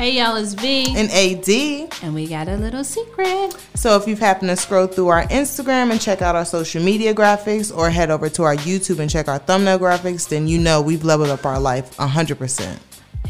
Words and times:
Hey 0.00 0.16
y'all, 0.16 0.36
it's 0.36 0.54
V. 0.54 0.96
And 0.96 1.10
AD. 1.10 1.92
And 2.02 2.14
we 2.14 2.26
got 2.26 2.48
a 2.48 2.56
little 2.56 2.82
secret. 2.84 3.54
So 3.74 3.98
if 3.98 4.08
you've 4.08 4.18
happened 4.18 4.48
to 4.48 4.56
scroll 4.56 4.86
through 4.86 5.08
our 5.08 5.24
Instagram 5.24 5.90
and 5.90 6.00
check 6.00 6.22
out 6.22 6.34
our 6.34 6.46
social 6.46 6.82
media 6.82 7.12
graphics 7.12 7.70
or 7.76 7.90
head 7.90 8.10
over 8.10 8.30
to 8.30 8.44
our 8.44 8.56
YouTube 8.56 8.98
and 8.98 9.10
check 9.10 9.28
our 9.28 9.36
thumbnail 9.36 9.78
graphics, 9.78 10.26
then 10.26 10.48
you 10.48 10.58
know 10.58 10.80
we've 10.80 11.04
leveled 11.04 11.28
up 11.28 11.44
our 11.44 11.60
life 11.60 11.98
100%. 11.98 12.78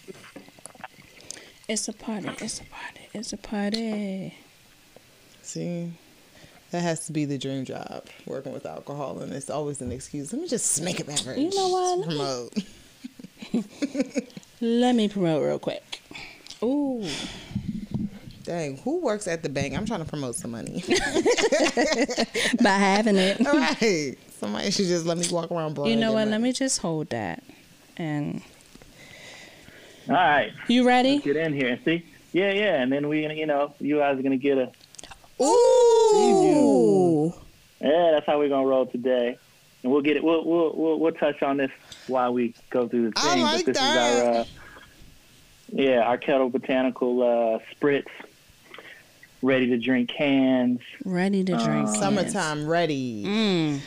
It's 1.70 1.88
a 1.88 1.94
party. 1.94 2.30
It's 2.42 2.62
a 2.62 2.64
party. 2.64 3.10
It's 3.14 3.32
a 3.32 3.38
party. 3.38 4.34
See, 5.44 5.92
that 6.72 6.82
has 6.82 7.06
to 7.06 7.12
be 7.12 7.26
the 7.26 7.38
dream 7.38 7.64
job. 7.64 8.08
Working 8.26 8.54
with 8.54 8.66
alcohol, 8.66 9.20
and 9.20 9.32
it's 9.32 9.52
always 9.52 9.80
an 9.80 9.92
excuse. 9.92 10.34
Let 10.34 10.42
me 10.42 10.48
just 10.48 10.82
make 10.82 11.00
a 11.00 11.04
beverage. 11.04 11.38
You 11.38 11.52
know 11.56 11.68
what? 11.68 12.00
to 12.00 12.08
Promote. 13.54 14.26
Let 14.62 14.96
me 14.96 15.10
promote 15.10 15.44
real 15.44 15.60
quick. 15.60 16.02
Ooh. 16.64 17.06
Dang, 18.50 18.78
who 18.78 18.98
works 19.02 19.28
at 19.28 19.44
the 19.44 19.50
bank? 19.50 19.78
I'm 19.78 19.86
trying 19.86 20.04
to 20.04 20.10
promote 20.10 20.34
some 20.34 20.50
money. 20.50 20.84
By 22.64 22.70
having 22.72 23.16
it. 23.16 23.46
All 23.46 23.54
right. 23.60 24.16
Somebody 24.40 24.72
should 24.72 24.88
just 24.88 25.06
let 25.06 25.20
me 25.20 25.28
walk 25.30 25.52
around 25.52 25.78
You 25.86 25.96
know 25.96 26.08
what? 26.14 26.16
bragging. 26.24 26.32
Let 26.32 26.42
me 26.42 26.52
just 26.52 26.80
hold 26.82 27.12
that. 27.12 27.44
And 27.98 28.42
All 30.08 30.16
right, 30.16 30.52
you 30.68 30.88
ready? 30.88 31.20
get 31.20 31.36
in 31.36 31.54
here 31.54 31.68
and 31.68 31.86
see. 31.86 32.04
Yeah, 32.34 32.52
yeah, 32.52 32.82
and 32.82 32.92
then 32.92 33.08
we, 33.08 33.28
you 33.28 33.46
know, 33.46 33.76
you 33.80 33.98
guys 34.00 34.18
are 34.18 34.24
gonna 34.24 34.38
get 34.38 34.58
a. 34.58 34.72
Ooh. 35.44 37.32
Yeah, 37.82 38.12
that's 38.14 38.26
how 38.26 38.40
we're 38.40 38.50
gonna 38.50 38.66
roll 38.66 38.88
today, 38.88 39.38
and 39.84 39.92
we'll 39.92 40.02
get 40.02 40.18
it. 40.18 40.24
We'll 40.24 40.44
we'll 40.44 40.74
we'll, 40.76 41.00
we'll 41.00 41.12
touch 41.12 41.44
on 41.44 41.58
this 41.58 41.70
while 42.08 42.34
we 42.34 42.56
go 42.72 42.88
through 42.88 43.12
the 43.12 43.14
I 43.18 43.34
thing. 43.36 43.42
like 43.44 43.66
but 43.66 43.76
this 43.76 43.78
that. 43.78 44.14
is 44.16 44.22
our, 44.24 44.34
uh, 44.42 44.46
yeah, 45.72 46.00
our 46.02 46.18
Ketel 46.18 46.50
botanical 46.50 47.22
uh, 47.22 47.60
spritz, 47.76 48.08
ready 49.42 49.68
to 49.68 49.78
drink 49.78 50.10
cans. 50.10 50.80
Ready 51.06 51.44
to 51.44 51.58
drink. 51.58 51.88
Uh, 51.90 51.94
Summertime 51.94 52.68
ready. 52.68 53.24
Mm. 53.26 53.80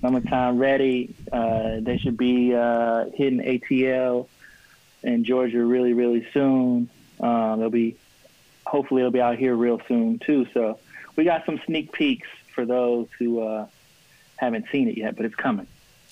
summertime 0.00 0.58
ready. 0.58 1.14
Uh, 1.32 1.80
they 1.80 1.98
should 1.98 2.16
be 2.16 2.54
uh, 2.54 3.06
hitting 3.14 3.40
ATL 3.40 4.28
in 5.02 5.24
Georgia 5.24 5.64
really, 5.64 5.92
really 5.92 6.26
soon. 6.32 6.88
Um, 7.20 7.60
they'll 7.60 7.70
be, 7.70 7.96
hopefully, 8.66 9.02
they'll 9.02 9.10
be 9.10 9.20
out 9.20 9.36
here 9.38 9.54
real 9.54 9.80
soon 9.88 10.18
too. 10.18 10.46
So 10.54 10.78
we 11.16 11.24
got 11.24 11.44
some 11.46 11.60
sneak 11.66 11.92
peeks 11.92 12.28
for 12.54 12.64
those 12.64 13.08
who 13.18 13.40
uh, 13.40 13.66
haven't 14.36 14.66
seen 14.70 14.88
it 14.88 14.96
yet, 14.96 15.16
but 15.16 15.24
it's 15.26 15.34
coming. 15.34 15.66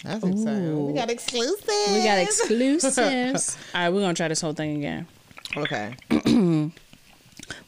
That's 0.05 0.25
exciting. 0.25 0.87
We 0.87 0.93
got 0.95 1.11
exclusive. 1.11 1.69
We 1.95 2.03
got 2.03 2.19
exclusives. 2.23 3.57
All 3.75 3.81
right, 3.83 3.89
we're 3.91 4.01
gonna 4.01 4.15
try 4.15 4.29
this 4.29 4.41
whole 4.41 4.53
thing 4.53 4.77
again. 4.79 5.07
Okay. 5.55 5.95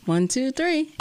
One, 0.07 0.29
two, 0.29 0.51
three. 0.51 0.95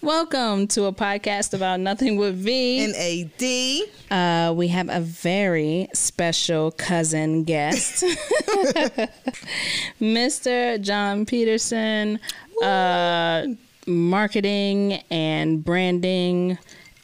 Welcome 0.00 0.68
to 0.68 0.84
a 0.84 0.92
podcast 0.92 1.52
about 1.52 1.80
nothing 1.80 2.18
with 2.18 2.36
V. 2.36 2.84
And 2.84 2.94
AD. 2.94 4.12
Uh, 4.16 4.52
we 4.54 4.68
have 4.68 4.88
a 4.88 5.00
very 5.00 5.88
special 5.92 6.70
cousin 6.70 7.42
guest, 7.42 8.04
Mr. 10.00 10.80
Jon 10.80 11.26
Peterson, 11.26 12.20
uh, 12.62 13.46
marketing 13.88 15.02
and 15.10 15.64
branding 15.64 16.58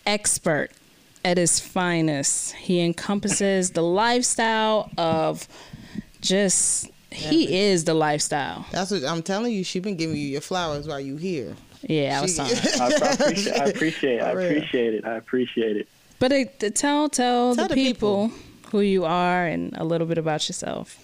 expert 0.07 0.71
at 1.27 1.37
his 1.37 1.59
finest. 1.59 2.55
He 2.55 2.81
encompasses 2.81 3.73
the 3.73 3.83
lifestyle 3.83 4.91
of 4.97 5.47
just. 6.21 6.89
He 7.11 7.57
is 7.71 7.85
the 7.85 7.95
lifestyle. 7.95 8.67
That's 8.73 8.91
what 8.91 9.03
I'm 9.05 9.23
telling 9.23 9.53
you. 9.53 9.65
She 9.65 9.81
been 9.81 9.97
giving 9.97 10.17
you 10.17 10.27
your 10.27 10.41
flowers 10.43 10.87
while 10.87 11.01
you 11.01 11.17
here. 11.17 11.57
Yeah, 11.83 12.19
I 12.19 12.23
was 12.23 12.31
She- 12.37 12.37
sorry. 12.55 12.93
I, 13.03 13.09
I 13.09 13.13
appreciate, 13.15 13.55
I 13.61 13.65
appreciate, 13.71 14.21
I 14.21 14.31
appreciate 14.31 14.95
it. 14.95 15.05
I 15.07 15.15
appreciate 15.17 15.77
it. 15.79 15.89
But 16.19 16.33
it, 16.33 16.61
to 16.61 16.71
tell 16.71 17.09
tell, 17.09 17.55
Tell 17.55 17.69
the, 17.69 17.75
the 17.75 17.75
people, 17.75 18.31
who 18.71 18.81
you 18.81 19.05
are 19.05 19.47
and 19.47 19.75
a 19.77 19.85
little 19.85 20.07
bit 20.07 20.19
about 20.19 20.49
yourself. 20.49 21.03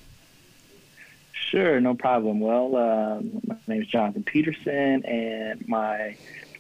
Sure, 1.33 1.81
no 1.81 1.95
problem. 1.95 2.41
Well, 2.41 2.77
uh, 2.77 3.21
my 3.47 3.57
name 3.67 3.83
is 3.83 3.89
Jonathan 3.89 4.23
Peterson, 4.23 5.05
and 5.05 5.67
my 5.69 6.17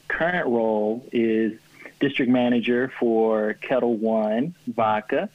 current 0.09 0.47
role 0.49 1.07
is 1.13 1.53
district 2.03 2.31
manager 2.31 2.93
for 3.01 3.55
Ketel 3.55 3.97
One 3.97 4.55
Vodka. 4.67 5.31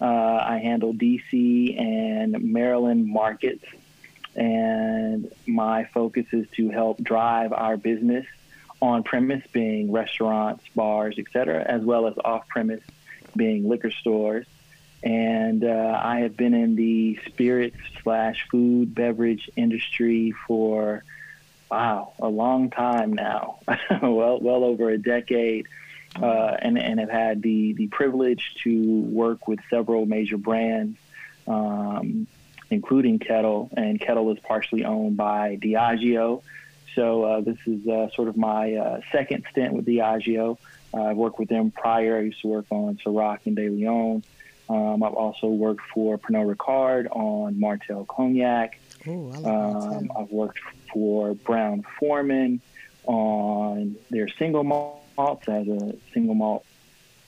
Uh, 0.00 0.04
I 0.04 0.60
handle 0.62 0.94
DC 0.94 1.76
and 1.76 2.52
Maryland 2.52 3.06
markets, 3.06 3.64
and 4.36 5.32
my 5.46 5.84
focus 5.92 6.26
is 6.32 6.46
to 6.56 6.70
help 6.70 7.02
drive 7.02 7.52
our 7.52 7.76
business 7.76 8.26
on 8.80 9.02
premise, 9.02 9.42
being 9.52 9.90
restaurants, 9.90 10.62
bars, 10.76 11.18
etc., 11.18 11.64
as 11.66 11.82
well 11.82 12.06
as 12.06 12.14
off 12.24 12.46
premise, 12.46 12.84
being 13.34 13.68
liquor 13.68 13.90
stores 13.90 14.46
and 15.02 15.64
uh, 15.64 16.00
I 16.02 16.20
have 16.20 16.36
been 16.36 16.54
in 16.54 16.76
the 16.76 17.18
spirits 17.26 17.78
slash 18.02 18.46
food 18.50 18.94
beverage 18.94 19.50
industry 19.56 20.34
for 20.46 21.04
wow 21.70 22.12
a 22.18 22.28
long 22.28 22.70
time 22.70 23.14
now, 23.14 23.60
well 24.02 24.40
well 24.40 24.64
over 24.64 24.90
a 24.90 24.98
decade, 24.98 25.66
uh, 26.16 26.56
and 26.60 26.78
and 26.78 27.00
have 27.00 27.10
had 27.10 27.42
the 27.42 27.72
the 27.74 27.88
privilege 27.88 28.54
to 28.64 29.00
work 29.00 29.48
with 29.48 29.60
several 29.68 30.06
major 30.06 30.36
brands. 30.36 30.98
Um, 31.46 32.26
including 32.70 33.18
Ketel, 33.18 33.68
and 33.76 34.00
Ketel 34.00 34.30
is 34.30 34.38
partially 34.38 34.84
owned 34.84 35.16
by 35.16 35.56
Diageo. 35.56 36.42
So 36.94 37.24
uh, 37.24 37.40
this 37.40 37.58
is 37.66 37.86
uh, 37.86 38.10
sort 38.10 38.28
of 38.28 38.36
my 38.36 38.74
uh, 38.74 39.00
second 39.12 39.44
stint 39.50 39.72
with 39.72 39.86
Diageo. 39.86 40.56
Uh, 40.94 41.02
I've 41.02 41.16
worked 41.16 41.38
with 41.38 41.48
them 41.48 41.70
prior. 41.70 42.18
I 42.18 42.20
used 42.20 42.40
to 42.42 42.48
work 42.48 42.66
on 42.70 42.96
Ciroc 43.04 43.40
and 43.46 43.56
De 43.56 43.68
Leon. 43.68 44.22
Um, 44.68 45.02
I've 45.02 45.14
also 45.14 45.48
worked 45.48 45.82
for 45.92 46.16
Pernod 46.18 46.54
Ricard 46.54 47.08
on 47.10 47.58
Martell 47.58 48.04
Cognac. 48.04 48.78
Ooh, 49.06 49.30
like 49.30 49.44
Um, 49.44 50.12
I've 50.16 50.30
worked 50.30 50.60
for 50.92 51.34
Brown 51.34 51.84
Foreman 51.98 52.60
on 53.04 53.96
their 54.10 54.28
single 54.28 54.62
malts 55.20 55.48
as 55.48 55.68
a 55.68 55.94
single 56.14 56.34
malt 56.34 56.64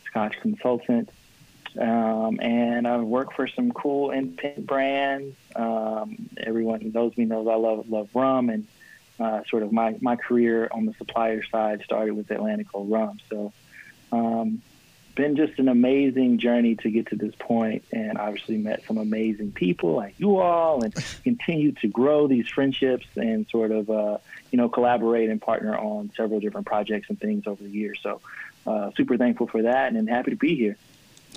Scotch 0.06 0.40
consultant. 0.40 1.10
Um, 1.78 2.38
and 2.40 2.86
I've 2.86 3.02
worked 3.02 3.34
for 3.34 3.46
some 3.46 3.72
cool 3.72 4.10
independent 4.10 4.66
brands. 4.66 5.36
Um, 5.56 6.28
everyone 6.36 6.80
who 6.80 6.90
knows 6.90 7.16
me 7.16 7.24
knows 7.24 7.46
I 7.48 7.54
love 7.54 7.88
love 7.88 8.08
rum, 8.14 8.50
and 8.50 8.66
uh, 9.18 9.42
sort 9.48 9.62
of 9.62 9.72
my, 9.72 9.96
my 10.00 10.16
career 10.16 10.68
on 10.70 10.84
the 10.84 10.94
supplier 10.94 11.42
side 11.44 11.82
started 11.82 12.14
with 12.14 12.28
Atlantico 12.28 12.90
Rum. 12.90 13.18
So, 13.30 13.52
um, 14.10 14.62
been 15.14 15.36
just 15.36 15.58
an 15.58 15.68
amazing 15.68 16.38
journey 16.38 16.74
to 16.76 16.90
get 16.90 17.06
to 17.08 17.16
this 17.16 17.34
point, 17.38 17.84
and 17.92 18.18
obviously 18.18 18.56
met 18.56 18.82
some 18.86 18.98
amazing 18.98 19.52
people 19.52 19.94
like 19.94 20.14
you 20.18 20.38
all, 20.38 20.82
and 20.82 20.94
continue 21.24 21.72
to 21.72 21.88
grow 21.88 22.26
these 22.26 22.48
friendships 22.48 23.06
and 23.16 23.46
sort 23.48 23.70
of 23.70 23.90
uh, 23.90 24.18
you 24.50 24.56
know 24.58 24.68
collaborate 24.68 25.28
and 25.30 25.40
partner 25.40 25.76
on 25.76 26.10
several 26.16 26.40
different 26.40 26.66
projects 26.66 27.08
and 27.10 27.20
things 27.20 27.46
over 27.46 27.62
the 27.62 27.70
years. 27.70 27.98
So, 28.02 28.20
uh, 28.66 28.90
super 28.96 29.16
thankful 29.16 29.46
for 29.46 29.62
that, 29.62 29.92
and 29.92 30.08
happy 30.08 30.30
to 30.30 30.36
be 30.36 30.54
here. 30.56 30.76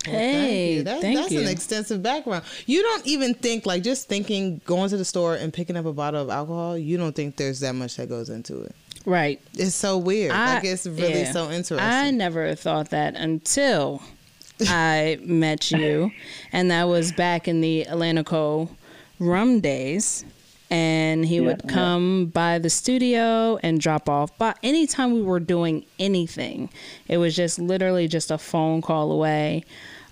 Well, 0.08 0.14
Hey, 0.16 0.32
thank 0.34 0.76
you. 0.78 0.84
That- 0.84 1.02
thank 1.02 1.18
that's 1.18 1.32
you. 1.32 1.40
an 1.42 1.48
extensive 1.48 2.04
background. 2.04 2.44
You 2.66 2.82
don't 2.84 3.08
even 3.08 3.34
think 3.34 3.66
like 3.66 3.82
just 3.82 4.08
thinking 4.08 4.62
going 4.66 4.90
to 4.90 4.98
the 4.98 5.06
store 5.06 5.36
and 5.36 5.52
picking 5.54 5.78
up 5.78 5.86
a 5.86 5.94
bottle 5.94 6.22
of 6.22 6.30
alcohol. 6.30 6.78
You 6.78 6.98
don't 6.98 7.16
think 7.16 7.38
there's 7.38 7.62
that 7.62 7.74
much 7.74 7.96
that 7.98 8.10
goes 8.10 8.30
into 8.30 8.62
it. 8.62 8.76
Right. 9.06 9.40
It's 9.54 9.76
so 9.76 9.98
weird. 9.98 10.32
I- 10.32 10.56
like 10.56 10.64
it's 10.64 10.86
really 10.88 11.22
yeah. 11.22 11.32
so 11.32 11.46
interesting. 11.52 11.80
I 11.80 12.12
never 12.12 12.56
thought 12.56 12.90
that 12.90 13.16
until 13.16 14.02
I 14.62 15.20
met 15.24 15.70
you, 15.72 16.12
and 16.52 16.72
that 16.72 16.86
was 16.86 17.12
back 17.12 17.48
in 17.48 17.62
the 17.62 17.86
Atlantico 17.90 18.70
rum 19.20 19.60
days. 19.60 20.26
And 20.72 21.24
he 21.28 21.36
Yeah, 21.36 21.42
would 21.42 21.62
yeah. 21.66 21.72
come 21.74 22.26
by 22.34 22.58
the 22.58 22.72
studio 22.72 23.60
and 23.62 23.80
drop 23.80 24.10
off. 24.10 24.36
But 24.40 24.58
anytime 24.64 25.14
we 25.14 25.22
were 25.22 25.40
doing 25.40 25.86
anything, 26.00 26.70
it 27.08 27.18
was 27.18 27.36
just 27.36 27.60
literally 27.60 28.08
just 28.08 28.32
a 28.32 28.40
phone 28.40 28.82
call 28.82 29.12
away. 29.12 29.64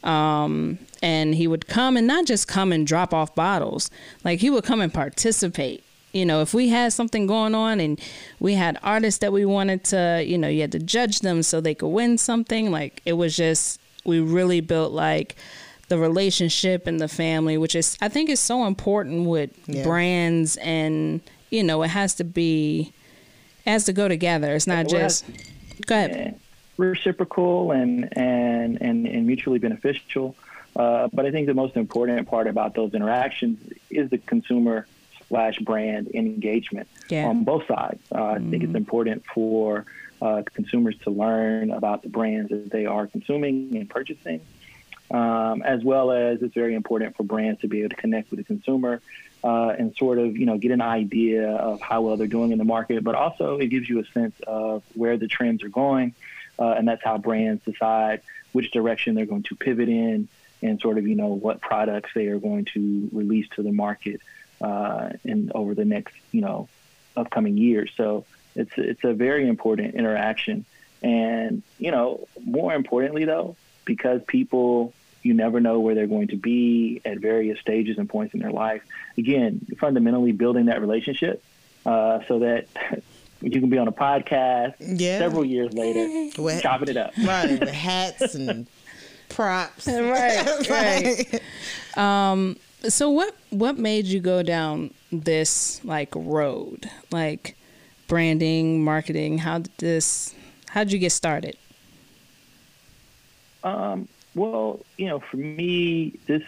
Um, 0.04 0.78
and 1.01 1.34
he 1.34 1.48
would 1.48 1.68
come 1.68 1.98
and 1.98 2.06
not 2.06 2.25
just 2.25 2.48
come 2.48 2.72
and 2.72 2.86
drop 2.86 3.16
off 3.16 3.34
bottles, 3.34 3.89
like 4.24 4.42
he 4.42 4.51
would 4.51 4.63
come 4.63 4.80
and 4.80 4.94
participate. 4.94 5.84
You 6.13 6.25
know, 6.27 6.42
if 6.42 6.54
we 6.54 6.69
had 6.69 6.94
something 6.94 7.25
going 7.25 7.56
on 7.56 7.80
and 7.80 8.00
we 8.39 8.54
had 8.54 8.77
artists 8.83 9.19
that 9.21 9.33
we 9.33 9.45
wanted 9.45 9.83
to, 9.86 10.24
you 10.25 10.38
know, 10.38 10.48
you 10.48 10.62
had 10.62 10.71
to 10.74 10.80
judge 10.80 11.21
them 11.21 11.42
so 11.42 11.60
they 11.60 11.74
could 11.74 11.88
win 11.89 12.19
something, 12.19 12.69
like 12.71 13.01
it 13.04 13.13
was 13.13 13.36
just, 13.36 13.80
we 14.06 14.19
really 14.19 14.62
built 14.62 14.92
like 14.92 15.36
the 15.89 15.98
relationship 15.98 16.86
and 16.86 17.00
the 17.01 17.07
family, 17.07 17.57
which 17.57 17.74
is, 17.75 17.98
I 18.00 18.10
think, 18.10 18.30
is 18.30 18.39
so 18.39 18.65
important 18.65 19.27
with 19.27 19.50
Yeah. 19.68 19.83
brands 19.83 20.56
and, 20.57 21.19
you 21.50 21.63
know, 21.63 21.81
it 21.81 21.88
has 21.89 22.13
to 22.15 22.24
be, 22.24 22.94
it 23.65 23.69
has 23.71 23.86
to 23.86 23.94
go 23.94 24.07
together. 24.07 24.54
It's 24.54 24.68
not 24.68 24.86
Well, 24.86 24.95
it 24.98 25.00
just, 25.00 25.25
go 25.88 25.95
ahead. 25.95 26.39
reciprocal 26.77 27.71
and 27.71 28.15
and 28.18 28.80
and, 28.81 29.07
and 29.07 29.25
mutually 29.25 29.57
beneficial. 29.60 30.36
Uh, 30.75 31.07
but 31.12 31.25
I 31.25 31.31
think 31.31 31.48
the 31.48 31.54
most 31.54 31.75
important 31.75 32.27
part 32.27 32.45
about 32.48 32.74
those 32.75 32.94
interactions 32.94 33.57
is 33.89 34.10
the 34.12 34.18
consumer 34.19 34.86
slash 35.30 35.58
brand 35.60 36.10
engagement 36.14 36.88
Yeah. 37.10 37.28
on 37.28 37.44
both 37.44 37.68
sides. 37.68 38.02
Uh, 38.14 38.24
I 38.24 38.40
think 38.40 38.64
it's 38.64 38.75
important 38.75 39.24
for 39.34 39.86
uh, 40.22 40.44
consumers 40.54 40.96
to 41.04 41.10
learn 41.10 41.72
about 41.72 42.02
the 42.04 42.10
brands 42.10 42.50
that 42.50 42.72
they 42.72 42.86
are 42.86 43.08
consuming 43.08 43.75
and 43.75 43.90
purchasing, 43.90 44.40
um, 45.12 45.62
as 45.64 45.84
well 45.84 46.12
as 46.12 46.42
it's 46.42 46.54
very 46.54 46.75
important 46.75 47.16
for 47.16 47.24
brands 47.24 47.62
to 47.62 47.68
be 47.68 47.80
able 47.80 47.90
to 47.90 47.96
connect 47.96 48.30
with 48.31 48.38
the 48.40 48.44
consumer 48.46 49.02
uh, 49.44 49.75
and 49.78 49.96
sort 49.98 50.18
of 50.20 50.38
you 50.38 50.46
know 50.46 50.58
get 50.58 50.72
an 50.72 50.81
idea 50.81 51.50
of 51.52 51.81
how 51.81 52.02
well 52.02 52.16
they're 52.16 52.28
doing 52.28 52.52
in 52.52 52.58
the 52.58 52.64
market. 52.64 53.04
But 53.04 53.16
also 53.16 53.58
it 53.58 53.68
gives 53.68 53.90
you 53.90 54.00
a 54.00 54.06
sense 54.06 54.36
of 54.48 54.84
where 54.96 55.18
the 55.18 55.28
trends 55.28 55.64
are 55.64 55.70
going, 55.70 56.14
uh, 56.58 56.70
and 56.72 56.88
that's 56.88 57.04
how 57.04 57.18
brands 57.18 57.62
decide 57.66 58.22
which 58.54 58.72
direction 58.72 59.16
they're 59.16 59.25
going 59.25 59.44
to 59.44 59.56
pivot 59.56 59.90
in 59.90 60.28
and 60.62 60.80
sort 60.80 60.98
of 60.98 61.06
you 61.06 61.16
know 61.16 61.28
what 61.28 61.60
products 61.60 62.12
they 62.16 62.28
are 62.28 62.40
going 62.40 62.66
to 62.74 63.10
release 63.12 63.48
to 63.56 63.64
the 63.64 63.72
market 63.74 64.22
uh, 64.63 65.10
in 65.24 65.51
over 65.54 65.75
the 65.75 65.86
next 65.86 66.15
you 66.31 66.42
know 66.42 66.68
upcoming 67.15 67.57
years. 67.57 67.92
So 67.98 68.25
it's 68.56 68.71
it's 68.77 69.04
a 69.04 69.13
very 69.13 69.48
important 69.48 69.95
interaction, 69.95 70.65
and 71.04 71.62
you 71.77 71.92
know 71.92 72.27
more 72.44 72.74
importantly 72.74 73.25
though, 73.25 73.56
because 73.86 74.21
people 74.27 74.94
you 75.21 75.33
never 75.33 75.60
know 75.62 75.80
where 75.80 75.95
they're 75.95 76.07
going 76.07 76.27
to 76.30 76.36
be 76.36 77.01
at 77.06 77.18
various 77.19 77.57
stages 77.60 77.98
and 77.98 78.10
points 78.10 78.33
in 78.33 78.39
their 78.42 78.51
life. 78.51 78.81
Again, 79.18 79.65
fundamentally 79.80 80.33
building 80.33 80.65
that 80.65 80.81
relationship 80.81 81.42
uh, 81.86 82.19
so 82.27 82.39
that 82.39 82.68
you 83.42 83.50
can 83.51 83.69
be 83.69 83.77
on 83.77 83.88
a 83.88 83.92
podcast 83.94 84.74
Yeah. 84.80 85.19
several 85.19 85.45
years 85.45 85.71
later, 85.74 86.31
What- 86.42 86.62
chopping 86.62 86.89
it 86.89 86.98
up. 86.98 87.13
right 87.25 87.62
hats 87.69 88.36
and 88.36 88.68
props. 89.30 89.88
Right, 89.88 90.69
right. 90.69 91.42
Um, 91.98 92.57
so 92.88 93.10
what 93.10 93.36
what 93.50 93.78
made 93.78 94.06
you 94.06 94.20
go 94.20 94.44
down 94.44 94.94
this 95.12 95.84
like 95.84 96.10
road, 96.16 96.90
like 97.12 97.56
branding, 98.08 98.84
marketing? 98.84 99.40
How 99.40 99.60
did 99.60 99.72
this? 99.78 100.36
How 100.70 100.84
did 100.84 100.94
you 100.94 101.00
get 101.00 101.12
started? 101.12 101.58
Um, 103.64 104.08
well, 104.36 104.80
you 104.98 105.08
know, 105.08 105.20
for 105.20 105.38
me, 105.38 106.20
this 106.26 106.44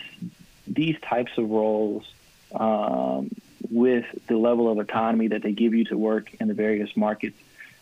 these 0.68 1.00
types 1.02 1.32
of 1.38 1.50
roles, 1.50 2.06
um, 2.54 3.30
with 3.70 4.06
the 4.28 4.38
level 4.38 4.70
of 4.72 4.78
autonomy 4.78 5.28
that 5.30 5.44
they 5.44 5.52
give 5.52 5.74
you 5.74 5.86
to 5.86 5.98
work 5.98 6.34
in 6.40 6.48
the 6.48 6.54
various 6.54 6.96
markets 6.98 7.38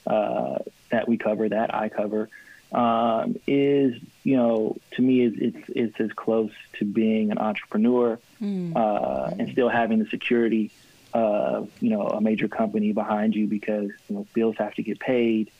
uh, 0.07 0.59
that 0.89 1.07
we 1.07 1.17
cover, 1.17 1.49
that 1.49 1.73
I 1.73 1.89
cover, 1.89 2.29
um, 2.73 3.35
is 3.47 3.95
you 4.23 4.37
know, 4.37 4.77
to 4.91 5.01
me, 5.01 5.21
is 5.21 5.33
it's 5.37 5.69
it's 5.69 5.99
as 5.99 6.11
close 6.13 6.51
to 6.79 6.85
being 6.85 7.31
an 7.31 7.37
entrepreneur 7.37 8.19
uh, 8.75 9.31
and 9.37 9.51
still 9.51 9.69
having 9.69 9.99
the 9.99 10.07
security 10.07 10.71
of 11.13 11.69
you 11.79 11.89
know 11.89 12.07
a 12.07 12.21
major 12.21 12.47
company 12.47 12.91
behind 12.91 13.35
you 13.35 13.47
because 13.47 13.91
you 14.09 14.15
know 14.15 14.27
bills 14.33 14.55
have 14.57 14.73
to 14.75 14.83
get 14.83 14.99
paid 14.99 15.51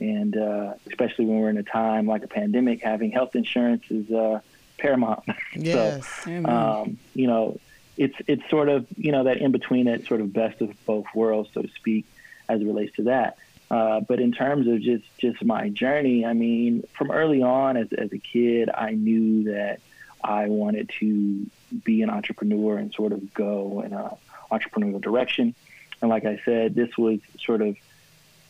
and 0.00 0.36
uh, 0.36 0.74
especially 0.86 1.26
when 1.26 1.38
we're 1.40 1.50
in 1.50 1.58
a 1.58 1.62
time 1.62 2.06
like 2.06 2.24
a 2.24 2.28
pandemic, 2.28 2.82
having 2.82 3.12
health 3.12 3.36
insurance 3.36 3.84
is 3.90 4.10
uh, 4.10 4.40
paramount. 4.78 5.22
Yes. 5.54 6.06
So, 6.24 6.44
um, 6.44 6.98
you 7.14 7.26
know, 7.26 7.58
it's 7.96 8.14
it's 8.26 8.48
sort 8.48 8.68
of 8.68 8.86
you 8.96 9.12
know 9.12 9.24
that 9.24 9.38
in 9.38 9.52
between 9.52 9.86
that 9.86 10.06
sort 10.06 10.20
of 10.20 10.32
best 10.32 10.60
of 10.60 10.72
both 10.86 11.06
worlds, 11.14 11.50
so 11.52 11.62
to 11.62 11.68
speak, 11.68 12.06
as 12.48 12.60
it 12.60 12.64
relates 12.64 12.96
to 12.96 13.02
that. 13.04 13.36
Uh, 13.70 14.00
but 14.00 14.18
in 14.18 14.32
terms 14.32 14.66
of 14.66 14.80
just 14.80 15.04
just 15.18 15.44
my 15.44 15.68
journey, 15.68 16.26
I 16.26 16.32
mean, 16.32 16.82
from 16.96 17.10
early 17.10 17.42
on 17.42 17.76
as 17.76 17.92
as 17.92 18.12
a 18.12 18.18
kid, 18.18 18.68
I 18.68 18.92
knew 18.92 19.44
that 19.44 19.80
I 20.22 20.48
wanted 20.48 20.90
to 21.00 21.46
be 21.84 22.02
an 22.02 22.10
entrepreneur 22.10 22.76
and 22.76 22.92
sort 22.92 23.12
of 23.12 23.32
go 23.32 23.82
in 23.84 23.92
an 23.92 24.10
entrepreneurial 24.50 25.00
direction. 25.00 25.54
And 26.02 26.10
like 26.10 26.24
I 26.24 26.40
said, 26.44 26.74
this 26.74 26.96
was 26.98 27.20
sort 27.44 27.62
of 27.62 27.76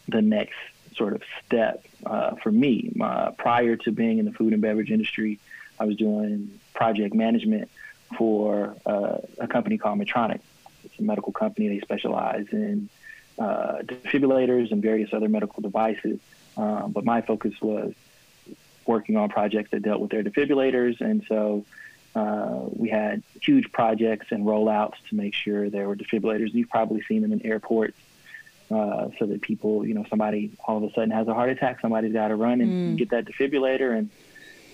the 0.08 0.22
next 0.22 0.56
sort 0.96 1.12
of 1.12 1.22
step 1.44 1.84
uh, 2.06 2.36
for 2.36 2.50
me. 2.50 2.92
Uh, 3.00 3.32
prior 3.32 3.76
to 3.76 3.92
being 3.92 4.18
in 4.18 4.24
the 4.24 4.32
food 4.32 4.52
and 4.52 4.62
beverage 4.62 4.90
industry, 4.90 5.38
I 5.78 5.84
was 5.84 5.96
doing 5.96 6.60
project 6.74 7.14
management 7.14 7.70
for 8.16 8.76
uh, 8.86 9.18
a 9.38 9.46
company 9.46 9.78
called 9.78 9.98
Medtronic. 9.98 10.40
It's 10.84 10.98
a 10.98 11.02
medical 11.02 11.32
company. 11.32 11.68
They 11.68 11.80
specialize 11.80 12.46
in 12.52 12.88
uh, 13.40 13.78
defibrillators 13.82 14.70
and 14.70 14.82
various 14.82 15.12
other 15.12 15.28
medical 15.28 15.62
devices. 15.62 16.20
Um, 16.56 16.92
but 16.92 17.04
my 17.04 17.22
focus 17.22 17.54
was 17.60 17.94
working 18.86 19.16
on 19.16 19.30
projects 19.30 19.70
that 19.70 19.82
dealt 19.82 20.00
with 20.00 20.10
their 20.10 20.22
defibrillators, 20.22 21.00
and 21.00 21.24
so 21.26 21.64
uh, 22.14 22.60
we 22.70 22.88
had 22.90 23.22
huge 23.40 23.72
projects 23.72 24.26
and 24.30 24.44
rollouts 24.44 24.96
to 25.08 25.14
make 25.14 25.34
sure 25.34 25.70
there 25.70 25.88
were 25.88 25.96
defibrillators. 25.96 26.52
You've 26.52 26.68
probably 26.68 27.02
seen 27.02 27.22
them 27.22 27.32
in 27.32 27.44
airports 27.46 27.96
uh, 28.70 29.08
so 29.18 29.26
that 29.26 29.40
people, 29.40 29.86
you 29.86 29.94
know, 29.94 30.04
somebody 30.10 30.52
all 30.66 30.76
of 30.76 30.82
a 30.82 30.92
sudden 30.92 31.10
has 31.10 31.26
a 31.26 31.34
heart 31.34 31.50
attack, 31.50 31.80
somebody's 31.80 32.12
got 32.12 32.28
to 32.28 32.36
run 32.36 32.60
and 32.60 32.98
get 32.98 33.10
that 33.10 33.24
defibrillator 33.24 33.96
and 33.96 34.10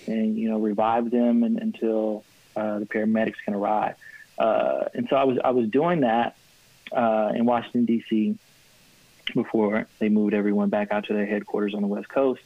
and 0.07 0.37
you 0.37 0.49
know 0.49 0.59
revive 0.59 1.11
them 1.11 1.43
and, 1.43 1.57
until 1.57 2.23
uh, 2.55 2.79
the 2.79 2.85
paramedics 2.85 3.35
can 3.45 3.53
arrive. 3.53 3.95
Uh, 4.37 4.85
and 4.93 5.07
so 5.09 5.15
I 5.15 5.23
was 5.23 5.37
I 5.43 5.51
was 5.51 5.67
doing 5.69 6.01
that 6.01 6.35
uh, 6.91 7.31
in 7.35 7.45
Washington 7.45 7.85
D.C. 7.85 8.37
before 9.33 9.87
they 9.99 10.09
moved 10.09 10.33
everyone 10.33 10.69
back 10.69 10.91
out 10.91 11.05
to 11.05 11.13
their 11.13 11.25
headquarters 11.25 11.73
on 11.73 11.81
the 11.81 11.87
West 11.87 12.09
Coast. 12.09 12.41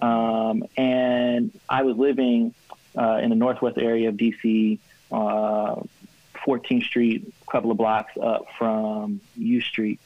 Um, 0.00 0.64
and 0.76 1.58
I 1.68 1.82
was 1.82 1.96
living 1.96 2.54
uh, 2.96 3.20
in 3.22 3.30
the 3.30 3.36
northwest 3.36 3.78
area 3.78 4.08
of 4.08 4.16
D.C. 4.16 4.80
Uh, 5.10 5.82
14th 6.46 6.84
Street, 6.84 7.32
a 7.46 7.50
couple 7.50 7.70
of 7.70 7.76
blocks 7.76 8.12
up 8.20 8.46
from 8.58 9.20
U 9.36 9.60
Street, 9.60 10.00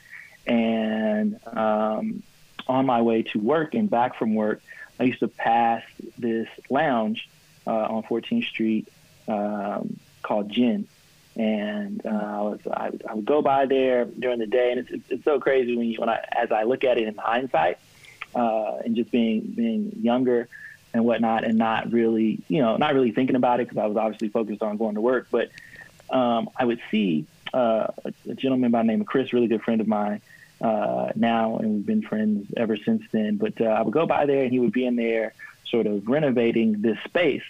and 0.47 1.39
um, 1.47 2.23
on 2.69 2.87
my 2.87 3.03
way 3.03 3.23
to 3.23 3.39
work 3.39 3.75
and 3.75 3.89
back 3.89 4.17
from 4.17 4.35
work, 4.35 4.61
I 5.01 5.05
used 5.05 5.21
to 5.21 5.29
pass 5.29 5.83
this 6.19 6.49
lounge 6.71 7.29
uh, 7.67 7.71
on 7.71 8.03
14th 8.05 8.45
Street 8.45 8.89
um, 9.29 9.99
called 10.23 10.51
Gin. 10.51 10.89
And 11.37 12.01
uh, 12.07 12.09
I 12.09 12.41
was 12.43 12.61
I, 12.71 12.89
would- 12.91 13.05
I 13.09 13.15
would 13.15 13.27
go 13.27 13.43
by 13.43 13.67
there 13.67 14.07
during 14.07 14.39
the 14.39 14.47
day, 14.47 14.71
and 14.71 14.81
it's, 14.81 14.91
it's, 14.91 15.11
it's 15.11 15.25
so 15.25 15.39
crazy 15.39 15.77
when 15.77 15.87
you, 15.87 16.01
when 16.01 16.09
I 16.09 16.25
as 16.33 16.51
I 16.51 16.63
look 16.65 16.83
at 16.85 16.97
it 16.99 17.07
in 17.07 17.15
hindsight, 17.17 17.79
uh, 18.35 18.77
and 18.85 18.97
just 18.97 19.11
being 19.11 19.41
being 19.43 19.93
younger 20.01 20.49
and 20.95 21.05
whatnot, 21.05 21.45
and 21.45 21.59
not 21.59 21.93
really 21.93 22.41
you 22.49 22.63
know 22.63 22.79
not 22.79 22.95
really 22.95 23.13
thinking 23.13 23.37
about 23.37 23.61
it 23.61 23.69
because 23.69 23.77
I 23.83 23.87
was 23.87 23.99
obviously 23.99 24.29
focused 24.29 24.63
on 24.63 24.79
going 24.79 24.95
to 24.95 25.03
work. 25.03 25.29
But 25.31 25.51
um, 26.09 26.49
I 26.57 26.65
would 26.65 26.81
see 26.91 27.27
uh, 27.53 27.89
a, 28.05 28.13
a 28.31 28.35
gentleman 28.35 28.71
by 28.71 28.81
the 28.81 28.87
name 28.89 29.03
of 29.03 29.07
Chris, 29.07 29.33
really 29.35 29.49
good 29.49 29.63
friend 29.63 29.83
of 29.83 29.87
mine 29.89 30.23
uh, 30.63 31.11
now, 31.17 31.59
and 31.59 31.75
we've 31.75 31.87
been 31.87 32.03
friends 32.03 32.47
ever 32.57 32.79
since 32.79 33.03
then. 33.13 33.37
But 33.37 33.61
uh, 33.61 33.65
I 33.65 33.83
would 33.83 33.93
go 33.93 34.07
by 34.07 34.25
there, 34.25 34.43
and 34.45 34.51
he 34.53 34.59
would 34.59 34.73
be 34.73 34.87
in 34.87 34.97
there, 34.97 35.35
sort 35.69 35.87
of 35.87 36.09
renovating 36.09 36.81
this 36.81 36.99
space. 37.05 37.43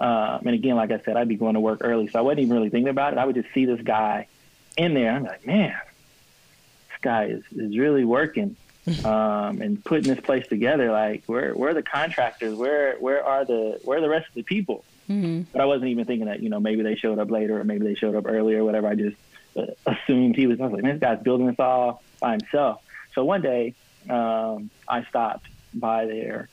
Um, 0.00 0.40
and 0.46 0.54
again, 0.54 0.76
like 0.76 0.90
I 0.90 1.00
said, 1.00 1.16
I'd 1.16 1.28
be 1.28 1.36
going 1.36 1.54
to 1.54 1.60
work 1.60 1.80
early, 1.82 2.08
so 2.08 2.18
I 2.18 2.22
wasn't 2.22 2.40
even 2.40 2.56
really 2.56 2.70
thinking 2.70 2.88
about 2.88 3.12
it. 3.12 3.18
I 3.18 3.24
would 3.24 3.36
just 3.36 3.52
see 3.54 3.64
this 3.64 3.80
guy 3.80 4.26
in 4.76 4.94
there. 4.94 5.12
I'm 5.12 5.24
like, 5.24 5.46
man, 5.46 5.76
this 6.90 6.98
guy 7.00 7.26
is, 7.26 7.42
is 7.52 7.78
really 7.78 8.04
working 8.04 8.56
um, 9.04 9.60
and 9.62 9.82
putting 9.84 10.12
this 10.12 10.24
place 10.24 10.46
together. 10.48 10.90
Like, 10.90 11.24
where 11.26 11.52
where 11.54 11.70
are 11.70 11.74
the 11.74 11.82
contractors? 11.82 12.54
Where 12.54 12.96
where 12.96 13.24
are 13.24 13.44
the 13.44 13.80
where 13.84 13.98
are 13.98 14.00
the 14.00 14.08
rest 14.08 14.28
of 14.28 14.34
the 14.34 14.42
people? 14.42 14.84
Mm-hmm. 15.08 15.42
But 15.52 15.60
I 15.60 15.66
wasn't 15.66 15.90
even 15.90 16.04
thinking 16.06 16.26
that 16.26 16.40
you 16.40 16.48
know 16.48 16.60
maybe 16.60 16.82
they 16.82 16.96
showed 16.96 17.18
up 17.18 17.30
later 17.30 17.60
or 17.60 17.64
maybe 17.64 17.86
they 17.86 17.94
showed 17.94 18.14
up 18.14 18.26
earlier 18.26 18.60
or 18.60 18.64
whatever. 18.64 18.88
I 18.88 18.94
just 18.94 19.16
uh, 19.56 19.66
assumed 19.86 20.36
he 20.36 20.46
was. 20.46 20.60
I 20.60 20.64
was 20.64 20.72
like, 20.72 20.82
man, 20.82 20.94
this 20.94 21.00
guy's 21.00 21.22
building 21.22 21.46
this 21.46 21.58
all 21.58 22.02
by 22.20 22.32
himself. 22.32 22.82
So 23.14 23.24
one 23.24 23.42
day, 23.42 23.74
um, 24.10 24.70
I 24.88 25.04
stopped 25.04 25.46
by 25.72 26.06
there 26.06 26.48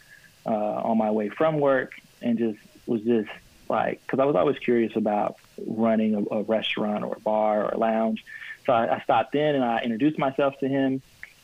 uh, 0.45 0.49
on 0.49 0.97
my 0.97 1.11
way 1.11 1.29
from 1.29 1.59
work 1.59 1.93
and 2.21 2.37
just 2.37 2.59
was 2.85 3.01
just 3.01 3.29
like, 3.69 4.01
because 4.01 4.19
I 4.19 4.25
was 4.25 4.35
always 4.35 4.59
curious 4.59 4.95
about 4.95 5.37
running 5.65 6.15
a, 6.15 6.35
a, 6.35 6.43
restaurant 6.43 7.03
or 7.03 7.15
a 7.15 7.19
bar 7.19 7.65
or 7.65 7.69
a 7.69 7.77
lounge. 7.77 8.25
So 8.65 8.73
I, 8.73 8.97
I 8.97 9.01
stopped 9.01 9.33
in 9.35 9.55
and 9.55 9.63
I 9.63 9.79
introduced 9.79 10.19
myself 10.19 10.57
to 10.59 10.67
him, 10.67 11.01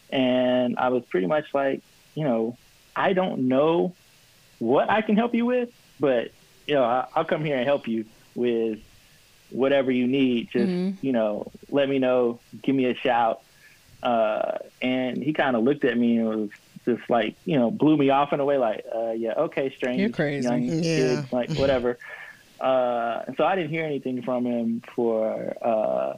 and 0.10 0.77
I 0.77 0.89
was 0.89 1.03
pretty 1.06 1.27
much 1.27 1.46
like, 1.53 1.82
you 2.15 2.24
know, 2.24 2.58
I 2.96 3.13
don't 3.13 3.48
know 3.48 3.96
what 4.60 4.89
I 4.89 5.01
can 5.01 5.15
help 5.15 5.34
you 5.34 5.46
with, 5.46 5.70
but 6.00 6.32
you 6.65 6.75
know, 6.75 6.84
I, 6.84 7.08
will 7.15 7.25
come 7.25 7.44
here 7.44 7.58
and 7.58 7.65
help 7.65 7.88
you 7.88 8.06
with 8.36 8.79
whatever 9.50 9.91
you 9.91 10.08
need. 10.08 10.50
Just 10.51 10.70
mm-hmm. 10.70 11.06
you 11.06 11.13
know, 11.13 11.51
let 11.70 11.88
me 11.88 12.00
know, 12.00 12.39
give 12.62 12.75
me 12.75 12.86
a 12.86 12.96
shout. 12.96 13.41
Uh, 14.03 14.58
and 14.82 15.24
he 15.24 15.34
kind 15.34 15.56
of 15.56 15.63
looked 15.63 15.84
at 15.84 15.98
me 15.98 16.17
and 16.17 16.27
was 16.27 16.50
just 16.88 17.10
like, 17.10 17.36
you 17.46 17.58
know, 17.60 17.70
blew 17.70 17.98
me 17.98 18.10
off 18.10 18.34
in 18.34 18.39
a 18.39 18.46
way, 18.46 18.58
like, 18.58 18.86
uh, 18.96 19.12
yeah, 19.12 19.34
okay, 19.38 19.74
strange, 19.75 20.00
you're 20.00 20.10
crazy, 20.10 20.48
young 20.48 20.63
yeah. 20.63 20.82
kid, 20.82 21.34
like 21.34 21.51
whatever. 21.51 22.00
uh, 22.62 23.24
and 23.27 23.36
so 23.36 23.44
I 23.44 23.56
didn't 23.56 23.72
hear 23.72 23.86
anything 23.86 24.22
from 24.22 24.46
him 24.46 24.82
for 24.96 25.53
uh, 25.62 26.17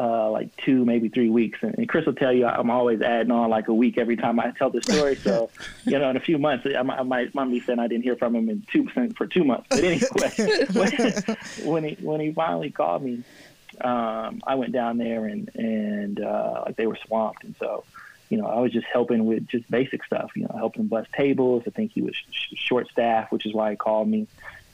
uh, 0.00 0.30
like 0.30 0.56
two, 0.56 0.86
maybe 0.86 1.10
three 1.10 1.28
weeks. 1.28 1.58
And, 1.60 1.76
and, 1.76 1.86
Chris 1.86 2.06
will 2.06 2.14
tell 2.14 2.32
you 2.32 2.46
I'm 2.46 2.70
always 2.70 3.02
adding 3.02 3.30
on 3.30 3.50
like 3.50 3.68
a 3.68 3.74
week 3.74 3.98
every 3.98 4.16
time 4.16 4.40
I 4.40 4.50
tell 4.52 4.70
the 4.70 4.80
story. 4.80 5.14
So, 5.16 5.50
you 5.84 5.98
know, 5.98 6.08
in 6.08 6.16
a 6.16 6.20
few 6.20 6.38
months, 6.38 6.66
I, 6.66 6.78
I 6.78 7.02
might, 7.02 7.34
might 7.34 7.50
be 7.50 7.60
saying 7.60 7.78
I 7.78 7.86
didn't 7.86 8.04
hear 8.04 8.16
from 8.16 8.34
him 8.34 8.48
in 8.48 8.64
two 8.72 8.88
for 9.16 9.26
two 9.26 9.44
months. 9.44 9.66
But 9.68 9.84
anyway, 9.84 10.66
when, 10.72 11.36
when 11.64 11.84
he 11.84 11.94
when 12.02 12.20
he 12.20 12.32
finally 12.32 12.70
called 12.70 13.02
me, 13.02 13.22
um, 13.82 14.40
I 14.46 14.54
went 14.54 14.72
down 14.72 14.96
there 14.96 15.26
and 15.26 15.50
and 15.54 16.20
uh, 16.20 16.62
like 16.64 16.76
they 16.76 16.86
were 16.86 16.98
swamped, 17.06 17.44
and 17.44 17.54
so 17.58 17.84
you 18.30 18.38
know, 18.38 18.46
I 18.46 18.60
was 18.60 18.72
just 18.72 18.86
helping 18.86 19.26
with 19.26 19.46
just 19.48 19.68
basic 19.70 20.04
stuff, 20.04 20.30
you 20.36 20.44
know, 20.44 20.54
helping 20.56 20.86
bust 20.86 21.12
tables. 21.12 21.64
I 21.66 21.70
think 21.70 21.92
he 21.92 22.00
was 22.00 22.14
sh- 22.14 22.54
short 22.54 22.88
staff, 22.88 23.30
which 23.32 23.44
is 23.44 23.52
why 23.52 23.72
he 23.72 23.76
called 23.76 24.08
me. 24.08 24.28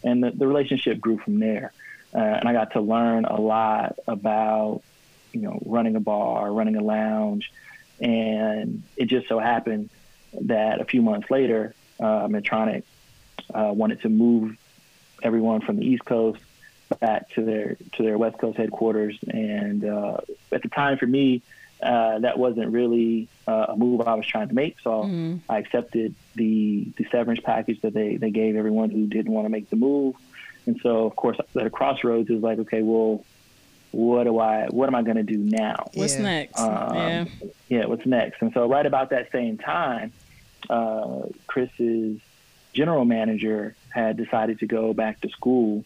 And 0.04 0.22
the, 0.22 0.30
the 0.30 0.46
relationship 0.46 1.00
grew 1.00 1.18
from 1.18 1.40
there. 1.40 1.72
Uh, 2.14 2.18
and 2.18 2.48
I 2.48 2.52
got 2.52 2.72
to 2.72 2.80
learn 2.80 3.25
a 3.25 3.40
lot 3.40 3.98
about, 4.06 4.82
you 5.32 5.40
know, 5.40 5.58
running 5.64 5.96
a 5.96 6.00
bar, 6.00 6.52
running 6.52 6.76
a 6.76 6.82
lounge. 6.82 7.50
And 7.98 8.82
it 8.96 9.06
just 9.06 9.26
so 9.26 9.38
happened 9.38 9.88
that 10.42 10.82
a 10.82 10.84
few 10.84 11.00
months 11.00 11.30
later, 11.30 11.75
uh, 11.98 12.28
Medtronic 12.28 12.82
uh, 13.54 13.72
wanted 13.72 14.02
to 14.02 14.10
move 14.10 14.56
everyone 15.22 15.62
from 15.62 15.76
the 15.76 15.86
East 15.86 16.04
Coast 16.04 16.40
back 17.00 17.30
to 17.30 17.42
their 17.42 17.76
to 17.92 18.02
their 18.02 18.18
West 18.18 18.38
Coast 18.38 18.58
headquarters. 18.58 19.18
And 19.26 19.82
uh, 19.82 20.18
at 20.52 20.62
the 20.62 20.68
time, 20.68 20.98
for 20.98 21.06
me, 21.06 21.42
uh, 21.83 22.18
that 22.21 22.38
wasn't 22.38 22.73
really 22.73 23.28
uh, 23.47 23.66
a 23.68 23.76
move 23.76 24.00
I 24.00 24.14
was 24.14 24.26
trying 24.26 24.49
to 24.49 24.54
make. 24.54 24.80
So 24.80 25.04
mm. 25.04 25.40
I 25.49 25.59
accepted 25.59 26.14
the 26.35 26.88
the 26.97 27.06
severance 27.11 27.40
package 27.40 27.80
that 27.83 27.92
they 27.92 28.16
they 28.16 28.30
gave 28.30 28.56
everyone 28.56 28.90
who 28.90 29.06
didn't 29.06 29.33
want 29.33 29.45
to 29.45 29.50
make 29.50 29.68
the 29.68 29.76
move. 29.76 30.16
And 30.66 30.80
so, 30.83 31.06
of 31.06 31.14
course, 31.14 31.37
at 31.54 31.66
a 31.66 31.71
crossroads 31.71 32.28
is 32.28 32.42
like, 32.42 32.59
okay, 32.61 32.83
well, 32.83 33.25
what 33.92 34.25
do 34.25 34.40
I, 34.40 34.66
what 34.66 34.88
am 34.88 34.97
I 34.97 35.02
going 35.02 35.16
to 35.16 35.23
do 35.23 35.38
now? 35.38 35.90
What's 35.95 36.16
yeah. 36.16 36.23
next? 36.23 36.61
Um, 36.61 36.97
yeah. 36.97 37.25
Yeah. 37.68 37.87
What's 37.87 38.04
next? 38.04 38.42
And 38.42 38.52
so, 38.52 38.68
right 38.68 38.85
about 38.85 39.11
that 39.11 39.30
same 39.30 39.59
time, 39.59 40.12
uh, 40.68 41.23
Chris's 41.47 42.21
general 42.73 43.04
manager 43.04 43.76
had 43.90 44.16
decided 44.16 44.59
to 44.61 44.66
go 44.66 44.92
back 44.92 45.21
to 45.21 45.28
school. 45.28 45.85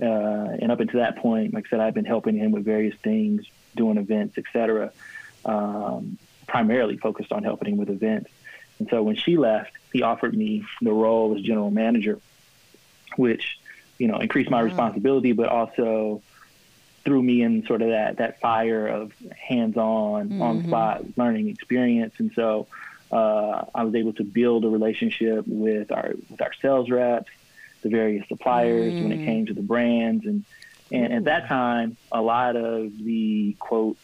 Uh, 0.00 0.56
and 0.60 0.72
up 0.72 0.80
until 0.80 1.00
that 1.00 1.16
point, 1.16 1.52
like 1.52 1.66
I 1.66 1.70
said, 1.70 1.80
I've 1.80 1.94
been 1.94 2.06
helping 2.06 2.36
him 2.36 2.52
with 2.52 2.64
various 2.64 2.96
things, 3.02 3.44
doing 3.76 3.98
events, 3.98 4.38
etc 4.38 4.92
um, 5.44 6.18
primarily 6.46 6.96
focused 6.96 7.32
on 7.32 7.42
helping 7.44 7.72
him 7.72 7.78
with 7.78 7.90
events. 7.90 8.30
And 8.78 8.88
so 8.88 9.02
when 9.02 9.16
she 9.16 9.36
left, 9.36 9.72
he 9.92 10.02
offered 10.02 10.34
me 10.36 10.64
the 10.80 10.92
role 10.92 11.36
as 11.36 11.42
general 11.42 11.70
manager, 11.70 12.18
which, 13.16 13.58
you 13.98 14.08
know, 14.08 14.18
increased 14.18 14.50
my 14.50 14.62
wow. 14.62 14.64
responsibility, 14.64 15.32
but 15.32 15.48
also 15.48 16.22
threw 17.04 17.22
me 17.22 17.42
in 17.42 17.66
sort 17.66 17.82
of 17.82 17.88
that, 17.88 18.18
that 18.18 18.40
fire 18.40 18.86
of 18.86 19.12
hands-on, 19.36 20.28
mm-hmm. 20.28 20.42
on-spot 20.42 21.04
learning 21.16 21.48
experience. 21.48 22.14
And 22.18 22.32
so 22.34 22.68
uh, 23.10 23.64
I 23.74 23.84
was 23.84 23.94
able 23.94 24.14
to 24.14 24.24
build 24.24 24.64
a 24.64 24.68
relationship 24.68 25.44
with 25.46 25.92
our 25.92 26.14
with 26.30 26.40
our 26.40 26.52
sales 26.62 26.88
reps, 26.90 27.30
the 27.82 27.90
various 27.90 28.26
suppliers 28.28 28.94
mm. 28.94 29.02
when 29.02 29.12
it 29.12 29.18
mm. 29.18 29.24
came 29.26 29.46
to 29.46 29.54
the 29.54 29.62
brands, 29.62 30.24
and 30.24 30.44
and 30.90 31.12
at 31.12 31.24
that 31.24 31.46
time, 31.46 31.96
a 32.10 32.22
lot 32.22 32.56
of 32.56 32.96
the 32.96 33.54
quote 33.58 33.98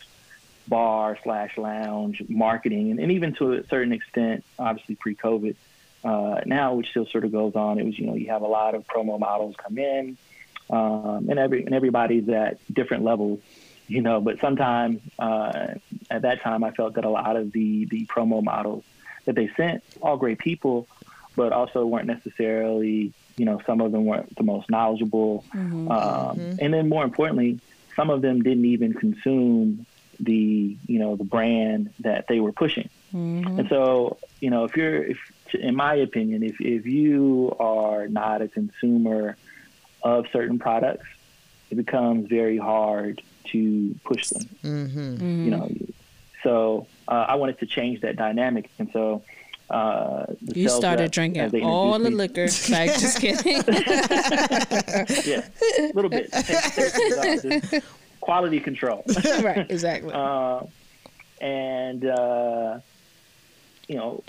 bar 0.68 1.18
slash 1.22 1.56
lounge 1.56 2.22
marketing, 2.28 2.90
and, 2.90 3.00
and 3.00 3.12
even 3.12 3.34
to 3.34 3.54
a 3.54 3.66
certain 3.66 3.92
extent, 3.92 4.44
obviously 4.58 4.94
pre-COVID. 4.94 5.56
Uh, 6.04 6.40
now, 6.46 6.75
which 6.75 6.90
still 6.90 7.06
sort 7.06 7.25
of 7.25 7.32
goes 7.32 7.56
on, 7.56 7.78
it 7.78 7.84
was 7.84 7.98
you 7.98 8.06
know 8.06 8.14
you 8.14 8.28
have 8.28 8.42
a 8.42 8.46
lot 8.46 8.75
of 8.75 8.87
promo 8.87 9.18
models 9.18 9.56
come 9.56 9.78
in, 9.78 10.16
um, 10.70 11.26
and 11.28 11.38
every 11.38 11.64
and 11.64 11.75
everybody's 11.75 12.28
at 12.28 12.58
different 12.72 13.02
levels, 13.02 13.40
you 13.88 14.00
know. 14.00 14.20
But 14.20 14.38
sometimes 14.38 15.00
uh, 15.18 15.75
at 16.08 16.22
that 16.22 16.40
time, 16.40 16.62
I 16.62 16.70
felt 16.70 16.94
that 16.94 17.04
a 17.04 17.10
lot 17.10 17.37
of 17.37 17.50
the 17.50 17.87
the 17.87 18.06
promo 18.06 18.42
models 18.42 18.84
that 19.25 19.34
they 19.34 19.50
sent, 19.56 19.82
all 20.00 20.16
great 20.16 20.38
people, 20.38 20.87
but 21.34 21.52
also 21.52 21.84
weren't 21.84 22.06
necessarily 22.06 23.12
you 23.37 23.44
know 23.44 23.60
some 23.66 23.80
of 23.80 23.90
them 23.90 24.04
weren't 24.04 24.37
the 24.37 24.44
most 24.44 24.70
knowledgeable, 24.70 25.44
mm-hmm, 25.52 25.90
um, 25.90 26.37
mm-hmm. 26.37 26.56
and 26.60 26.72
then 26.72 26.88
more 26.88 27.02
importantly, 27.02 27.58
some 27.96 28.08
of 28.08 28.22
them 28.22 28.42
didn't 28.42 28.66
even 28.66 28.94
consume 28.94 29.84
the 30.20 30.76
you 30.87 30.98
know 30.98 31.16
the 31.16 31.25
brand 31.25 31.92
that 32.00 32.26
they 32.28 32.40
were 32.40 32.52
pushing. 32.52 32.88
Mm-hmm. 33.14 33.60
And 33.60 33.68
so 33.68 34.18
you 34.40 34.50
know 34.50 34.64
if 34.64 34.76
you're 34.76 35.04
if 35.04 35.18
in 35.54 35.75
my 35.75 35.94
opinion 35.94 36.42
if 36.42 36.60
if 36.60 36.87
you 36.87 37.56
are 37.58 38.08
not 38.08 38.42
a 38.42 38.48
consumer 38.48 39.37
of 40.02 40.26
certain 40.32 40.58
products, 40.58 41.06
it 41.70 41.76
becomes 41.76 42.28
very 42.28 42.58
hard 42.58 43.22
to 43.52 43.94
push 44.04 44.28
them. 44.28 44.48
Mm-hmm. 44.62 45.00
Mm-hmm. 45.00 45.44
You 45.44 45.50
know, 45.50 45.70
so 46.42 46.87
uh, 47.08 47.26
I 47.28 47.34
wanted 47.37 47.58
to 47.60 47.66
change 47.66 48.00
that 48.02 48.16
dynamic, 48.16 48.70
and 48.78 48.90
so. 48.92 49.22
Uh, 49.70 50.25
you 50.54 50.66
started 50.66 51.10
drinking 51.10 51.62
all 51.62 51.98
the 51.98 52.08
liquor. 52.10 52.44
like, 52.70 52.90
just 52.98 53.20
kidding. 53.20 53.52
yeah, 55.26 55.46
a 55.78 55.92
little 55.92 56.08
bit 56.08 56.32
quality 58.28 58.61
control. 58.61 59.02
right, 59.42 59.66
exactly. 59.70 60.12
Uh, 60.12 60.61
and 61.40 62.04
uh, 62.04 62.78
you 63.88 63.94
know, 63.94 64.23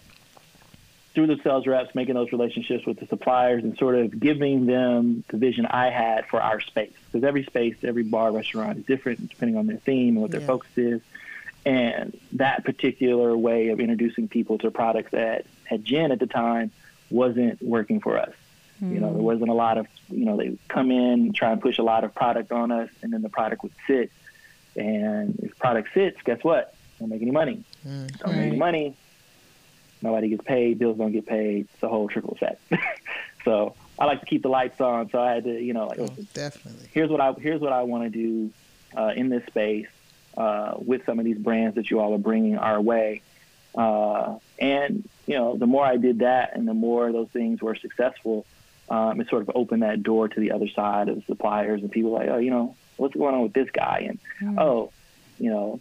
through 1.13 1.27
the 1.27 1.37
sales 1.43 1.67
reps, 1.67 1.93
making 1.93 2.15
those 2.15 2.31
relationships 2.31 2.85
with 2.85 2.97
the 2.97 3.07
suppliers, 3.07 3.61
and 3.61 3.77
sort 3.77 3.95
of 3.95 4.17
giving 4.17 4.67
them 4.67 5.25
the 5.27 5.35
vision 5.35 5.65
I 5.65 5.89
had 5.89 6.27
for 6.27 6.41
our 6.41 6.61
space. 6.61 6.93
Because 7.11 7.27
every 7.27 7.43
space, 7.43 7.75
every 7.83 8.03
bar, 8.03 8.31
restaurant 8.31 8.77
is 8.77 8.85
different 8.85 9.27
depending 9.27 9.57
on 9.57 9.67
their 9.67 9.77
theme 9.77 10.13
and 10.13 10.21
what 10.21 10.31
their 10.31 10.39
yeah. 10.39 10.47
focus 10.47 10.71
is. 10.77 11.01
And 11.65 12.17
that 12.33 12.63
particular 12.63 13.35
way 13.35 13.67
of 13.67 13.81
introducing 13.81 14.29
people 14.29 14.59
to 14.59 14.71
products 14.71 15.13
at 15.13 15.45
at 15.69 15.83
Gin 15.83 16.13
at 16.13 16.19
the 16.19 16.27
time 16.27 16.71
wasn't 17.09 17.61
working 17.61 17.99
for 17.99 18.17
us. 18.17 18.33
Mm-hmm. 18.81 18.93
You 18.93 18.99
know, 19.01 19.13
there 19.13 19.21
wasn't 19.21 19.49
a 19.49 19.53
lot 19.53 19.77
of, 19.77 19.87
you 20.09 20.25
know, 20.25 20.37
they 20.37 20.57
come 20.67 20.91
in, 20.91 21.33
try 21.33 21.51
and 21.51 21.61
push 21.61 21.77
a 21.77 21.83
lot 21.83 22.03
of 22.03 22.15
product 22.15 22.51
on 22.51 22.71
us, 22.71 22.89
and 23.01 23.11
then 23.11 23.21
the 23.21 23.29
product 23.29 23.63
would 23.63 23.73
sit. 23.87 24.11
And 24.75 25.39
if 25.43 25.57
product 25.57 25.89
sits, 25.93 26.21
guess 26.23 26.43
what? 26.43 26.75
Don't 26.99 27.09
make 27.09 27.21
any 27.21 27.31
money. 27.31 27.63
Mm-hmm. 27.85 28.07
Don't 28.17 28.35
make 28.35 28.47
any 28.47 28.57
money. 28.57 28.97
Nobody 30.01 30.29
gets 30.29 30.43
paid. 30.43 30.79
Bills 30.79 30.97
don't 30.97 31.11
get 31.11 31.25
paid. 31.25 31.67
It's 31.73 31.83
a 31.83 31.89
whole 31.89 32.07
triple 32.07 32.33
effect. 32.33 32.61
so 33.45 33.75
I 33.97 34.05
like 34.05 34.21
to 34.21 34.25
keep 34.25 34.43
the 34.43 34.49
lights 34.49 34.79
on. 34.79 35.09
So 35.09 35.21
I 35.21 35.33
had 35.33 35.43
to, 35.43 35.61
you 35.61 35.73
know, 35.73 35.87
like, 35.87 35.99
oh, 35.99 36.07
definitely. 36.33 36.87
Here's 36.93 37.09
what 37.09 37.19
I 37.19 37.33
here's 37.33 37.59
what 37.59 37.73
I 37.73 37.83
want 37.83 38.05
to 38.05 38.09
do 38.09 38.51
uh, 38.95 39.11
in 39.15 39.29
this 39.29 39.45
space 39.47 39.87
uh, 40.37 40.75
with 40.77 41.05
some 41.05 41.19
of 41.19 41.25
these 41.25 41.37
brands 41.37 41.75
that 41.75 41.91
you 41.91 41.99
all 41.99 42.13
are 42.13 42.19
bringing 42.19 42.57
our 42.57 42.79
way. 42.79 43.21
Uh, 43.75 44.37
and 44.57 45.07
you 45.27 45.35
know, 45.35 45.57
the 45.57 45.67
more 45.67 45.85
I 45.85 45.97
did 45.97 46.19
that, 46.19 46.55
and 46.55 46.67
the 46.67 46.73
more 46.73 47.11
those 47.11 47.29
things 47.29 47.61
were 47.61 47.75
successful, 47.75 48.45
um, 48.89 49.21
it 49.21 49.29
sort 49.29 49.43
of 49.43 49.51
opened 49.55 49.83
that 49.83 50.03
door 50.03 50.27
to 50.27 50.39
the 50.39 50.51
other 50.51 50.67
side 50.67 51.09
of 51.09 51.23
suppliers 51.25 51.81
and 51.81 51.91
people 51.91 52.11
like, 52.11 52.29
oh, 52.29 52.37
you 52.37 52.49
know, 52.49 52.75
what's 52.97 53.13
going 53.13 53.35
on 53.35 53.41
with 53.41 53.53
this 53.53 53.69
guy? 53.71 54.05
And 54.07 54.19
mm. 54.41 54.61
oh, 54.61 54.91
you 55.37 55.49
know, 55.49 55.79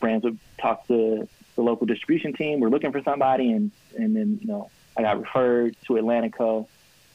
brands 0.00 0.24
would 0.24 0.38
talk 0.60 0.86
to 0.88 1.28
the 1.56 1.62
local 1.62 1.86
distribution 1.86 2.32
team. 2.32 2.60
We're 2.60 2.68
looking 2.68 2.92
for 2.92 3.02
somebody, 3.02 3.50
and 3.52 3.70
and 3.96 4.14
then 4.14 4.38
you 4.40 4.48
know, 4.48 4.70
I 4.96 5.02
got 5.02 5.20
referred 5.20 5.76
to 5.86 5.94
Atlantico, 5.94 6.66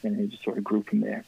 and 0.02 0.18
it 0.18 0.30
just 0.30 0.44
sort 0.44 0.58
of 0.58 0.64
grew 0.64 0.82
from 0.82 1.00
there. 1.00 1.24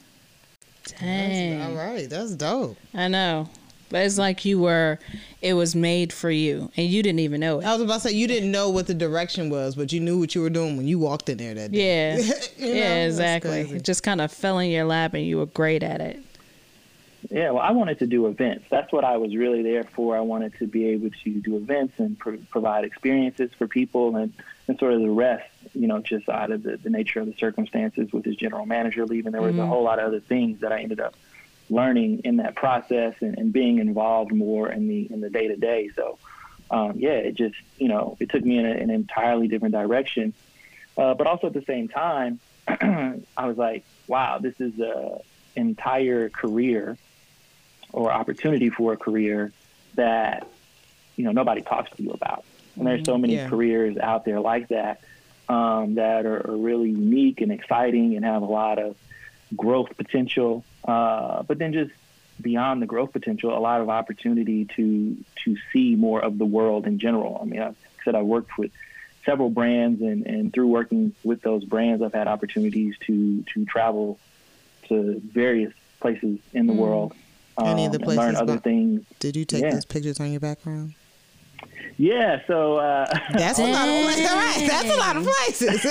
Dang. 0.98 1.62
All 1.62 1.74
right, 1.74 2.08
that's 2.08 2.34
dope. 2.34 2.76
I 2.94 3.08
know. 3.08 3.48
But 3.88 4.04
it's 4.04 4.18
like 4.18 4.44
you 4.44 4.58
were, 4.58 4.98
it 5.40 5.54
was 5.54 5.76
made 5.76 6.12
for 6.12 6.30
you, 6.30 6.70
and 6.76 6.88
you 6.88 7.02
didn't 7.02 7.20
even 7.20 7.40
know 7.40 7.60
it. 7.60 7.64
I 7.64 7.72
was 7.72 7.82
about 7.82 7.94
to 8.02 8.08
say 8.08 8.14
you 8.14 8.26
didn't 8.26 8.50
know 8.50 8.68
what 8.68 8.88
the 8.88 8.94
direction 8.94 9.48
was, 9.48 9.76
but 9.76 9.92
you 9.92 10.00
knew 10.00 10.18
what 10.18 10.34
you 10.34 10.42
were 10.42 10.50
doing 10.50 10.76
when 10.76 10.88
you 10.88 10.98
walked 10.98 11.28
in 11.28 11.38
there 11.38 11.54
that 11.54 11.70
day. 11.70 12.16
Yeah, 12.16 12.16
You 12.58 12.74
know, 12.74 12.80
yeah, 12.80 13.04
exactly. 13.06 13.60
It 13.60 13.84
just 13.84 14.02
kind 14.02 14.20
of 14.20 14.32
fell 14.32 14.58
in 14.58 14.70
your 14.70 14.84
lap, 14.84 15.14
and 15.14 15.24
you 15.24 15.38
were 15.38 15.46
great 15.46 15.82
at 15.82 16.00
it. 16.00 16.20
Yeah, 17.30 17.50
well, 17.50 17.62
I 17.62 17.72
wanted 17.72 17.98
to 18.00 18.06
do 18.06 18.26
events. 18.26 18.66
That's 18.70 18.92
what 18.92 19.04
I 19.04 19.16
was 19.16 19.34
really 19.34 19.62
there 19.62 19.84
for. 19.84 20.16
I 20.16 20.20
wanted 20.20 20.54
to 20.58 20.66
be 20.66 20.88
able 20.88 21.10
to 21.10 21.40
do 21.40 21.56
events 21.56 21.94
and 21.98 22.18
pro- 22.18 22.38
provide 22.50 22.84
experiences 22.84 23.50
for 23.56 23.66
people, 23.66 24.16
and, 24.16 24.32
and 24.68 24.78
sort 24.78 24.94
of 24.94 25.00
the 25.00 25.10
rest, 25.10 25.48
you 25.74 25.86
know, 25.86 26.00
just 26.00 26.28
out 26.28 26.50
of 26.50 26.62
the, 26.62 26.76
the 26.76 26.90
nature 26.90 27.20
of 27.20 27.26
the 27.26 27.34
circumstances 27.34 28.12
with 28.12 28.24
his 28.24 28.36
general 28.36 28.66
manager 28.66 29.06
leaving. 29.06 29.32
There 29.32 29.42
was 29.42 29.54
a 29.54 29.58
mm-hmm. 29.58 29.68
whole 29.68 29.82
lot 29.82 29.98
of 29.98 30.06
other 30.06 30.20
things 30.20 30.60
that 30.60 30.72
I 30.72 30.80
ended 30.80 31.00
up 31.00 31.14
learning 31.68 32.20
in 32.24 32.36
that 32.36 32.54
process 32.54 33.14
and, 33.20 33.36
and 33.38 33.52
being 33.52 33.78
involved 33.78 34.32
more 34.32 34.70
in 34.70 34.88
the 34.88 35.10
in 35.12 35.20
the 35.20 35.30
day 35.30 35.48
to 35.48 35.56
day. 35.56 35.90
So, 35.96 36.18
um, 36.70 36.94
yeah, 36.96 37.10
it 37.10 37.34
just 37.34 37.56
you 37.78 37.88
know 37.88 38.16
it 38.20 38.30
took 38.30 38.44
me 38.44 38.58
in 38.58 38.66
a, 38.66 38.70
an 38.70 38.90
entirely 38.90 39.48
different 39.48 39.74
direction. 39.74 40.32
Uh, 40.96 41.14
but 41.14 41.26
also 41.26 41.48
at 41.48 41.52
the 41.52 41.64
same 41.66 41.88
time, 41.88 42.40
I 42.68 43.46
was 43.46 43.58
like, 43.58 43.84
wow, 44.06 44.38
this 44.38 44.54
is 44.60 44.78
a 44.80 45.20
entire 45.54 46.28
career 46.28 46.96
or 47.92 48.12
opportunity 48.12 48.68
for 48.70 48.92
a 48.92 48.96
career 48.96 49.52
that 49.94 50.46
you 51.16 51.24
know 51.24 51.32
nobody 51.32 51.62
talks 51.62 51.90
to 51.96 52.02
you 52.02 52.10
about. 52.10 52.44
And 52.76 52.86
there's 52.86 53.04
so 53.06 53.16
many 53.18 53.36
Yeah. 53.36 53.48
careers 53.48 53.96
out 53.96 54.24
there 54.24 54.38
like 54.40 54.68
that 54.68 55.00
um, 55.48 55.94
that 55.94 56.26
are, 56.26 56.50
are 56.50 56.56
really 56.56 56.90
unique 56.90 57.40
and 57.40 57.50
exciting 57.50 58.16
and 58.16 58.24
have 58.24 58.42
a 58.42 58.46
lot 58.46 58.78
of 58.78 58.96
growth 59.54 59.96
potential. 59.96 60.64
Uh, 60.84 61.42
but 61.42 61.58
then 61.58 61.72
just 61.72 61.92
beyond 62.40 62.82
the 62.82 62.86
growth 62.86 63.12
potential, 63.12 63.56
a 63.56 63.60
lot 63.60 63.80
of 63.80 63.88
opportunity 63.88 64.64
to 64.76 65.16
to 65.44 65.56
see 65.72 65.94
more 65.94 66.20
of 66.20 66.38
the 66.38 66.44
world 66.44 66.86
in 66.86 66.98
general. 66.98 67.38
I 67.40 67.44
mean, 67.44 67.62
I 67.62 67.74
said 68.04 68.14
I 68.14 68.22
worked 68.22 68.58
with 68.58 68.70
several 69.24 69.50
brands, 69.50 70.00
and, 70.02 70.26
and 70.26 70.52
through 70.52 70.68
working 70.68 71.12
with 71.24 71.42
those 71.42 71.64
brands, 71.64 72.02
I've 72.02 72.14
had 72.14 72.28
opportunities 72.28 72.94
to 73.06 73.42
to 73.54 73.64
travel 73.64 74.18
to 74.88 75.20
various 75.20 75.72
places 76.00 76.38
in 76.52 76.66
the 76.66 76.72
world. 76.72 77.12
Any 77.58 77.86
of 77.86 77.92
the 77.92 77.98
um, 77.98 78.10
and 78.10 78.16
learn 78.16 78.16
places 78.34 78.40
other 78.40 78.58
things. 78.58 79.04
Did 79.18 79.34
you 79.34 79.44
take 79.44 79.62
Yeah. 79.62 79.70
those 79.72 79.86
pictures 79.86 80.20
on 80.20 80.30
your 80.30 80.40
background? 80.40 80.94
Yeah, 81.98 82.40
so 82.46 82.76
uh, 82.76 83.06
That's 83.32 83.58
a 83.58 83.66
lot 83.66 83.88
of 83.88 84.04
places. 84.04 84.30
All 84.30 84.36
right, 84.36 84.68
that's 84.68 84.90
a 84.90 84.96
lot 84.96 85.16
of 85.16 85.24
places. 85.24 85.86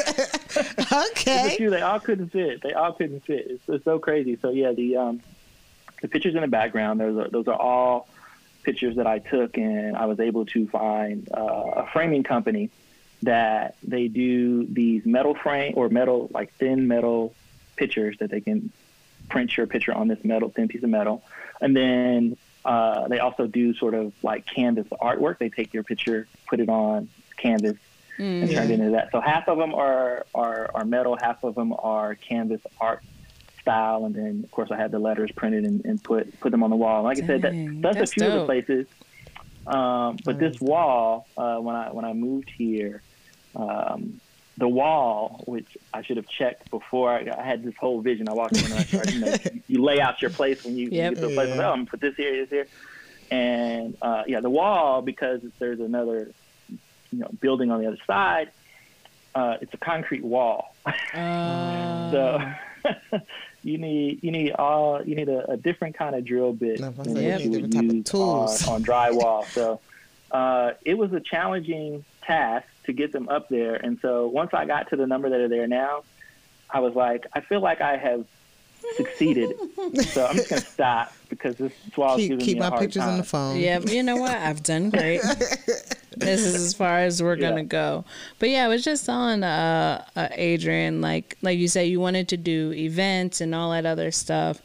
Okay. 1.11 1.55
few, 1.57 1.69
they 1.69 1.81
all 1.81 1.99
couldn't 1.99 2.29
fit. 2.29 2.61
They 2.61 2.71
all 2.71 2.93
couldn't 2.93 3.25
fit. 3.25 3.47
It's, 3.49 3.63
it's 3.67 3.83
so 3.83 3.99
crazy. 3.99 4.37
So 4.41 4.51
yeah, 4.51 4.71
the 4.71 4.95
um, 4.97 5.21
the 6.01 6.07
pictures 6.07 6.35
in 6.35 6.41
the 6.41 6.47
background, 6.47 6.99
those 6.99 7.17
are, 7.17 7.29
those 7.29 7.47
are 7.47 7.59
all 7.59 8.07
pictures 8.63 8.95
that 8.95 9.07
I 9.07 9.19
took, 9.19 9.57
and 9.57 9.97
I 9.97 10.05
was 10.05 10.19
able 10.19 10.45
to 10.47 10.67
find 10.67 11.27
uh, 11.35 11.41
a 11.41 11.87
framing 11.91 12.23
company 12.23 12.69
that 13.23 13.75
they 13.83 14.07
do 14.07 14.65
these 14.67 15.05
metal 15.05 15.33
frame 15.33 15.73
or 15.75 15.89
metal 15.89 16.29
like 16.33 16.53
thin 16.53 16.87
metal 16.87 17.33
pictures 17.75 18.17
that 18.19 18.29
they 18.29 18.41
can 18.41 18.71
print 19.27 19.57
your 19.57 19.67
picture 19.67 19.93
on 19.93 20.07
this 20.07 20.23
metal 20.23 20.49
thin 20.49 20.67
piece 20.67 20.83
of 20.83 20.89
metal, 20.89 21.23
and 21.59 21.75
then 21.75 22.37
uh, 22.65 23.07
they 23.07 23.19
also 23.19 23.47
do 23.47 23.73
sort 23.75 23.93
of 23.93 24.11
like 24.23 24.45
canvas 24.45 24.87
artwork. 25.01 25.37
They 25.37 25.49
take 25.49 25.73
your 25.73 25.83
picture, 25.83 26.27
put 26.47 26.59
it 26.59 26.67
on 26.67 27.09
canvas, 27.37 27.77
and 28.17 28.49
turned 28.49 28.71
into 28.71 28.91
that. 28.91 29.11
So 29.11 29.21
half 29.21 29.47
of 29.47 29.57
them 29.57 29.73
are, 29.73 30.25
are 30.33 30.71
are 30.73 30.85
metal, 30.85 31.17
half 31.21 31.43
of 31.43 31.55
them 31.55 31.73
are 31.77 32.15
canvas 32.15 32.61
art 32.81 33.03
style, 33.61 34.05
and 34.05 34.15
then 34.15 34.41
of 34.43 34.51
course 34.51 34.71
I 34.71 34.77
had 34.77 34.91
the 34.91 34.99
letters 34.99 35.31
printed 35.31 35.63
and, 35.65 35.85
and 35.85 36.03
put 36.03 36.39
put 36.39 36.51
them 36.51 36.63
on 36.63 36.69
the 36.69 36.75
wall. 36.75 37.03
Like 37.03 37.21
I 37.21 37.27
said, 37.27 37.41
that, 37.43 37.53
that's, 37.81 37.97
that's 37.97 38.11
a 38.11 38.13
few 38.13 38.25
of 38.25 38.33
the 38.33 38.45
places. 38.45 38.87
Um, 39.67 40.17
but 40.23 40.39
this 40.39 40.59
wall, 40.61 41.27
uh, 41.37 41.57
when 41.57 41.75
I 41.75 41.91
when 41.91 42.05
I 42.05 42.13
moved 42.13 42.51
here, 42.57 43.01
um, 43.55 44.19
the 44.57 44.67
wall, 44.67 45.43
which 45.47 45.77
I 45.93 46.01
should 46.01 46.17
have 46.17 46.27
checked 46.29 46.69
before 46.71 47.09
I, 47.11 47.27
I 47.37 47.43
had 47.43 47.63
this 47.63 47.75
whole 47.77 47.99
vision. 48.01 48.29
I 48.29 48.33
walked 48.33 48.57
in 48.57 48.65
and 48.65 48.73
I 48.75 48.83
started, 48.83 49.13
you 49.13 49.19
know, 49.19 49.31
you, 49.53 49.61
you 49.67 49.83
lay 49.83 49.99
out 49.99 50.21
your 50.21 50.31
place 50.31 50.63
when 50.63 50.77
you, 50.77 50.89
Yep. 50.89 50.93
you 50.93 51.15
get 51.15 51.21
to 51.21 51.27
a 51.27 51.33
place. 51.35 51.49
Yeah. 51.49 51.67
Oh, 51.67 51.71
I'm 51.71 51.79
gonna 51.79 51.85
put 51.87 51.99
this 52.01 52.15
here, 52.15 52.45
this 52.45 52.49
here, 52.49 52.67
and 53.31 53.97
uh, 54.01 54.23
yeah, 54.27 54.39
the 54.39 54.49
wall 54.49 55.01
because 55.01 55.41
there's 55.59 55.79
another 55.79 56.31
you 57.11 57.19
know 57.19 57.29
building 57.41 57.71
on 57.71 57.81
the 57.81 57.87
other 57.87 57.97
side. 58.07 58.49
Uh, 59.33 59.57
it's 59.59 59.73
a 59.73 59.77
concrete 59.77 60.23
wall, 60.23 60.73
Uh, 61.13 62.11
so 62.11 62.41
you 63.63 63.77
need 63.77 64.23
you 64.23 64.31
need 64.31 64.51
all 64.53 65.03
you 65.05 65.15
need 65.15 65.27
a, 65.27 65.51
a 65.51 65.57
different 65.57 65.97
kind 65.97 66.15
of 66.15 66.23
drill 66.23 66.53
bit 66.53 66.79
No, 66.79 66.91
than 66.91 67.13
said 67.15 67.41
you 67.41 67.49
what 67.51 67.61
need 67.61 67.63
you 67.63 67.67
different 67.67 67.87
would 67.87 67.95
use 67.95 68.05
tools. 68.05 68.67
on, 68.69 68.75
on 68.75 68.83
drywall. 68.85 69.43
So 69.47 69.81
uh, 70.31 70.71
it 70.85 70.93
was 70.97 71.11
a 71.11 71.19
challenging 71.19 72.05
task 72.23 72.65
to 72.85 72.93
get 72.93 73.11
them 73.11 73.29
up 73.29 73.49
there, 73.49 73.75
and 73.75 73.99
so 74.01 74.27
once 74.27 74.53
I 74.53 74.65
got 74.65 74.89
to 74.89 74.95
the 74.95 75.07
number 75.07 75.29
that 75.29 75.39
are 75.39 75.47
there 75.49 75.67
now, 75.67 76.03
I 76.69 76.79
was 76.79 76.95
like, 76.95 77.25
I 77.33 77.41
feel 77.41 77.59
like 77.61 77.81
I 77.81 77.97
have 77.97 78.25
succeeded. 78.97 79.55
so 80.09 80.25
I'm 80.25 80.35
just 80.35 80.49
gonna 80.49 80.61
stop 80.61 81.13
because 81.29 81.55
this 81.57 81.71
wall 81.97 82.15
is 82.15 82.21
Keep 82.21 82.29
giving 82.29 82.45
keep 82.45 82.53
me 82.55 82.59
a 82.59 82.63
my 82.63 82.69
hard 82.69 82.81
pictures 82.81 83.01
time. 83.01 83.11
on 83.11 83.17
the 83.17 83.23
phone. 83.23 83.57
yeah, 83.57 83.79
you 83.79 84.03
know 84.03 84.17
what? 84.17 84.31
I've 84.37 84.61
done 84.63 84.89
great. 84.91 85.21
this 86.17 86.41
is 86.45 86.55
as 86.55 86.73
far 86.73 86.99
as 86.99 87.21
we're 87.21 87.35
gonna 87.35 87.57
Yeah. 87.61 87.63
go. 87.63 88.05
But 88.39 88.49
yeah, 88.49 88.65
I 88.65 88.67
was 88.67 88.83
just 88.83 89.05
telling 89.05 89.43
uh, 89.43 90.03
uh, 90.15 90.27
Adrienne, 90.37 91.01
like 91.01 91.37
like 91.41 91.57
you 91.57 91.67
said, 91.67 91.83
you 91.87 91.99
wanted 91.99 92.27
to 92.29 92.37
do 92.37 92.71
events 92.73 93.41
and 93.41 93.55
all 93.55 93.71
that 93.71 93.85
other 93.85 94.11
stuff. 94.11 94.61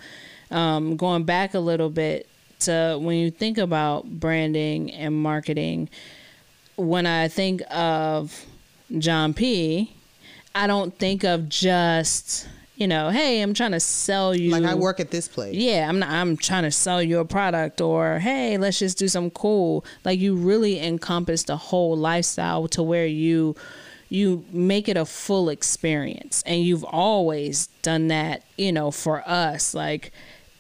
Um, 0.51 0.97
going 0.97 1.25
back 1.25 1.55
a 1.55 1.61
little 1.61 1.91
bit 1.91 2.29
to 2.61 2.99
when 3.01 3.17
you 3.17 3.31
think 3.31 3.57
about 3.57 4.05
branding 4.21 4.91
and 4.93 5.15
marketing, 5.15 5.89
when 6.81 7.07
I 7.07 7.29
think 7.29 7.63
of 7.71 8.47
Jon 8.99 9.35
P, 9.35 9.93
I 10.55 10.67
don't 10.67 10.97
think 10.99 11.25
of 11.25 11.49
just 11.49 12.49
you 12.77 12.89
know, 12.89 13.11
hey, 13.11 13.43
I'm 13.43 13.53
trying 13.53 13.73
to 13.73 13.81
sell 13.81 14.35
you 14.35 14.53
Like 14.53 14.65
I 14.65 14.75
work 14.75 15.01
at 15.01 15.11
this 15.11 15.29
place. 15.29 15.55
yeah 15.55 15.87
i'm 15.87 15.99
not 15.99 16.09
i'm 16.09 16.39
trying 16.39 16.63
to 16.63 16.71
sell 16.71 17.03
you 17.03 17.19
a 17.19 17.27
product 17.27 17.83
or 17.83 18.19
hey 18.19 18.57
let's 18.57 18.79
just 18.79 18.97
do 18.97 19.07
some 19.07 19.31
cool. 19.31 19.85
Like 20.03 20.19
you 20.19 20.35
really 20.35 20.81
encompass 20.81 21.43
the 21.43 21.59
whole 21.59 21.95
lifestyle 21.95 22.69
to 22.69 22.83
where 22.83 23.07
you 23.07 23.55
you 24.09 24.45
make 24.51 24.89
it 24.89 24.97
a 24.97 25.05
full 25.05 25.51
experience. 25.51 26.43
And 26.47 26.63
you've 26.65 26.83
always 26.85 27.67
done 27.83 28.09
that 28.09 28.45
you 28.57 28.73
know 28.73 28.91
for 28.91 29.23
us. 29.29 29.75
Like 29.75 30.11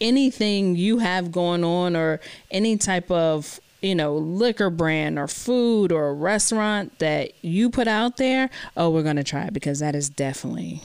anything 0.00 0.76
you 0.76 0.98
have 0.98 1.32
going 1.32 1.64
on 1.64 1.96
or 1.96 2.20
any 2.50 2.76
type 2.76 3.10
of 3.10 3.60
you 3.80 3.94
know 3.94 4.16
liquor 4.16 4.70
brand 4.70 5.18
or 5.18 5.26
food 5.26 5.92
or 5.92 6.08
a 6.08 6.12
restaurant 6.12 6.98
that 6.98 7.32
you 7.42 7.70
put 7.70 7.88
out 7.88 8.16
there 8.16 8.50
oh 8.76 8.90
we're 8.90 9.02
gonna 9.02 9.24
try 9.24 9.44
it 9.44 9.52
because 9.52 9.78
that 9.78 9.94
is 9.94 10.08
definitely 10.08 10.82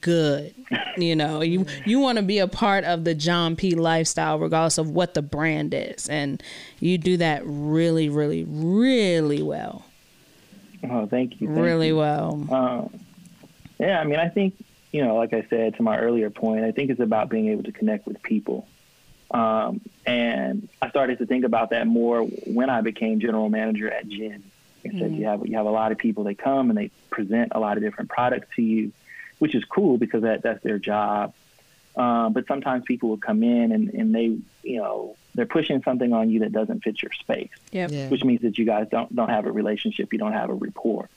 good. 0.00 0.54
You 0.96 1.16
know, 1.16 1.42
you 1.42 1.66
you 1.84 1.98
want 1.98 2.18
to 2.18 2.24
be 2.24 2.38
a 2.38 2.48
part 2.48 2.84
of 2.84 3.04
the 3.04 3.14
Jon 3.14 3.56
P 3.56 3.74
lifestyle 3.74 4.38
regardless 4.38 4.78
of 4.78 4.90
what 4.90 5.14
the 5.14 5.22
brand 5.22 5.74
is 5.74 6.08
and 6.08 6.42
you 6.80 6.98
do 6.98 7.16
that 7.18 7.42
really 7.44 8.08
really 8.08 8.44
really 8.44 9.42
well. 9.42 9.84
Oh, 10.88 11.06
thank 11.06 11.40
you. 11.40 11.48
Thank 11.48 11.58
really 11.58 11.88
you. 11.88 11.96
well. 11.96 12.46
Um, 12.50 13.00
yeah, 13.78 14.00
I 14.00 14.04
mean, 14.04 14.18
I 14.18 14.28
think 14.28 14.54
you 14.92 15.04
know, 15.04 15.16
like 15.16 15.32
I 15.32 15.46
said 15.50 15.76
to 15.76 15.82
my 15.82 15.98
earlier 15.98 16.30
point, 16.30 16.64
I 16.64 16.70
think 16.70 16.90
it's 16.90 17.00
about 17.00 17.28
being 17.28 17.48
able 17.48 17.64
to 17.64 17.72
connect 17.72 18.06
with 18.06 18.22
people. 18.22 18.68
Um, 19.34 19.80
and 20.06 20.68
I 20.80 20.88
started 20.90 21.18
to 21.18 21.26
think 21.26 21.44
about 21.44 21.70
that 21.70 21.86
more 21.88 22.22
when 22.22 22.70
I 22.70 22.80
became 22.82 23.18
general 23.18 23.48
manager 23.48 23.90
at 23.90 24.06
Gin. 24.08 24.44
Like 24.84 24.94
I 24.94 24.98
said 24.98 25.12
you 25.16 25.24
have 25.24 25.46
you 25.46 25.56
have 25.56 25.66
a 25.66 25.70
lot 25.70 25.90
of 25.92 25.98
people 25.98 26.24
that 26.24 26.38
come 26.38 26.70
and 26.70 26.78
they 26.78 26.90
present 27.10 27.52
a 27.54 27.58
lot 27.58 27.76
of 27.76 27.82
different 27.82 28.10
products 28.10 28.46
to 28.56 28.62
you, 28.62 28.92
which 29.40 29.54
is 29.54 29.64
cool 29.64 29.98
because 29.98 30.22
that 30.22 30.42
that's 30.42 30.62
their 30.62 30.78
job. 30.78 31.34
Um, 31.96 32.32
but 32.32 32.46
sometimes 32.46 32.84
people 32.84 33.08
will 33.08 33.18
come 33.18 33.42
in 33.42 33.72
and, 33.72 33.88
and 33.90 34.14
they 34.14 34.38
you 34.62 34.76
know 34.78 35.16
they're 35.34 35.46
pushing 35.46 35.82
something 35.82 36.12
on 36.12 36.30
you 36.30 36.40
that 36.40 36.52
doesn't 36.52 36.84
fit 36.84 37.02
your 37.02 37.12
space 37.12 37.50
Yep. 37.72 37.90
Yeah. 37.90 38.08
which 38.08 38.22
means 38.24 38.42
that 38.42 38.56
you 38.56 38.64
guys 38.64 38.86
don't 38.90 39.14
don't 39.14 39.30
have 39.30 39.46
a 39.46 39.52
relationship, 39.52 40.12
you 40.12 40.18
don't 40.18 40.32
have 40.32 40.50
a 40.50 40.54
rapport, 40.54 41.08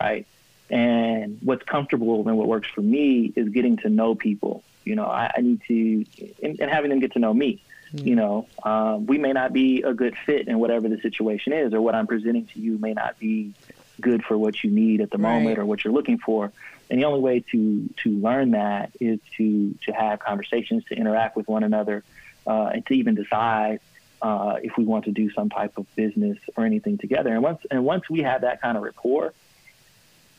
right? 0.00 0.24
And 0.70 1.38
what's 1.42 1.64
comfortable 1.64 2.28
and 2.28 2.36
what 2.36 2.46
works 2.46 2.68
for 2.68 2.80
me 2.82 3.32
is 3.34 3.48
getting 3.48 3.78
to 3.78 3.88
know 3.88 4.14
people. 4.14 4.62
You 4.86 4.94
know, 4.94 5.06
I, 5.06 5.32
I 5.36 5.40
need 5.42 5.60
to 5.68 6.06
and, 6.42 6.60
and 6.60 6.70
having 6.70 6.90
them 6.90 7.00
get 7.00 7.12
to 7.12 7.18
know 7.18 7.34
me. 7.34 7.62
You 7.92 8.16
know, 8.16 8.48
um, 8.62 9.06
we 9.06 9.16
may 9.16 9.32
not 9.32 9.52
be 9.52 9.82
a 9.82 9.94
good 9.94 10.16
fit 10.26 10.48
in 10.48 10.58
whatever 10.58 10.88
the 10.88 11.00
situation 11.00 11.52
is, 11.52 11.72
or 11.72 11.80
what 11.80 11.94
I'm 11.94 12.06
presenting 12.06 12.46
to 12.46 12.60
you 12.60 12.78
may 12.78 12.92
not 12.92 13.18
be 13.18 13.54
good 14.00 14.24
for 14.24 14.36
what 14.36 14.62
you 14.62 14.70
need 14.70 15.00
at 15.00 15.10
the 15.10 15.18
moment 15.18 15.58
or 15.58 15.64
what 15.64 15.84
you're 15.84 15.94
looking 15.94 16.18
for. 16.18 16.52
And 16.90 17.00
the 17.00 17.04
only 17.04 17.20
way 17.20 17.44
to 17.52 17.88
to 18.02 18.10
learn 18.10 18.52
that 18.52 18.92
is 19.00 19.18
to 19.38 19.74
to 19.86 19.92
have 19.92 20.18
conversations, 20.18 20.84
to 20.86 20.94
interact 20.94 21.36
with 21.36 21.48
one 21.48 21.64
another, 21.64 22.04
uh, 22.46 22.70
and 22.74 22.84
to 22.86 22.94
even 22.94 23.14
decide 23.14 23.80
uh, 24.22 24.56
if 24.62 24.76
we 24.76 24.84
want 24.84 25.04
to 25.06 25.12
do 25.12 25.30
some 25.32 25.48
type 25.48 25.78
of 25.78 25.86
business 25.96 26.38
or 26.56 26.64
anything 26.64 26.98
together. 26.98 27.32
And 27.32 27.42
once 27.42 27.60
and 27.70 27.84
once 27.84 28.08
we 28.10 28.20
have 28.22 28.42
that 28.42 28.60
kind 28.60 28.76
of 28.76 28.82
rapport, 28.82 29.32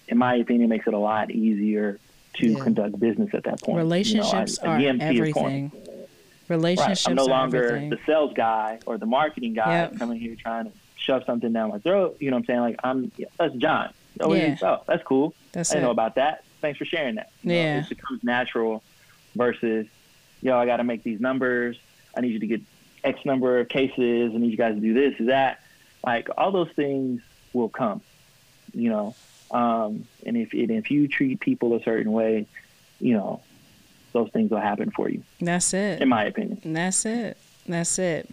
in 0.08 0.18
my 0.18 0.36
opinion, 0.36 0.70
makes 0.70 0.88
it 0.88 0.94
a 0.94 1.00
lot 1.00 1.32
easier 1.32 2.00
to 2.38 2.48
Yeah. 2.52 2.60
conduct 2.60 3.00
business 3.00 3.30
at 3.34 3.44
that 3.44 3.62
point. 3.62 3.68
You 3.68 3.74
know, 3.74 3.80
I- 3.80 3.84
Relationships 3.84 4.58
are 4.60 4.78
again, 4.78 5.00
your 5.00 5.26
everything. 5.26 5.72
Right. 6.50 6.80
I'm 7.10 7.16
no 7.16 7.24
are 7.24 7.28
longer 7.30 7.66
everything. 7.68 7.90
the 7.90 8.00
sales 8.06 8.32
guy 8.34 8.80
or 8.86 8.98
the 8.98 9.06
marketing 9.06 9.54
guy 9.54 9.82
Yep. 9.82 9.98
coming 10.00 10.20
here 10.20 10.36
trying 10.36 10.66
to 10.66 10.72
shove 10.96 11.24
something 11.26 11.52
down 11.52 11.70
my 11.70 11.80
throat. 11.80 12.18
You 12.20 12.32
know 12.32 12.38
what 12.38 12.42
I'm 12.42 12.46
saying? 12.46 12.60
Like 12.62 12.76
I'm 12.84 13.12
that's 13.38 13.54
Jon. 13.56 13.90
Oh, 14.22 14.34
Yeah. 14.34 14.56
oh, 14.62 14.82
that's 14.88 15.04
cool. 15.04 15.34
That's 15.52 15.72
I 15.72 15.76
didn't 15.76 15.84
it. 15.84 15.88
know 15.88 15.92
about 15.92 16.16
that. 16.16 16.44
Thanks 16.62 16.78
for 16.80 16.86
sharing 16.86 17.16
that. 17.16 17.30
You 17.44 17.50
know, 17.50 17.56
Yeah. 17.56 17.80
it 17.82 17.90
becomes 17.90 18.24
natural 18.24 18.82
versus, 19.36 19.86
yo, 20.42 20.58
I 20.58 20.66
got 20.66 20.78
to 20.78 20.84
make 20.84 21.04
these 21.04 21.20
numbers. 21.20 21.78
I 22.16 22.22
need 22.22 22.32
you 22.32 22.40
to 22.40 22.48
get 22.48 22.62
X 23.04 23.20
number 23.26 23.60
of 23.60 23.70
cases. 23.70 24.32
I 24.34 24.38
need 24.38 24.50
you 24.52 24.58
guys 24.58 24.74
to 24.76 24.82
do 24.82 24.94
this, 24.94 25.14
that. 25.28 25.60
Like 26.06 26.30
all 26.38 26.52
those 26.52 26.72
things 26.76 27.22
will 27.54 27.70
come, 27.70 28.02
you 28.74 28.90
know. 28.90 29.14
Um, 29.52 30.08
and 30.26 30.36
if 30.38 30.54
and 30.54 30.72
if 30.72 30.92
you 30.92 31.08
treat 31.08 31.40
people 31.40 31.76
a 31.76 31.84
certain 31.84 32.12
way, 32.12 32.46
you 33.00 33.14
know, 33.14 33.42
those 34.14 34.30
things 34.32 34.52
will 34.52 34.60
happen 34.60 34.92
for 34.92 35.10
you, 35.10 35.24
That's 35.40 35.74
it. 35.74 36.02
in 36.02 36.10
my 36.10 36.26
opinion. 36.26 36.60
That's 36.74 37.06
it. 37.06 37.38
That's 37.68 38.00
it. 38.00 38.30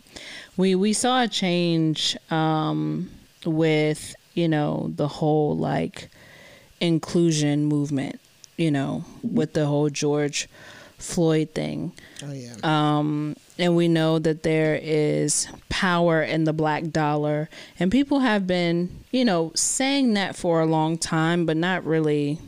We 0.56 0.74
we 0.74 0.92
saw 0.92 1.22
a 1.22 1.28
change 1.28 2.16
um, 2.30 3.10
with 3.44 4.14
you 4.34 4.48
know 4.48 4.92
the 4.94 5.08
whole 5.08 5.56
like 5.56 6.08
inclusion 6.80 7.64
movement. 7.66 8.20
You 8.56 8.70
know, 8.70 9.04
with 9.22 9.52
the 9.52 9.66
whole 9.66 9.90
George 9.90 10.48
Floyd 10.98 11.50
thing. 11.54 11.92
Oh 12.22 12.32
yeah. 12.32 12.54
Um, 12.62 13.36
and 13.58 13.76
we 13.76 13.88
know 13.88 14.18
that 14.18 14.42
there 14.42 14.78
is 14.82 15.48
power 15.68 16.22
in 16.22 16.44
the 16.44 16.52
black 16.52 16.90
dollar, 16.90 17.48
and 17.78 17.90
people 17.92 18.20
have 18.20 18.46
been, 18.46 19.04
you 19.10 19.24
know, 19.24 19.52
saying 19.54 20.14
that 20.14 20.34
for 20.36 20.60
a 20.60 20.66
long 20.66 20.98
time, 20.98 21.46
but 21.46 21.56
not 21.56 21.84
really 21.84 22.38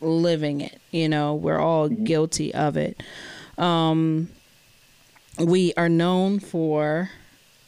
living 0.00 0.60
it. 0.60 0.80
You 0.90 1.08
know, 1.08 1.34
we're 1.34 1.58
all 1.58 1.88
guilty 1.88 2.52
of 2.54 2.76
it. 2.76 3.02
Um, 3.58 4.28
we 5.38 5.72
are 5.76 5.88
known 5.88 6.38
for, 6.40 7.10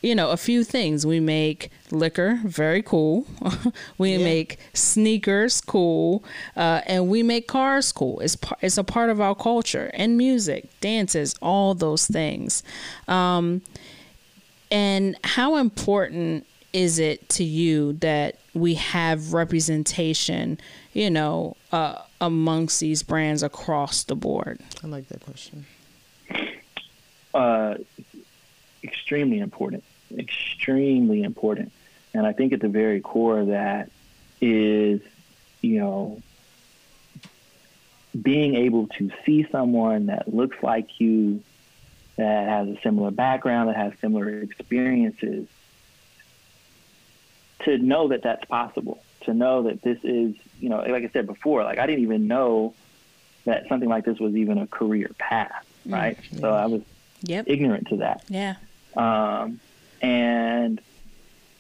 you 0.00 0.14
know, 0.14 0.30
a 0.30 0.36
few 0.36 0.62
things. 0.64 1.04
We 1.04 1.18
make 1.20 1.70
liquor 1.90 2.38
very 2.44 2.82
cool. 2.82 3.26
we 3.98 4.12
Yeah. 4.16 4.24
make 4.24 4.58
sneakers 4.72 5.60
cool, 5.60 6.22
uh, 6.56 6.82
and 6.86 7.08
we 7.08 7.22
make 7.22 7.48
cars 7.48 7.90
cool. 7.92 8.20
It's 8.20 8.36
par- 8.36 8.58
it's 8.62 8.78
a 8.78 8.84
part 8.84 9.10
of 9.10 9.20
our 9.20 9.34
culture 9.34 9.90
and 9.94 10.16
music, 10.16 10.68
dances, 10.80 11.34
all 11.42 11.74
those 11.74 12.06
things. 12.06 12.62
Um, 13.08 13.62
and 14.70 15.16
how 15.24 15.56
important 15.56 16.46
is 16.72 16.98
it 16.98 17.28
to 17.30 17.42
you 17.44 17.94
that 17.94 18.36
we 18.54 18.74
have 18.74 19.32
representation, 19.32 20.60
you 20.92 21.08
know, 21.10 21.56
uh, 21.72 21.96
amongst 22.20 22.78
these 22.80 23.02
brands 23.02 23.42
across 23.42 24.04
the 24.04 24.14
board? 24.14 24.60
I 24.84 24.86
like 24.86 25.08
that 25.08 25.24
question. 25.24 25.66
uh, 27.34 27.74
extremely 28.82 29.38
important, 29.38 29.84
extremely 30.16 31.22
important. 31.22 31.72
And 32.14 32.26
I 32.26 32.32
think 32.32 32.52
at 32.52 32.60
the 32.60 32.68
very 32.68 33.00
core 33.00 33.40
of 33.40 33.48
that 33.48 33.90
is, 34.40 35.00
you 35.60 35.80
know, 35.80 36.22
being 38.20 38.54
able 38.54 38.86
to 38.88 39.10
see 39.24 39.46
someone 39.50 40.06
that 40.06 40.32
looks 40.32 40.56
like 40.62 41.00
you, 41.00 41.42
that 42.16 42.48
has 42.48 42.68
a 42.68 42.80
similar 42.82 43.10
background, 43.10 43.68
that 43.68 43.76
has 43.76 43.92
similar 44.00 44.40
experiences, 44.40 45.46
to 47.64 47.78
know 47.78 48.08
that 48.08 48.22
that's 48.22 48.44
possible, 48.46 49.02
to 49.22 49.34
know 49.34 49.64
that 49.64 49.82
this 49.82 49.98
is, 50.02 50.34
you 50.60 50.68
know, 50.68 50.78
like 50.78 51.04
I 51.04 51.10
said 51.12 51.26
before, 51.26 51.64
like 51.64 51.78
I 51.78 51.86
didn't 51.86 52.02
even 52.02 52.26
know 52.26 52.74
that 53.44 53.68
something 53.68 53.88
like 53.88 54.04
this 54.04 54.18
was 54.18 54.34
even 54.34 54.58
a 54.58 54.66
career 54.66 55.10
path, 55.18 55.64
mm. 55.86 55.92
right? 55.92 56.18
So 56.40 56.52
I 56.52 56.66
was 56.66 56.82
Yep. 57.22 57.46
ignorant 57.48 57.88
to 57.88 57.96
that. 57.96 58.22
Yeah. 58.28 58.54
Um, 58.96 59.60
and, 60.00 60.80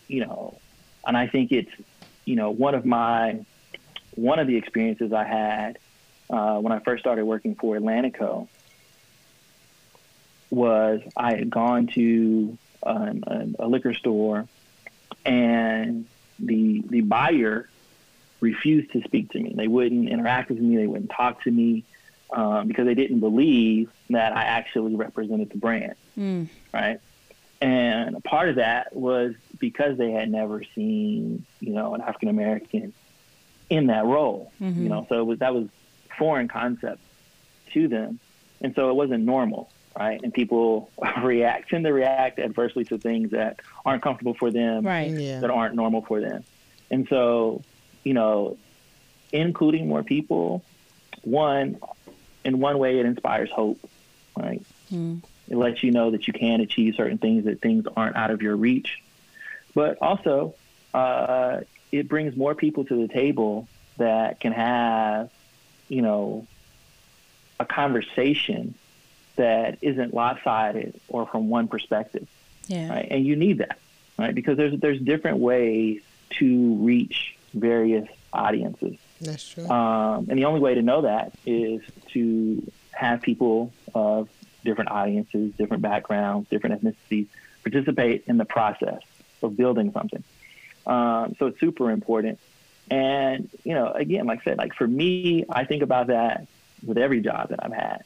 you 0.08 0.24
know, 0.24 0.58
and 1.06 1.16
I 1.16 1.26
think 1.28 1.52
it's, 1.52 1.70
you 2.24 2.36
know, 2.36 2.50
one 2.50 2.74
of 2.74 2.84
my, 2.84 3.40
one 4.14 4.38
of 4.38 4.46
the 4.46 4.56
experiences 4.56 5.12
I 5.12 5.24
had 5.24 5.78
uh, 6.30 6.58
when 6.58 6.72
I 6.72 6.80
first 6.80 7.00
started 7.00 7.24
working 7.24 7.54
for 7.54 7.76
Atlantico 7.78 8.48
was 10.50 11.00
I 11.16 11.34
had 11.36 11.50
gone 11.50 11.88
to 11.94 12.58
um, 12.82 13.22
a, 13.26 13.64
a 13.64 13.66
liquor 13.66 13.94
store 13.94 14.46
and 15.24 16.06
the 16.38 16.82
the 16.88 17.00
buyer 17.02 17.68
refused 18.40 18.92
to 18.92 19.02
speak 19.02 19.30
to 19.32 19.38
me. 19.40 19.52
They 19.56 19.66
wouldn't 19.66 20.08
interact 20.08 20.48
with 20.50 20.60
me. 20.60 20.76
They 20.76 20.86
wouldn't 20.86 21.10
talk 21.10 21.42
to 21.42 21.50
me 21.50 21.84
um, 22.32 22.68
because 22.68 22.86
they 22.86 22.94
didn't 22.94 23.20
believe 23.20 23.90
that 24.10 24.36
I 24.36 24.44
actually 24.44 24.94
represented 24.94 25.50
the 25.50 25.58
brand 25.58 25.94
Mm. 26.16 26.48
right? 26.72 26.98
And 27.60 28.16
a 28.16 28.20
part 28.20 28.48
of 28.48 28.56
that 28.56 28.94
was 28.94 29.34
because 29.58 29.98
they 29.98 30.12
had 30.12 30.30
never 30.30 30.62
seen, 30.74 31.44
you 31.60 31.72
know, 31.72 31.94
an 31.94 32.00
African 32.00 32.28
American 32.28 32.92
in 33.68 33.88
that 33.88 34.04
role, 34.04 34.52
Mhm. 34.60 34.82
you 34.84 34.88
know, 34.88 35.06
so 35.08 35.20
it 35.20 35.24
was 35.24 35.38
that 35.40 35.54
was 35.54 35.66
foreign 36.18 36.48
concept 36.48 37.00
to 37.74 37.88
them, 37.88 38.18
and 38.60 38.74
so 38.74 38.90
it 38.90 38.94
wasn't 38.94 39.24
normal, 39.24 39.68
right? 39.98 40.20
And 40.22 40.32
people 40.32 40.90
react 41.22 41.68
tend 41.70 41.84
to 41.84 41.92
react 41.92 42.38
adversely 42.38 42.84
to 42.86 42.98
things 42.98 43.30
that 43.32 43.56
aren't 43.84 44.02
comfortable 44.02 44.34
for 44.34 44.50
them, 44.50 44.84
Right. 44.86 45.12
Yeah. 45.12 45.40
that 45.40 45.50
aren't 45.50 45.74
normal 45.74 46.02
for 46.02 46.20
them, 46.20 46.44
and 46.90 47.06
so, 47.08 47.62
you 48.04 48.14
know, 48.14 48.56
including 49.32 49.88
more 49.88 50.02
people, 50.02 50.62
one, 51.22 51.78
in 52.44 52.60
one 52.60 52.78
way, 52.78 52.98
it 53.00 53.04
inspires 53.06 53.50
hope, 53.50 53.78
right? 54.36 54.62
Mm. 54.92 55.20
It 55.50 55.56
lets 55.56 55.82
you 55.82 55.90
know 55.90 56.10
that 56.10 56.26
you 56.26 56.32
can 56.32 56.60
achieve 56.60 56.94
certain 56.96 57.18
things, 57.18 57.44
that 57.44 57.60
things 57.60 57.86
aren't 57.96 58.16
out 58.16 58.30
of 58.30 58.42
your 58.42 58.56
reach. 58.56 59.02
But 59.74 59.98
also, 60.00 60.54
uh, 60.92 61.60
it 61.92 62.08
brings 62.08 62.36
more 62.36 62.54
people 62.54 62.84
to 62.84 63.06
the 63.06 63.12
table 63.12 63.68
that 63.96 64.40
can 64.40 64.52
have, 64.52 65.30
you 65.88 66.02
know, 66.02 66.46
a 67.60 67.64
conversation 67.64 68.74
that 69.36 69.78
isn't 69.82 70.12
lopsided 70.14 71.00
or 71.08 71.26
from 71.26 71.48
one 71.48 71.68
perspective, 71.68 72.26
Yeah. 72.66 72.90
right? 72.90 73.08
And 73.10 73.24
you 73.24 73.36
need 73.36 73.58
that, 73.58 73.78
right? 74.18 74.34
Because 74.34 74.56
there's 74.56 74.78
there's 74.80 75.00
different 75.00 75.38
ways 75.38 76.02
to 76.38 76.74
reach 76.74 77.36
various 77.54 78.08
audiences. 78.32 78.96
That's 79.20 79.48
true. 79.48 79.68
Um, 79.68 80.26
and 80.28 80.38
the 80.38 80.44
only 80.44 80.60
way 80.60 80.74
to 80.74 80.82
know 80.82 81.02
that 81.02 81.32
is 81.46 81.80
to 82.08 82.70
have 82.92 83.22
people 83.22 83.72
of 83.94 84.28
different 84.64 84.90
audiences, 84.90 85.52
different 85.54 85.82
backgrounds, 85.82 86.48
different 86.48 86.82
ethnicities 86.82 87.26
participate 87.62 88.24
in 88.26 88.36
the 88.38 88.44
process 88.44 89.00
of 89.42 89.56
building 89.56 89.92
something. 89.92 90.24
Um, 90.86 91.36
so 91.38 91.46
it's 91.46 91.60
super 91.60 91.90
important. 91.90 92.38
And, 92.90 93.50
you 93.64 93.74
know, 93.74 93.92
again, 93.92 94.26
like 94.26 94.40
I 94.40 94.44
said, 94.44 94.58
like 94.58 94.74
for 94.74 94.86
me, 94.86 95.44
I 95.48 95.64
think 95.64 95.82
about 95.82 96.06
that 96.06 96.46
with 96.84 96.98
every 96.98 97.20
job 97.20 97.50
that 97.50 97.64
I've 97.64 97.72
had. 97.72 98.04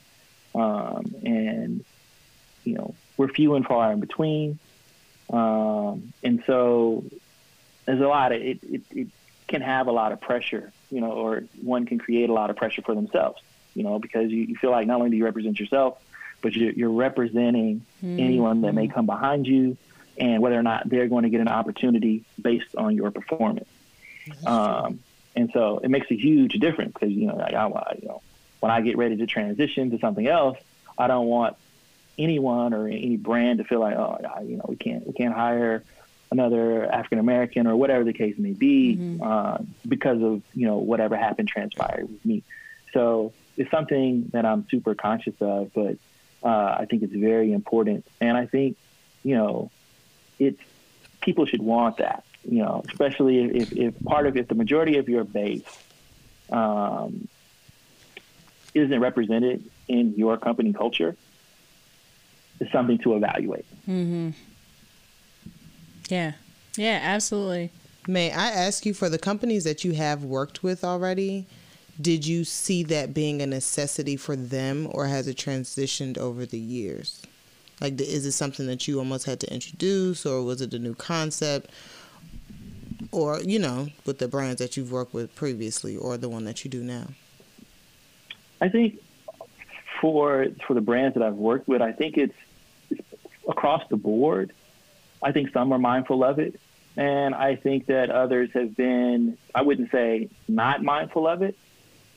Um, 0.54 1.14
and, 1.24 1.84
you 2.64 2.74
know, 2.74 2.94
we're 3.16 3.28
few 3.28 3.54
and 3.54 3.64
far 3.64 3.92
in 3.92 4.00
between. 4.00 4.58
Um, 5.30 6.12
and 6.22 6.42
so 6.46 7.04
there's 7.86 8.00
a 8.00 8.08
lot 8.08 8.32
of, 8.32 8.42
it, 8.42 8.58
it, 8.62 8.82
it 8.90 9.08
can 9.46 9.62
have 9.62 9.86
a 9.86 9.92
lot 9.92 10.12
of 10.12 10.20
pressure, 10.20 10.72
you 10.90 11.00
know, 11.00 11.12
or 11.12 11.44
one 11.62 11.86
can 11.86 11.98
create 11.98 12.28
a 12.28 12.32
lot 12.32 12.50
of 12.50 12.56
pressure 12.56 12.82
for 12.82 12.94
themselves, 12.94 13.40
you 13.74 13.82
know, 13.82 13.98
because 13.98 14.30
you, 14.30 14.42
you 14.42 14.56
feel 14.56 14.70
like 14.70 14.86
not 14.86 14.98
only 14.98 15.10
do 15.10 15.16
you 15.16 15.24
represent 15.24 15.60
yourself, 15.60 15.98
but 16.42 16.55
you're, 16.55 16.72
you're 16.72 16.90
representing 16.90 17.85
anyone 18.02 18.61
that 18.62 18.74
may 18.74 18.88
come 18.88 19.07
behind 19.07 19.46
you 19.46 19.76
and 20.18 20.42
whether 20.42 20.59
or 20.59 20.62
not 20.62 20.88
they're 20.88 21.09
going 21.09 21.22
to 21.22 21.31
get 21.31 21.40
an 21.40 21.48
opportunity 21.48 22.24
based 22.40 22.74
on 22.76 22.94
your 22.96 23.11
performance. 23.11 23.68
Um, 24.46 25.00
and 25.35 25.50
so 25.52 25.78
it 25.78 25.88
makes 25.88 26.11
a 26.11 26.14
huge 26.16 26.52
difference 26.55 26.92
because, 26.92 27.11
you 27.11 27.26
know, 27.26 27.37
like 27.37 27.55
I, 27.55 27.66
I- 27.66 27.98
you 28.00 28.09
know, 28.09 28.22
when 28.61 28.70
I 28.70 28.81
get 28.81 28.96
ready 28.98 29.16
to 29.16 29.26
transition 29.26 29.90
to 29.90 29.98
something 29.98 30.26
else, 30.26 30.59
I 30.98 31.07
don't 31.07 31.26
want 31.26 31.57
anyone 32.18 32.74
or 32.74 32.87
any 32.87 33.16
brand 33.16 33.59
to 33.59 33.64
feel 33.64 33.81
like, 33.81 33.96
oh, 33.96 34.18
you 34.44 34.57
know, 34.57 34.66
we 34.68 34.76
can't, 34.76 35.07
we 35.07 35.12
can't 35.14 35.35
hire 35.35 35.83
another 36.31 36.85
African 36.90 37.18
American 37.18 37.66
or 37.66 37.74
whatever 37.76 38.05
the 38.05 38.12
case 38.12 38.37
may 38.38 38.52
be 38.52 38.94
uh, 39.22 39.59
because 39.88 40.22
of, 40.22 40.42
you 40.55 40.66
know, 40.66 40.76
whatever 40.76 41.16
happened 41.16 41.48
transpired 41.48 42.09
with 42.11 42.24
me. 42.24 42.42
So 42.92 43.33
it's 43.57 43.70
something 43.70 44.28
that 44.33 44.44
I'm 44.44 44.66
super 44.70 44.94
conscious 44.94 45.35
of, 45.40 45.72
but 45.74 45.96
uh, 46.42 46.76
I 46.78 46.87
think 46.88 47.02
it's 47.02 47.14
very 47.14 47.52
important. 47.52 48.07
And 48.20 48.37
I 48.37 48.46
think, 48.46 48.76
you 49.22 49.37
know, 49.37 49.70
it's 50.38 50.61
people 51.20 51.46
should 51.46 51.62
want 51.62 51.98
that, 51.98 52.24
you 52.44 52.62
know, 52.62 52.85
especially 52.88 53.38
if, 53.38 53.72
if 53.72 54.05
part 54.05 54.26
of 54.26 54.37
if 54.37 54.48
the 54.48 54.55
majority 54.55 54.98
of 54.98 55.09
your 55.09 55.24
base 55.24 55.64
um, 56.50 57.28
isn't 58.74 59.00
represented 59.00 59.64
in 59.88 60.14
your 60.16 60.37
company 60.37 60.72
culture, 60.72 61.16
it's 62.61 62.72
something 62.72 62.98
to 62.98 63.14
evaluate. 63.14 63.66
Mm-hmm. 63.88 64.31
Yeah. 66.09 66.33
Yeah, 66.76 67.00
absolutely. 67.02 67.70
May 68.07 68.33
I 68.33 68.48
ask 68.48 68.85
you 68.85 68.94
for 68.94 69.09
the 69.09 69.18
companies 69.18 69.64
that 69.64 69.85
you 69.85 69.92
have 69.92 70.24
worked 70.24 70.62
with 70.62 70.83
already? 70.85 71.46
Did 72.00 72.26
you 72.26 72.44
see 72.44 72.83
that 72.85 73.14
being 73.14 73.42
a 73.42 73.46
necessity 73.46 74.16
for 74.16 74.37
them 74.37 74.88
or 74.90 75.07
has 75.07 75.28
it 75.28 75.37
transitioned 75.37 76.18
over 76.18 76.46
the 76.46 76.59
years? 76.59 77.22
Like, 77.81 78.00
is 78.00 78.24
it 78.24 78.33
something 78.33 78.66
that 78.66 78.87
you 78.87 78.98
almost 78.98 79.26
had 79.26 79.40
to 79.40 79.52
introduce 79.52 80.24
or 80.24 80.42
was 80.42 80.61
it 80.61 80.72
a 80.72 80.78
new 80.78 80.94
concept? 80.94 81.70
Or, 83.11 83.40
you 83.40 83.59
know, 83.59 83.88
with 84.07 84.18
the 84.18 84.28
brands 84.28 84.59
that 84.61 84.76
you've 84.76 84.92
worked 84.92 85.12
with 85.12 85.35
previously 85.35 85.96
or 85.96 86.16
the 86.16 86.28
one 86.28 86.44
that 86.44 86.64
you 86.64 86.70
do 86.70 86.83
now? 86.83 87.09
I 88.61 88.68
think 88.68 89.00
for 90.00 90.46
for 90.66 90.74
the 90.74 90.81
brands 90.81 91.14
that 91.14 91.22
I've 91.22 91.35
worked 91.35 91.68
with, 91.68 91.83
I 91.83 91.92
think 91.92 92.16
it's, 92.16 92.35
it's 92.90 93.02
across 93.48 93.83
the 93.90 93.96
board. 93.96 94.52
I 95.22 95.33
think 95.33 95.52
some 95.52 95.72
are 95.72 95.78
mindful 95.78 96.24
of 96.24 96.38
it, 96.38 96.61
and 96.96 97.35
I 97.35 97.57
think 97.57 97.87
that 97.87 98.11
others 98.11 98.50
have 98.55 98.76
been. 98.76 99.37
I 99.55 99.62
wouldn't 99.62 99.90
say 99.90 100.31
not 100.46 100.83
mindful 100.83 101.26
of 101.26 101.42
it, 101.42 101.57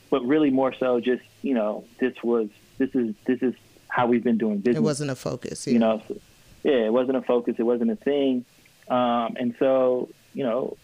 but 0.09 0.25
really 0.25 0.49
more 0.49 0.73
so 0.73 0.99
just 0.99 1.23
you 1.41 1.53
know 1.53 1.85
this 1.99 2.13
was 2.23 2.49
this 2.77 2.93
is 2.93 3.15
this 3.25 3.41
is 3.41 3.53
how 3.87 4.07
we've 4.07 4.23
been 4.23 4.37
doing 4.37 4.57
business. 4.59 4.81
It 4.81 4.83
wasn't 4.83 5.11
a 5.11 5.15
focus, 5.15 5.65
yeah. 5.65 5.73
you 5.73 5.79
know. 5.79 6.01
So, 6.07 6.17
yeah, 6.63 6.85
it 6.85 6.93
wasn't 6.93 7.17
a 7.17 7.21
focus. 7.21 7.55
It 7.57 7.63
wasn't 7.63 7.91
a 7.91 7.95
thing, 7.95 8.45
um, 8.87 9.35
and 9.39 9.55
so 9.59 10.09
you 10.33 10.43
know 10.43 10.77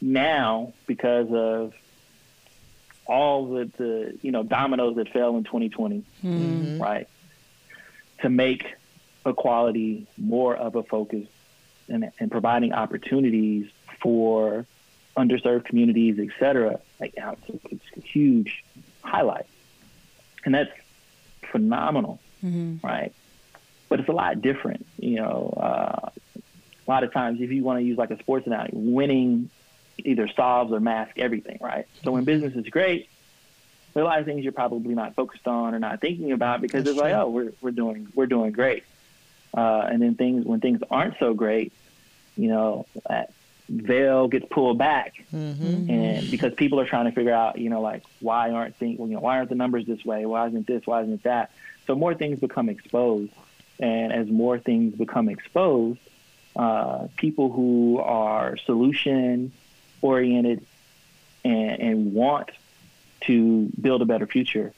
now 0.00 0.72
because 0.86 1.28
of 1.30 1.72
all 3.06 3.46
the, 3.46 3.70
the 3.76 4.18
you 4.22 4.32
know 4.32 4.42
dominoes 4.42 4.96
that 4.96 5.08
fell 5.10 5.36
in 5.36 5.44
2020, 5.44 6.04
Mm-hmm. 6.24 6.82
right? 6.82 7.08
To 8.22 8.30
make 8.30 8.64
equality 9.24 10.06
more 10.16 10.56
of 10.56 10.74
a 10.74 10.82
focus 10.82 11.26
and, 11.88 12.10
and 12.18 12.30
providing 12.30 12.72
opportunities 12.72 13.70
for 14.00 14.66
underserved 15.16 15.64
communities, 15.64 16.18
et 16.18 16.28
cetera. 16.38 16.80
Like 17.00 17.14
it's 17.16 17.48
a, 17.48 17.58
it's 17.70 17.84
a 17.96 18.00
huge 18.00 18.64
highlight, 19.02 19.46
and 20.44 20.54
that's 20.54 20.70
phenomenal, 21.52 22.20
right? 22.82 23.12
But 23.88 24.00
it's 24.00 24.08
a 24.08 24.12
lot 24.12 24.40
different, 24.42 24.86
you 24.98 25.16
know. 25.16 25.54
Uh, 25.56 26.10
a 26.86 26.90
lot 26.90 27.02
of 27.04 27.12
times, 27.12 27.40
if 27.40 27.50
you 27.50 27.64
want 27.64 27.80
to 27.80 27.84
use 27.84 27.98
like 27.98 28.10
a 28.10 28.18
sports 28.18 28.46
analogy, 28.46 28.72
winning 28.74 29.50
either 29.98 30.28
solves 30.28 30.72
or 30.72 30.80
masks 30.80 31.14
everything, 31.16 31.58
right? 31.60 31.86
So 32.04 32.12
when 32.12 32.24
business 32.24 32.54
is 32.54 32.66
great, 32.70 33.08
there 33.94 34.02
are 34.02 34.06
a 34.06 34.08
lot 34.08 34.20
of 34.20 34.26
things 34.26 34.44
you're 34.44 34.52
probably 34.52 34.94
not 34.94 35.14
focused 35.14 35.46
on 35.46 35.74
or 35.74 35.78
not 35.78 36.00
thinking 36.00 36.32
about 36.32 36.60
because 36.60 36.84
That's 36.84 36.96
it's 36.96 37.02
like, 37.02 37.14
oh, 37.14 37.28
we're 37.28 37.52
we're 37.60 37.70
doing 37.70 38.08
we're 38.14 38.26
doing 38.26 38.52
great. 38.52 38.84
Uh, 39.56 39.88
and 39.90 40.02
then 40.02 40.14
things 40.14 40.44
when 40.44 40.60
things 40.60 40.80
aren't 40.90 41.14
so 41.18 41.32
great, 41.32 41.72
you 42.36 42.48
know, 42.48 42.86
that 43.68 43.86
veil 43.86 44.28
gets 44.28 44.46
pulled 44.50 44.78
back, 44.78 45.14
and 45.90 46.30
because 46.30 46.54
people 46.54 46.80
are 46.80 46.86
trying 46.86 47.06
to 47.06 47.12
figure 47.12 47.32
out, 47.32 47.58
you 47.58 47.70
know, 47.70 47.80
like 47.80 48.02
why 48.20 48.50
aren't 48.50 48.76
things, 48.76 48.98
you 48.98 49.06
know, 49.06 49.20
why 49.20 49.36
aren't 49.38 49.48
the 49.48 49.54
numbers 49.54 49.86
this 49.86 50.04
way? 50.04 50.26
Why 50.26 50.46
isn't 50.48 50.66
this? 50.66 50.86
Why 50.86 51.02
isn't 51.02 51.22
that? 51.24 51.50
So 51.86 51.94
more 51.94 52.14
things 52.14 52.40
become 52.40 52.68
exposed, 52.68 53.32
and 53.78 54.12
as 54.12 54.28
more 54.28 54.58
things 54.58 54.94
become 54.94 55.28
exposed, 55.28 56.00
uh, 56.56 57.08
people 57.16 57.50
who 57.52 57.98
are 57.98 58.56
solution 58.58 59.52
oriented 60.02 60.64
and, 61.44 61.80
and 61.80 62.12
want 62.12 62.50
to 63.22 63.68
build 63.80 64.02
a 64.02 64.04
better 64.04 64.26
future, 64.26 64.72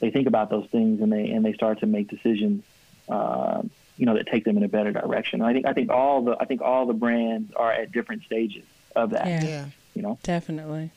they 0.00 0.10
think 0.10 0.26
about 0.26 0.50
those 0.50 0.66
things 0.68 1.00
and 1.00 1.12
they 1.12 1.30
and 1.30 1.44
they 1.44 1.52
start 1.52 1.80
to 1.80 1.86
make 1.86 2.08
decisions, 2.08 2.62
uh, 3.08 3.62
you 3.98 4.06
know, 4.06 4.14
that 4.14 4.26
take 4.28 4.44
them 4.44 4.56
in 4.56 4.62
a 4.62 4.68
better 4.68 4.92
direction. 4.92 5.40
And 5.40 5.48
I 5.48 5.52
think 5.52 5.66
I 5.66 5.72
think 5.74 5.90
all 5.90 6.22
the 6.22 6.36
I 6.40 6.44
think 6.44 6.62
all 6.62 6.86
the 6.86 6.94
brands 6.94 7.52
are 7.54 7.72
at 7.72 7.92
different 7.92 8.22
stages 8.22 8.64
of 8.96 9.10
that. 9.10 9.26
Yeah. 9.26 9.44
Yeah. 9.44 9.64
You 9.94 10.02
know, 10.02 10.18
Definitely. 10.22 10.92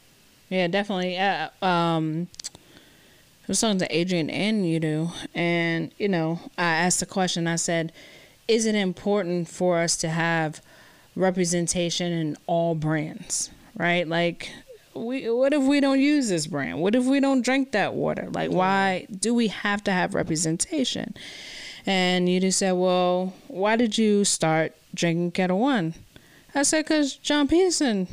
Yeah, 0.49 0.67
definitely. 0.67 1.17
Uh, 1.17 1.49
um, 1.65 2.27
I 2.43 3.47
was 3.47 3.61
talking 3.61 3.79
to 3.79 3.99
Adrienne 3.99 4.29
and 4.29 4.69
you 4.69 4.79
do, 4.79 5.09
and 5.33 5.91
you 5.97 6.09
know, 6.09 6.39
I 6.57 6.65
asked 6.65 6.99
the 6.99 7.05
question. 7.05 7.47
I 7.47 7.55
said, 7.55 7.93
"Is 8.47 8.65
it 8.65 8.75
important 8.75 9.47
for 9.47 9.79
us 9.79 9.95
to 9.97 10.09
have 10.09 10.61
representation 11.15 12.11
in 12.11 12.37
all 12.47 12.75
brands? 12.75 13.49
Right? 13.75 14.05
Like, 14.07 14.51
we 14.93 15.29
what 15.31 15.53
if 15.53 15.63
we 15.63 15.79
don't 15.79 16.01
use 16.01 16.27
this 16.27 16.47
brand? 16.47 16.79
What 16.79 16.95
if 16.95 17.05
we 17.05 17.21
don't 17.21 17.43
drink 17.43 17.71
that 17.71 17.93
water? 17.93 18.27
Like, 18.29 18.51
why 18.51 19.07
do 19.09 19.33
we 19.33 19.47
have 19.47 19.83
to 19.85 19.91
have 19.91 20.13
representation?" 20.13 21.15
And 21.85 22.29
you 22.29 22.39
just 22.39 22.59
said, 22.59 22.73
"Well, 22.73 23.33
why 23.47 23.75
did 23.75 23.97
you 23.97 24.23
start 24.23 24.73
drinking 24.93 25.31
Ketel 25.31 25.59
One?" 25.59 25.95
I 26.53 26.63
said, 26.63 26.85
"Cause 26.85 27.15
Jon 27.15 27.47
Peterson 27.47 28.07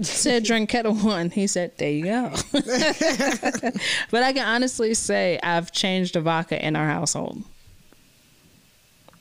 said 0.00 0.44
drink 0.44 0.70
Ketel 0.70 0.94
one. 0.94 1.30
He 1.30 1.46
said, 1.46 1.76
there 1.78 1.90
you 1.90 2.04
go. 2.04 2.32
but 2.52 4.22
I 4.22 4.32
can 4.32 4.46
honestly 4.46 4.94
say 4.94 5.38
I've 5.42 5.72
changed 5.72 6.14
the 6.14 6.20
vodka 6.20 6.64
in 6.64 6.76
our 6.76 6.86
household. 6.86 7.42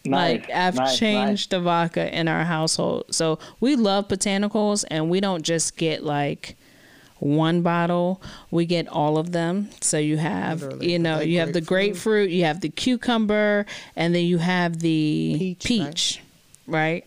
nice, 0.06 0.42
like 0.42 0.50
I've 0.50 0.76
nice, 0.76 0.98
changed 0.98 1.52
the 1.52 1.60
vodka 1.60 2.16
in 2.18 2.28
our 2.28 2.44
household. 2.44 3.06
So 3.12 3.40
we 3.60 3.76
love 3.76 4.08
botanicals 4.08 4.86
and 4.90 5.10
we 5.10 5.20
don't 5.20 5.44
just 5.44 5.78
get 5.78 6.04
like 6.04 6.56
one 7.24 7.62
bottle. 7.62 8.22
We 8.52 8.66
get 8.66 8.88
all 8.88 9.18
of 9.18 9.32
them. 9.32 9.70
So 9.82 9.98
you 9.98 10.18
have 10.18 10.62
Literally, 10.62 10.92
you 10.92 11.00
know, 11.00 11.20
you 11.22 11.40
have 11.40 11.54
the 11.54 11.62
grapefruit. 11.62 12.28
grapefruit, 12.28 12.30
you 12.32 12.44
have 12.46 12.62
the 12.62 12.70
cucumber, 12.70 13.66
and 13.96 14.14
then 14.14 14.26
you 14.26 14.38
have 14.40 14.80
the 14.80 15.56
Peach, 15.60 15.66
peach, 15.66 16.22
right? 16.68 17.06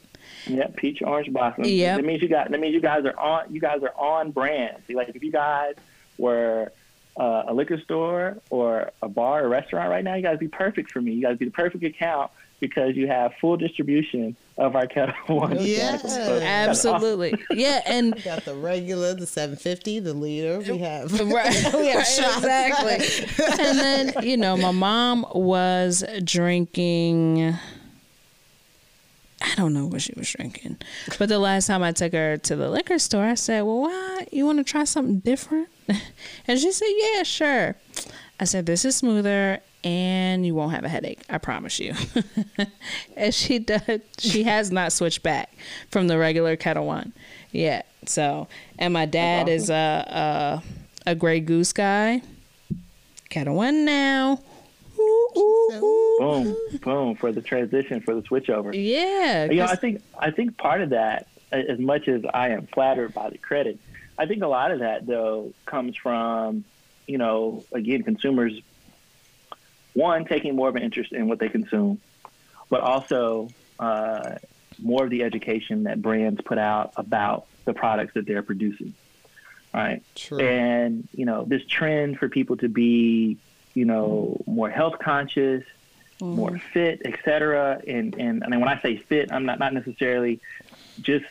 nice. 0.48 0.56
Yeah, 0.58 0.66
peach 0.76 1.02
orange 1.02 1.32
blossom. 1.32 1.64
Yeah, 1.64 1.96
That 1.96 2.04
means 2.04 2.22
you 2.22 2.28
got. 2.28 2.50
That 2.50 2.60
means 2.60 2.72
you 2.74 2.80
guys 2.80 3.04
are 3.04 3.18
on. 3.18 3.52
You 3.52 3.60
guys 3.60 3.82
are 3.82 3.92
on 3.96 4.30
brand. 4.30 4.76
See, 4.86 4.94
like 4.94 5.08
if 5.08 5.22
you 5.22 5.32
guys 5.32 5.74
were 6.18 6.70
uh, 7.16 7.44
a 7.48 7.54
liquor 7.54 7.80
store 7.80 8.38
or 8.50 8.90
a 9.02 9.08
bar 9.08 9.44
or 9.44 9.48
restaurant 9.48 9.90
right 9.90 10.04
now, 10.04 10.14
you 10.14 10.22
guys 10.22 10.38
be 10.38 10.48
perfect 10.48 10.90
for 10.92 11.00
me. 11.00 11.12
You 11.12 11.22
guys 11.22 11.36
be 11.36 11.46
the 11.46 11.50
perfect 11.50 11.82
account 11.84 12.30
because 12.60 12.96
you 12.96 13.06
have 13.06 13.32
full 13.40 13.56
distribution 13.56 14.36
of 14.58 14.74
our 14.74 14.86
Ketel 14.86 15.14
one. 15.36 15.58
Yes. 15.60 16.02
So. 16.02 16.40
Absolutely. 16.40 17.34
Yeah, 17.50 17.82
and 17.86 18.14
We 18.14 18.22
got 18.22 18.44
the 18.44 18.54
regular, 18.54 19.14
the 19.14 19.26
750, 19.26 20.00
the 20.00 20.14
liter. 20.14 20.58
We 20.60 20.78
have 20.78 21.12
right, 21.12 21.74
we 21.74 21.88
have 21.88 21.98
right, 22.42 22.78
exactly. 22.78 23.44
and 23.64 23.78
then 23.78 24.12
you 24.22 24.36
know, 24.36 24.56
my 24.56 24.70
mom 24.70 25.26
was 25.34 26.04
drinking. 26.24 27.54
I 29.42 29.54
don't 29.54 29.74
know 29.74 29.86
what 29.86 30.00
she 30.00 30.14
was 30.16 30.32
drinking, 30.32 30.78
but 31.18 31.28
the 31.28 31.38
last 31.38 31.66
time 31.66 31.82
I 31.82 31.92
took 31.92 32.14
her 32.14 32.38
to 32.38 32.56
the 32.56 32.70
liquor 32.70 32.98
store, 32.98 33.24
I 33.24 33.34
said, 33.34 33.62
"Well, 33.62 33.82
why 33.82 34.26
you 34.32 34.46
want 34.46 34.58
to 34.58 34.64
try 34.64 34.84
something 34.84 35.18
different?" 35.18 35.68
And 36.48 36.58
she 36.58 36.72
said, 36.72 36.88
"Yeah, 36.96 37.22
sure." 37.22 37.76
I 38.40 38.44
said, 38.44 38.64
"This 38.66 38.84
is 38.86 38.96
smoother, 38.96 39.60
and 39.86 40.44
you 40.44 40.54
won't 40.54 40.72
have 40.72 40.84
a 40.84 40.88
headache. 40.88 41.20
I 41.30 41.38
promise 41.38 41.78
you." 41.78 41.94
and 43.16 43.32
she 43.32 43.58
does. 43.58 44.00
She 44.18 44.42
has 44.44 44.70
not 44.70 44.92
switched 44.92 45.22
back 45.22 45.56
from 45.90 46.08
the 46.08 46.18
regular 46.18 46.56
Ketel 46.56 46.86
one 46.86 47.12
yet. 47.52 47.86
So, 48.06 48.48
and 48.78 48.92
my 48.92 49.06
dad 49.06 49.48
is 49.48 49.70
a 49.70 50.62
a, 51.06 51.10
a 51.10 51.14
Grey 51.14 51.40
Goose 51.40 51.72
guy. 51.72 52.22
Ketel 53.30 53.54
one 53.54 53.84
now. 53.84 54.40
Ooh, 54.98 55.28
ooh, 55.36 55.70
ooh. 55.74 56.16
boom, 56.18 56.56
boom 56.82 57.16
for 57.16 57.30
the 57.30 57.42
transition 57.42 58.00
for 58.00 58.14
the 58.14 58.22
switchover. 58.22 58.72
Yeah, 58.74 59.44
You 59.44 59.56
know, 59.58 59.64
I 59.66 59.76
think 59.76 60.02
I 60.18 60.30
think 60.30 60.56
part 60.56 60.80
of 60.80 60.90
that, 60.90 61.28
as 61.52 61.78
much 61.78 62.08
as 62.08 62.22
I 62.32 62.50
am 62.50 62.66
flattered 62.66 63.12
by 63.14 63.30
the 63.30 63.38
credit, 63.38 63.78
I 64.18 64.26
think 64.26 64.42
a 64.42 64.46
lot 64.46 64.70
of 64.70 64.80
that 64.80 65.06
though 65.06 65.52
comes 65.66 65.96
from, 65.96 66.64
you 67.06 67.18
know, 67.18 67.64
again, 67.72 68.02
consumers 68.02 68.60
one 69.96 70.26
taking 70.26 70.54
more 70.54 70.68
of 70.68 70.76
an 70.76 70.82
interest 70.82 71.12
in 71.12 71.26
what 71.26 71.38
they 71.38 71.48
consume, 71.48 71.98
but 72.68 72.82
also 72.82 73.48
uh, 73.80 74.36
more 74.78 75.04
of 75.04 75.10
the 75.10 75.22
education 75.22 75.84
that 75.84 76.02
brands 76.02 76.40
put 76.42 76.58
out 76.58 76.92
about 76.96 77.46
the 77.64 77.72
products 77.72 78.12
that 78.14 78.26
they're 78.26 78.42
producing, 78.42 78.92
right? 79.72 80.02
True. 80.14 80.38
And 80.38 81.08
you 81.14 81.24
know, 81.24 81.44
this 81.44 81.64
trend 81.64 82.18
for 82.18 82.28
people 82.28 82.58
to 82.58 82.68
be, 82.68 83.38
you 83.72 83.86
know, 83.86 84.40
more 84.46 84.68
health 84.68 84.98
conscious, 84.98 85.64
more 86.20 86.58
fit, 86.72 87.00
et 87.04 87.18
cetera. 87.24 87.80
And, 87.86 88.14
and 88.18 88.42
and 88.42 88.60
when 88.60 88.68
I 88.68 88.80
say 88.82 88.98
fit, 88.98 89.32
I'm 89.32 89.46
not 89.46 89.58
not 89.58 89.72
necessarily 89.72 90.40
just 91.00 91.24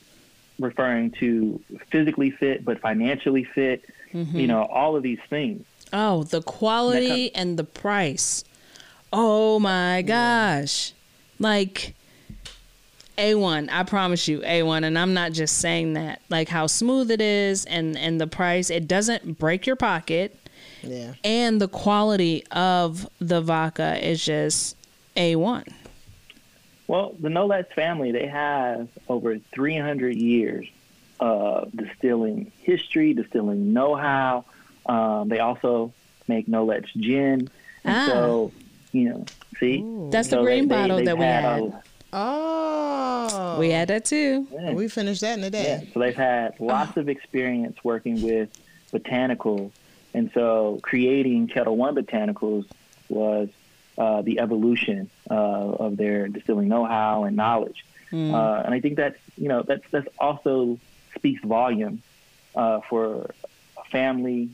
referring 0.60 1.12
to 1.12 1.62
physically 1.92 2.32
fit, 2.32 2.66
but 2.66 2.80
financially 2.80 3.44
fit. 3.44 3.86
You 4.14 4.48
know, 4.48 4.64
all 4.64 4.96
of 4.96 5.04
these 5.04 5.20
things. 5.30 5.66
Oh, 5.92 6.24
the 6.24 6.42
quality 6.42 7.36
and 7.36 7.60
the 7.60 7.66
price. 7.66 8.46
Oh 9.18 9.60
my 9.60 10.02
gosh. 10.02 10.92
Like 11.40 11.96
A1, 13.18 13.70
I 13.72 13.84
promise 13.84 14.28
you, 14.28 14.42
A1 14.42 14.84
and 14.84 15.00
I'm 15.00 15.14
not 15.14 15.32
just 15.32 15.60
saying 15.60 15.94
that. 15.94 16.22
Like 16.30 16.50
how 16.50 16.68
smooth 16.68 17.10
it 17.10 17.22
is 17.22 17.64
and 17.66 17.98
and 17.98 18.20
the 18.20 18.28
price, 18.28 18.70
it 18.70 18.90
doesn't 18.90 19.40
break 19.40 19.66
your 19.66 19.78
pocket 19.78 20.38
Yeah. 20.84 21.14
and 21.24 21.62
the 21.62 21.70
quality 21.70 22.44
of 22.52 23.08
the 23.20 23.40
vodka 23.40 23.98
is 24.06 24.24
just 24.24 24.76
A1. 25.16 25.64
Well, 26.88 27.16
the 27.18 27.30
Nolet 27.30 27.72
family, 27.74 28.12
they 28.12 28.28
have 28.28 28.90
over 29.08 29.40
300 29.40 30.18
years 30.18 30.68
of 31.22 31.72
distilling 31.76 32.52
history, 32.62 33.14
distilling 33.14 33.72
know-how. 33.72 34.44
Um, 34.86 35.30
they 35.30 35.40
also 35.40 35.94
make 36.28 36.48
Nolet's 36.48 36.92
gin, 36.94 37.50
and 37.86 37.96
Ah. 37.96 38.06
so 38.08 38.52
you 38.96 39.10
know, 39.10 39.26
see, 39.60 39.84
That's 40.10 40.30
the 40.30 40.38
So 40.38 40.44
green 40.44 40.68
they- 40.68 40.76
they- 40.76 40.82
bottle 40.82 40.98
they've 40.98 41.06
that 41.08 41.18
we 41.18 41.26
had 41.26 41.44
had. 41.44 41.64
a- 41.64 41.84
Oh, 42.18 43.58
We 43.60 43.72
had 43.72 43.90
that 43.90 44.06
too. 44.06 44.48
yeah. 44.54 44.72
we 44.74 44.88
finished 44.88 45.20
that 45.22 45.38
in 45.38 45.44
a 45.44 45.48
Yeah, 45.48 45.50
day. 45.80 45.88
so 45.94 46.00
they've 46.00 46.16
had 46.16 46.58
lots 46.60 46.96
of 46.98 47.10
experience 47.10 47.78
working 47.84 48.22
with 48.22 48.50
botanicals, 48.94 49.72
and 50.14 50.32
so 50.34 50.80
creating 50.82 51.48
Ketel 51.48 51.76
One 51.76 51.94
botanicals 51.96 52.66
was 53.10 53.50
uh, 53.98 54.22
the 54.22 54.40
evolution 54.40 55.10
uh, 55.30 55.34
of 55.34 55.98
their 55.98 56.28
distilling 56.28 56.68
know-how 56.68 57.24
and 57.26 57.36
knowledge. 57.36 57.86
Uh, 58.14 58.62
and 58.66 58.74
I 58.74 58.80
think 58.80 58.96
that's 58.96 59.18
you 59.38 59.50
know 59.50 59.64
that's 59.64 59.84
that's 59.92 60.08
also 60.20 60.80
speaks 61.16 61.42
volume 61.44 62.02
uh, 62.56 62.80
for 62.90 63.32
a 63.78 63.84
family 63.92 64.50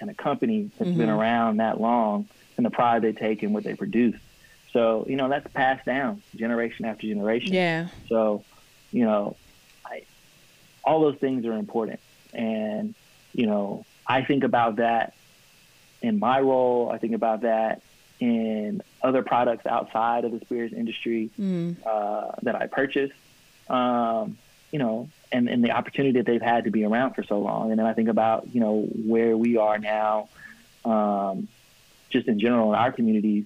and 0.00 0.10
a 0.10 0.14
company 0.14 0.70
that's 0.78 0.90
been 0.96 1.08
around 1.08 1.56
that 1.56 1.80
long 1.80 2.28
and 2.56 2.64
the 2.64 2.70
pride 2.70 3.02
they 3.02 3.12
take 3.12 3.42
in 3.42 3.52
what 3.52 3.64
they 3.64 3.74
produce. 3.74 4.16
So 4.72 5.06
you 5.08 5.16
know 5.16 5.28
that's 5.28 5.46
passed 5.52 5.84
down 5.84 6.22
generation 6.36 6.84
after 6.84 7.06
generation. 7.06 7.52
Yeah. 7.52 7.88
So, 8.08 8.44
you 8.92 9.04
know, 9.04 9.36
I, 9.84 10.02
all 10.84 11.00
those 11.00 11.16
things 11.16 11.46
are 11.46 11.52
important. 11.52 12.00
And, 12.32 12.94
you 13.32 13.46
know, 13.46 13.84
I 14.06 14.22
think 14.22 14.44
about 14.44 14.76
that 14.76 15.14
in 16.02 16.18
my 16.18 16.40
role. 16.40 16.90
I 16.90 16.98
think 16.98 17.14
about 17.14 17.42
that 17.42 17.82
in 18.20 18.82
other 19.02 19.22
products 19.22 19.66
outside 19.66 20.24
of 20.24 20.32
the 20.32 20.40
spirits 20.40 20.74
industry 20.74 21.30
uh, 21.86 22.32
that 22.42 22.54
I 22.54 22.66
purchase. 22.66 23.12
Um, 23.68 24.38
you 24.70 24.78
know, 24.78 25.08
and, 25.30 25.48
and 25.48 25.64
the 25.64 25.70
opportunity 25.70 26.18
that 26.18 26.26
they've 26.26 26.42
had 26.42 26.64
to 26.64 26.70
be 26.70 26.84
around 26.84 27.14
for 27.14 27.22
so 27.22 27.38
long. 27.38 27.70
And 27.70 27.78
then 27.78 27.86
I 27.86 27.94
think 27.94 28.08
about, 28.08 28.52
you 28.52 28.60
know, 28.60 28.82
where 28.82 29.36
we 29.36 29.56
are 29.56 29.78
now, 29.78 30.28
um, 30.84 31.48
just 32.14 32.28
in 32.28 32.38
general 32.40 32.72
in 32.72 32.78
our 32.78 32.90
communities, 32.92 33.44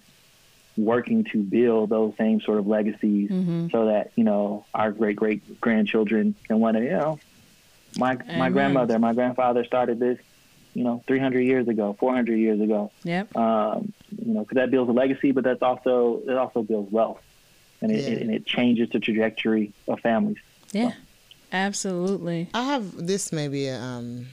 working 0.77 1.25
to 1.25 1.43
build 1.43 1.91
those 1.91 2.15
same 2.17 2.41
sort 2.41 2.59
of 2.61 2.67
legacies 2.69 3.29
so 3.73 3.87
that, 3.87 4.13
you 4.15 4.23
know, 4.23 4.65
our 4.73 4.93
great 4.93 5.17
great 5.17 5.61
grandchildren 5.61 6.37
can 6.47 6.61
want 6.61 6.77
to, 6.77 6.83
you 6.85 6.91
know, 6.91 7.19
my 7.97 8.15
my 8.15 8.23
Amen. 8.35 8.53
grandmother, 8.53 8.99
my 9.01 9.13
grandfather 9.13 9.65
started 9.65 9.99
this, 9.99 10.19
you 10.75 10.85
know, 10.85 11.03
300 11.09 11.41
years 11.41 11.67
ago, 11.67 11.97
400 11.99 12.37
years 12.37 12.61
ago. 12.61 12.93
Yep. 13.03 13.35
Um, 13.37 13.93
you 14.25 14.35
know, 14.35 14.41
because 14.41 14.55
that 14.57 14.71
builds 14.71 14.89
a 14.89 14.93
legacy, 14.93 15.33
but 15.33 15.43
that's 15.43 15.63
also 15.63 16.23
it 16.29 16.37
also 16.37 16.63
builds 16.63 16.93
wealth, 16.93 17.21
and 17.81 17.91
it, 17.91 18.05
Yeah. 18.05 18.19
and 18.21 18.31
it 18.31 18.47
changes 18.47 18.89
the 18.91 19.01
trajectory 19.01 19.73
of 19.89 19.99
families. 20.01 20.39
Yeah. 20.73 20.93
Absolutely. 21.51 22.51
I 22.55 22.65
have 22.65 23.07
this 23.07 23.33
maybe 23.33 23.67
a 23.69 23.81
um, 23.81 24.27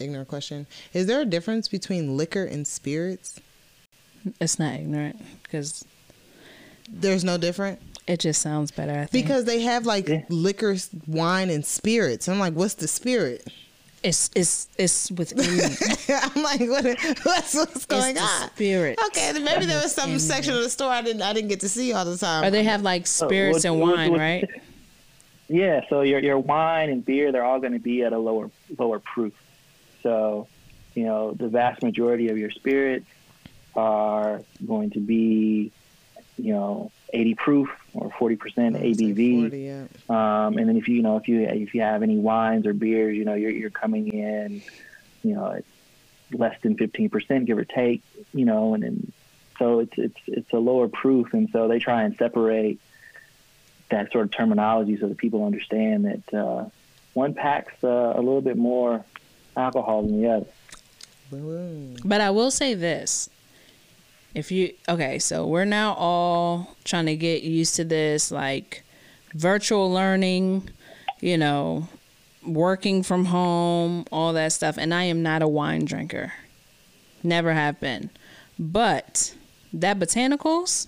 ignorant 0.00 0.26
question. 0.28 0.66
Is 0.94 1.06
there 1.06 1.20
a 1.20 1.24
difference 1.26 1.68
between 1.68 2.16
liquor 2.16 2.44
and 2.44 2.66
spirits? 2.66 3.40
It's 4.40 4.58
not 4.58 4.74
ignorant 4.74 5.20
because 5.42 5.84
There's 6.88 7.24
no 7.24 7.36
different 7.38 7.80
it 8.06 8.20
just 8.20 8.40
sounds 8.40 8.70
better. 8.70 8.92
I 8.92 9.06
think 9.06 9.24
because 9.26 9.44
they 9.46 9.62
have 9.62 9.84
like 9.84 10.08
Yeah. 10.08 10.22
liquor, 10.28 10.76
wine, 11.08 11.50
and 11.50 11.66
spirits. 11.66 12.28
I'm 12.28 12.38
like, 12.38 12.52
what's 12.54 12.74
the 12.74 12.86
spirit? 12.88 13.46
it's 14.04 14.30
it's 14.36 14.68
it's 14.78 15.10
within 15.10 15.38
me. 15.56 15.64
I'm 16.14 16.42
like, 16.42 16.60
what, 16.60 16.84
what's 17.24 17.54
what's 17.54 17.86
going 17.86 18.14
the 18.14 18.20
on? 18.20 18.48
spirit. 18.50 18.96
Okay, 19.06 19.32
then 19.32 19.42
maybe 19.42 19.66
there 19.66 19.82
was 19.82 19.92
some 19.92 20.16
section 20.20 20.54
of 20.54 20.62
the 20.62 20.70
store 20.70 20.90
I 20.92 21.02
didn't 21.02 21.22
I 21.22 21.32
didn't 21.32 21.48
get 21.48 21.60
to 21.60 21.68
see 21.68 21.92
all 21.92 22.04
the 22.04 22.16
time. 22.16 22.44
Or 22.44 22.50
they 22.50 22.62
have 22.62 22.82
like 22.82 23.02
oh, 23.02 23.06
spirits 23.06 23.64
what- 23.64 23.72
and 23.72 23.80
what- 23.80 23.96
wine, 23.96 24.10
what- 24.12 24.20
right? 24.20 24.48
Yeah, 25.48 25.82
so 25.88 26.00
your 26.02 26.18
your 26.20 26.38
wine 26.38 26.90
and 26.90 27.04
beer, 27.04 27.30
they're 27.32 27.44
all 27.44 27.60
going 27.60 27.72
to 27.72 27.78
be 27.78 28.02
at 28.02 28.12
a 28.12 28.18
lower 28.18 28.50
lower 28.78 28.98
proof. 28.98 29.32
So, 30.02 30.48
you 30.94 31.04
know, 31.04 31.32
the 31.32 31.46
vast 31.48 31.82
majority 31.84 32.28
of 32.30 32.36
your 32.38 32.50
spirits 32.50 33.06
are 33.76 34.42
going 34.66 34.90
to 34.90 35.00
be, 35.00 35.72
you 36.38 36.52
know, 36.52 36.90
80 37.12 37.34
proof 37.34 37.68
or 37.94 38.10
40 38.18 38.36
percent 38.36 38.76
I 38.76 38.80
would 38.80 38.96
ABV. 38.96 39.40
40, 39.42 39.58
yeah. 39.60 39.84
Um, 40.08 40.58
and 40.58 40.68
then 40.68 40.76
if 40.76 40.88
you, 40.88 40.96
you 40.96 41.02
know, 41.02 41.16
if 41.16 41.28
you 41.28 41.40
if 41.42 41.74
you 41.74 41.82
have 41.82 42.02
any 42.02 42.16
wines 42.16 42.66
or 42.66 42.72
beers, 42.72 43.16
you 43.16 43.24
know, 43.24 43.34
you're 43.34 43.50
you're 43.50 43.70
coming 43.70 44.08
in, 44.08 44.62
you 45.22 45.34
know, 45.34 45.52
at 45.52 45.64
less 46.32 46.60
than 46.62 46.76
15 46.76 47.10
percent, 47.10 47.46
give 47.46 47.58
or 47.58 47.64
take, 47.64 48.02
you 48.34 48.44
know, 48.44 48.74
and 48.74 48.82
then 48.82 49.12
so 49.58 49.80
it's 49.80 49.96
it's 49.96 50.20
it's 50.26 50.52
a 50.52 50.58
lower 50.58 50.88
proof, 50.88 51.32
and 51.32 51.48
so 51.50 51.68
they 51.68 51.78
try 51.78 52.02
and 52.02 52.16
separate 52.16 52.78
that 53.88 54.12
sort 54.12 54.24
of 54.24 54.30
terminology 54.30 54.96
so 54.98 55.08
that 55.08 55.16
people 55.16 55.44
understand 55.44 56.04
that 56.04 56.34
uh, 56.34 56.64
one 57.14 57.34
packs 57.34 57.72
uh, 57.84 58.12
a 58.14 58.18
little 58.18 58.40
bit 58.40 58.56
more 58.56 59.04
alcohol 59.56 60.02
than 60.02 60.20
the 60.20 60.28
other. 60.28 60.46
But 62.04 62.20
I 62.20 62.30
will 62.30 62.50
say 62.50 62.74
this. 62.74 63.28
If 64.36 64.52
you 64.52 64.74
okay, 64.86 65.18
so 65.18 65.46
we're 65.46 65.64
now 65.64 65.94
all 65.94 66.76
trying 66.84 67.06
to 67.06 67.16
get 67.16 67.42
used 67.42 67.74
to 67.76 67.84
this 67.84 68.30
like 68.30 68.84
virtual 69.32 69.90
learning, 69.90 70.68
you 71.20 71.38
know, 71.38 71.88
working 72.44 73.02
from 73.02 73.24
home, 73.24 74.04
all 74.12 74.34
that 74.34 74.52
stuff. 74.52 74.76
And 74.76 74.92
I 74.92 75.04
am 75.04 75.22
not 75.22 75.40
a 75.40 75.48
wine 75.48 75.86
drinker. 75.86 76.34
Never 77.22 77.54
have 77.54 77.80
been. 77.80 78.10
But 78.58 79.34
that 79.72 79.98
botanicals, 79.98 80.86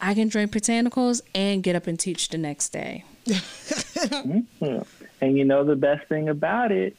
I 0.00 0.14
can 0.14 0.28
drink 0.28 0.50
botanicals 0.50 1.20
and 1.34 1.62
get 1.62 1.76
up 1.76 1.86
and 1.86 2.00
teach 2.00 2.30
the 2.30 2.38
next 2.38 2.70
day. 2.70 3.04
And 5.20 5.36
you 5.36 5.44
know 5.44 5.64
the 5.64 5.76
best 5.76 6.06
thing 6.08 6.28
about 6.28 6.70
it 6.70 6.96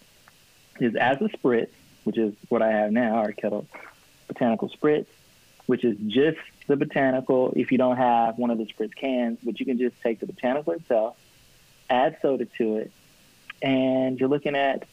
is 0.80 0.96
as 0.96 1.22
a 1.22 1.30
spritz, 1.30 1.70
which 2.04 2.18
is 2.18 2.34
what 2.50 2.62
I 2.62 2.70
have 2.70 2.92
now, 2.92 3.16
our 3.16 3.32
Ketel 3.32 3.66
botanical 4.28 4.70
spritz, 4.70 5.06
which 5.70 5.84
is 5.84 5.96
just 6.08 6.40
the 6.66 6.76
botanical. 6.76 7.54
If 7.56 7.72
you 7.72 7.78
don't 7.78 7.98
have 7.98 8.40
one 8.40 8.50
of 8.50 8.58
the 8.58 8.66
spritz 8.66 8.96
cans, 8.96 9.38
but 9.44 9.60
you 9.60 9.68
can 9.68 9.78
just 9.78 9.96
take 10.02 10.20
the 10.20 10.26
botanical 10.26 10.74
itself, 10.74 11.16
add 11.92 12.18
soda 12.24 12.46
to 12.58 12.78
it, 12.78 12.92
and 13.62 14.20
you're 14.20 14.30
looking 14.30 14.56
at 14.56 14.86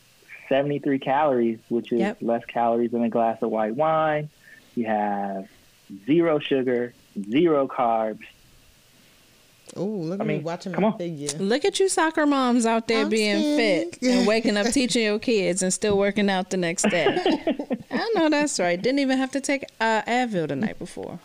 73 0.50 0.98
calories, 0.98 1.58
which 1.70 1.92
is 1.92 2.00
Yep. 2.00 2.18
less 2.20 2.44
calories 2.44 2.90
than 2.90 3.02
a 3.04 3.08
glass 3.08 3.40
of 3.40 3.48
white 3.50 3.74
wine. 3.74 4.28
You 4.74 4.84
have 4.84 5.48
zero 6.04 6.40
sugar, 6.40 6.92
zero 7.18 7.66
carbs. 7.68 8.20
Oh, 9.78 9.84
look 9.84 10.20
at 10.20 10.24
I 10.26 10.28
me 10.28 10.34
mean, 10.34 10.42
watching 10.44 10.74
come 10.74 10.82
my 10.84 10.90
on. 10.90 10.98
figure. 10.98 11.38
Look 11.38 11.64
at 11.64 11.80
you 11.80 11.88
soccer 11.88 12.26
moms 12.26 12.66
out 12.66 12.86
there 12.86 13.04
I'm 13.04 13.08
being 13.08 13.42
sick. 13.56 13.96
fit 13.98 14.10
and 14.10 14.26
waking 14.26 14.58
up 14.58 14.66
teaching 14.72 15.04
your 15.04 15.18
kids 15.18 15.62
and 15.62 15.72
still 15.72 15.96
working 15.96 16.28
out 16.28 16.50
the 16.50 16.58
next 16.58 16.90
day. 16.90 17.16
I 17.98 18.12
know 18.14 18.28
that's 18.28 18.58
right. 18.60 18.80
Didn't 18.80 18.98
even 19.00 19.18
have 19.18 19.30
to 19.32 19.40
take 19.40 19.64
uh, 19.80 20.02
Advil 20.02 20.48
the 20.48 20.56
night 20.56 20.78
before. 20.78 21.18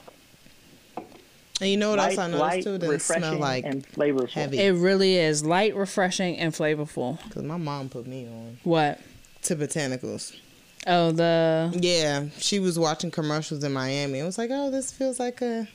And 1.60 1.70
you 1.70 1.78
know 1.78 1.92
what 1.92 2.00
else 2.00 2.18
I 2.18 2.26
noticed 2.28 2.40
light, 2.40 2.64
too? 2.64 2.74
It 2.76 2.80
doesn't 2.80 3.00
smell 3.02 3.38
like 3.38 3.66
and 3.66 3.88
flavorful. 3.88 4.30
heavy. 4.32 4.58
It 4.60 4.72
really 4.72 5.16
is 5.18 5.46
light, 5.46 5.76
refreshing, 5.76 6.38
and 6.40 6.54
flavorful. 6.54 7.24
Because 7.24 7.44
my 7.44 7.58
mom 7.58 7.88
put 7.90 8.08
me 8.08 8.26
on 8.28 8.58
What? 8.64 9.00
to 9.44 9.56
botanicals. 9.56 10.36
Oh, 10.88 11.12
the 11.12 11.72
Yeah, 11.80 12.26
she 12.40 12.60
was 12.60 12.80
watching 12.80 13.12
commercials 13.12 13.64
in 13.64 13.72
Miami. 13.74 14.20
It 14.20 14.24
was 14.24 14.40
like, 14.40 14.50
oh, 14.52 14.72
this 14.72 14.92
feels 14.92 15.20
like 15.20 15.42
a 15.42 15.68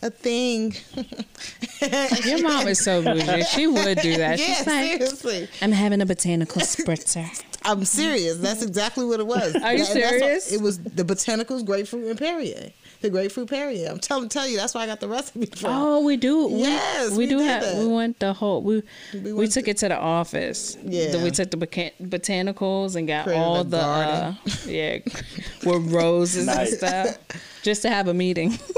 a 0.00 0.10
thing. 0.10 0.74
your 2.24 2.40
mom 2.42 2.68
is 2.68 2.78
so 2.78 3.02
bougie. 3.02 3.42
She 3.44 3.66
would 3.66 3.98
do 3.98 4.16
that. 4.18 4.38
yeah, 4.38 4.54
She's 4.54 4.66
like, 4.66 4.90
seriously. 4.92 5.48
I'm 5.60 5.72
having 5.72 6.00
a 6.00 6.06
botanical 6.06 6.62
spritzer. 6.62 7.28
I'm 7.68 7.84
serious. 7.84 8.38
That's 8.38 8.62
exactly 8.62 9.04
what 9.04 9.20
it 9.20 9.26
was. 9.26 9.54
Are 9.56 9.72
you 9.74 9.84
That- 9.84 9.94
that's 9.94 9.94
what- 9.94 10.20
serious? 10.20 10.52
it 10.52 10.60
was 10.60 10.78
the 10.78 11.04
botanicals, 11.04 11.64
grapefruit, 11.64 12.06
and 12.08 12.18
Perrier. 12.18 12.70
The 13.00 13.10
grapefruit 13.10 13.48
Perrier. 13.48 13.88
I'm 13.90 14.00
telling 14.00 14.28
tell 14.28 14.48
you, 14.48 14.56
that's 14.56 14.74
why 14.74 14.82
I 14.82 14.86
got 14.86 14.98
the 14.98 15.06
recipe 15.08 15.46
from. 15.46 15.70
Oh, 15.70 16.00
we 16.00 16.16
do. 16.16 16.48
We, 16.48 16.62
Yes, 16.62 17.10
we, 17.12 17.18
we 17.18 17.26
do 17.26 17.38
have. 17.38 17.62
that. 17.62 17.76
We 17.76 17.86
went 17.86 18.18
the 18.18 18.32
whole. 18.32 18.60
We 18.62 18.82
We 19.14 19.32
we, 19.32 19.46
took 19.46 19.66
to- 19.66 19.70
it 19.70 19.76
to 19.78 19.88
the 19.88 19.96
office. 19.98 20.76
Yeah. 20.84 21.12
Then 21.12 21.22
we 21.22 21.30
took 21.30 21.50
the 21.52 21.56
boca- 21.58 21.92
botanicals 22.02 22.96
and 22.96 23.06
got 23.06 23.24
Created 23.24 23.40
all 23.40 23.62
the 23.62 23.78
uh, 23.78 24.34
yeah, 24.66 24.98
with 25.64 25.92
roses 25.92 26.46
Nice. 26.46 26.70
and 26.70 26.78
stuff, 26.78 27.18
just 27.62 27.82
to 27.82 27.88
have 27.90 28.08
a 28.08 28.14
meeting. 28.14 28.58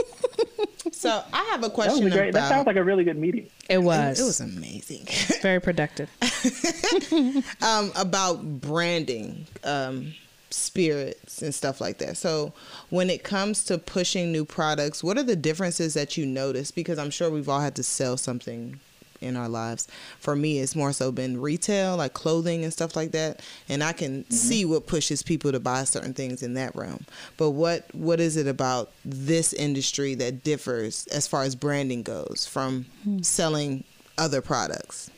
So 1.01 1.25
I 1.33 1.45
have 1.45 1.61
a 1.61 1.63
That 1.63 1.69
was 1.69 1.71
question 1.73 2.07
a 2.09 2.11
great. 2.11 2.29
about. 2.29 2.41
That 2.43 2.49
sounds 2.51 2.67
like 2.67 2.77
a 2.77 2.85
really 2.85 3.05
good 3.05 3.17
meeting. 3.17 3.49
It 3.71 3.79
was. 3.79 4.21
it 4.21 4.25
was 4.25 4.41
amazing. 4.41 5.07
very 5.41 5.59
productive. 5.59 6.11
um, 7.63 7.91
about 7.97 8.61
branding 8.61 9.47
um, 9.65 10.13
spirits 10.51 11.41
and 11.41 11.55
stuff 11.55 11.81
like 11.81 11.97
that. 11.99 12.19
So, 12.19 12.53
when 12.91 13.09
it 13.09 13.25
comes 13.25 13.65
to 13.65 13.79
pushing 13.79 14.31
new 14.31 14.45
products, 14.45 15.03
what 15.03 15.17
are 15.17 15.23
the 15.23 15.37
differences 15.37 15.95
that 15.95 16.19
you 16.19 16.27
notice? 16.27 16.71
Because 16.71 16.99
I'm 16.99 17.11
sure 17.11 17.31
we've 17.31 17.49
all 17.49 17.61
had 17.61 17.77
to 17.77 17.83
sell 17.83 18.19
something 18.19 18.79
in 19.21 19.37
our 19.37 19.49
lives. 19.49 19.87
For 20.19 20.35
me, 20.35 20.59
it's 20.59 20.75
more 20.75 20.93
so 20.93 21.13
been 21.13 21.41
retail, 21.41 21.97
like 21.97 22.15
clothing 22.15 22.65
and 22.65 22.73
stuff 22.73 22.97
like 22.97 23.13
that, 23.13 23.41
and 23.69 23.83
I 23.83 23.93
can 23.93 24.29
see 24.31 24.65
what 24.65 24.87
pushes 24.87 25.23
people 25.23 25.53
to 25.53 25.61
buy 25.61 25.85
certain 25.85 26.15
things 26.15 26.43
in 26.43 26.55
that 26.55 26.75
realm. 26.75 27.05
But 27.37 27.51
what 27.51 27.95
what 27.95 28.21
is 28.21 28.37
it 28.37 28.47
about 28.47 28.93
this 29.05 29.53
industry 29.53 30.15
that 30.17 30.45
differs 30.45 31.07
as 31.09 31.27
far 31.27 31.43
as 31.43 31.55
branding 31.55 32.03
goes 32.03 32.47
from 32.47 32.87
selling 33.23 33.85
other 34.19 34.41
products? 34.41 35.11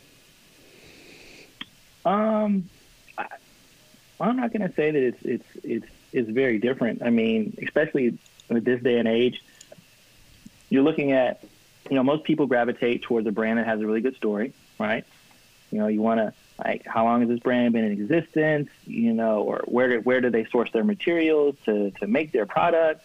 Um, 2.05 2.69
I, 3.17 3.27
I'm 4.21 4.37
not 4.37 4.53
going 4.53 4.69
to 4.69 4.75
say 4.75 4.91
that 4.91 5.03
it's 5.03 5.23
it's 5.23 5.47
it's 5.63 5.87
it's 6.13 6.31
very 6.31 6.59
different. 6.59 7.03
I 7.03 7.11
mean, 7.11 7.57
especially 7.63 8.19
with 8.49 8.65
this 8.65 8.83
day 8.83 8.99
and 8.99 9.09
age, 9.09 9.43
you're 10.69 10.83
looking 10.83 11.13
at, 11.13 11.45
you 11.91 11.97
know, 11.97 12.03
most 12.03 12.25
people 12.25 12.47
gravitate 12.47 13.03
towards 13.03 13.27
a 13.27 13.33
brand 13.33 13.59
that 13.59 13.67
has 13.67 13.81
a 13.81 13.87
really 13.87 14.01
good 14.01 14.17
story, 14.17 14.53
right? 14.79 15.05
You 15.71 15.79
know, 15.79 15.89
you 15.89 16.01
want 16.03 16.21
to 16.21 16.33
like 16.63 16.87
how 16.87 17.05
long 17.05 17.21
has 17.21 17.29
this 17.29 17.41
brand 17.41 17.73
been 17.73 17.85
in 17.85 17.93
existence? 17.93 18.69
You 18.87 19.13
know, 19.13 19.43
or 19.43 19.63
where 19.67 19.89
do, 19.89 20.01
where 20.01 20.21
do 20.21 20.31
they 20.31 20.45
source 20.45 20.71
their 20.73 20.85
materials 20.85 21.57
to 21.65 21.91
to 21.93 22.07
make 22.07 22.33
their 22.33 22.47
product? 22.47 23.05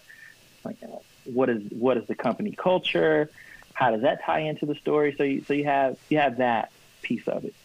Like, 0.64 0.78
uh, 0.84 0.98
what 1.26 1.50
is 1.50 1.64
what 1.72 1.98
is 1.98 2.08
the 2.08 2.16
company 2.16 2.52
culture? 2.52 3.30
How 3.74 3.92
does 3.92 4.02
that 4.02 4.24
tie 4.24 4.40
into 4.40 4.66
the 4.66 4.76
story? 4.76 5.16
So 5.18 5.24
you 5.24 5.44
so 5.44 5.54
you 5.54 5.66
have 5.66 5.98
you 6.10 6.18
have 6.18 6.38
that 6.38 6.72
piece 7.02 7.28
of 7.28 7.46
it, 7.46 7.56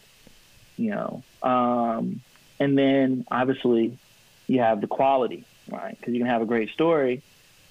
you 0.77 0.91
know, 0.91 1.23
um, 1.43 2.21
and 2.61 2.79
then 2.79 3.27
obviously 3.31 3.99
you 4.47 4.61
have 4.61 4.81
the 4.81 4.87
quality, 4.87 5.45
right? 5.69 5.97
Because 5.99 6.15
you 6.15 6.21
can 6.21 6.29
have 6.29 6.43
a 6.43 6.47
great 6.47 6.71
story, 6.71 7.23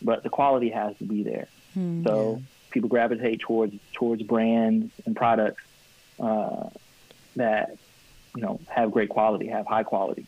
but 0.01 0.23
the 0.23 0.29
quality 0.29 0.69
has 0.69 0.97
to 0.97 1.05
be 1.05 1.23
there. 1.23 1.47
Hmm, 1.73 2.03
so 2.03 2.41
yeah. 2.41 2.50
People 2.71 2.89
gravitate 2.89 3.41
towards 3.41 3.75
towards 3.93 4.23
brands 4.23 4.91
and 5.05 5.15
products 5.15 5.63
uh, 6.19 6.69
that 7.35 7.77
you 8.35 8.41
know 8.41 8.59
have 8.67 8.91
great 8.91 9.09
quality, 9.09 9.47
have 9.47 9.67
high 9.67 9.83
quality. 9.83 10.25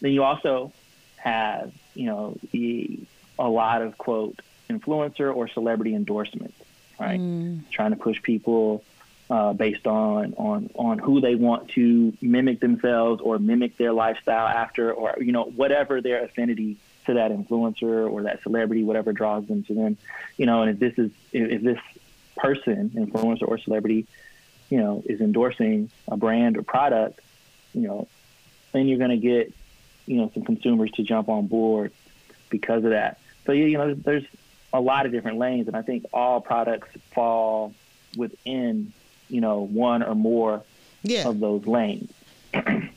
Then 0.00 0.12
you 0.12 0.22
also 0.22 0.72
have 1.16 1.72
you 1.94 2.06
know 2.06 2.36
the, 2.50 3.00
a 3.38 3.48
lot 3.48 3.82
of 3.82 3.98
quote 3.98 4.40
influencer 4.68 5.34
or 5.34 5.48
celebrity 5.48 5.94
endorsements, 5.94 6.58
right? 6.98 7.18
Hmm. 7.18 7.60
Trying 7.70 7.90
to 7.90 7.96
push 7.96 8.22
people 8.22 8.84
uh, 9.30 9.52
based 9.52 9.86
on 9.86 10.34
on 10.34 10.70
on 10.74 10.98
who 10.98 11.20
they 11.20 11.34
want 11.34 11.70
to 11.70 12.12
mimic 12.20 12.60
themselves 12.60 13.20
or 13.20 13.38
mimic 13.38 13.76
their 13.76 13.92
lifestyle 13.92 14.46
after, 14.46 14.92
or 14.92 15.16
you 15.20 15.32
know 15.32 15.44
whatever 15.44 16.00
their 16.00 16.24
affinity 16.24 16.76
to 17.06 17.14
that 17.14 17.30
influencer 17.30 18.10
or 18.10 18.22
that 18.24 18.42
celebrity, 18.42 18.84
whatever 18.84 19.12
draws 19.12 19.46
them 19.46 19.62
to 19.64 19.74
them, 19.74 19.96
you 20.36 20.46
know. 20.46 20.62
And 20.62 20.70
if 20.70 20.78
this 20.78 20.98
is 21.06 21.10
if, 21.32 21.62
this 21.62 21.78
person, 22.36 22.90
influencer 22.94 23.46
or 23.48 23.58
celebrity, 23.58 24.06
you 24.70 24.78
know, 24.78 25.02
is 25.06 25.20
endorsing 25.20 25.90
a 26.08 26.16
brand 26.16 26.56
or 26.56 26.62
product, 26.62 27.20
you 27.74 27.82
know, 27.82 28.08
then 28.72 28.88
you're 28.88 28.98
going 28.98 29.10
to 29.10 29.16
get 29.16 29.52
you 30.06 30.16
know 30.16 30.30
some 30.34 30.44
consumers 30.44 30.90
to 30.92 31.02
jump 31.02 31.28
on 31.28 31.46
board 31.46 31.92
because 32.50 32.84
of 32.84 32.90
that. 32.90 33.18
So 33.46 33.52
you 33.52 33.76
know, 33.78 33.94
there's 33.94 34.24
a 34.72 34.80
lot 34.80 35.06
of 35.06 35.12
different 35.12 35.38
lanes, 35.38 35.68
and 35.68 35.76
I 35.76 35.82
think 35.82 36.06
all 36.12 36.40
products 36.40 36.88
fall 37.14 37.74
within 38.16 38.92
you 39.28 39.40
know 39.40 39.60
one 39.60 40.02
or 40.02 40.14
more 40.14 40.62
Yeah. 41.02 41.26
of 41.28 41.40
those 41.40 41.66
lanes. 41.66 42.12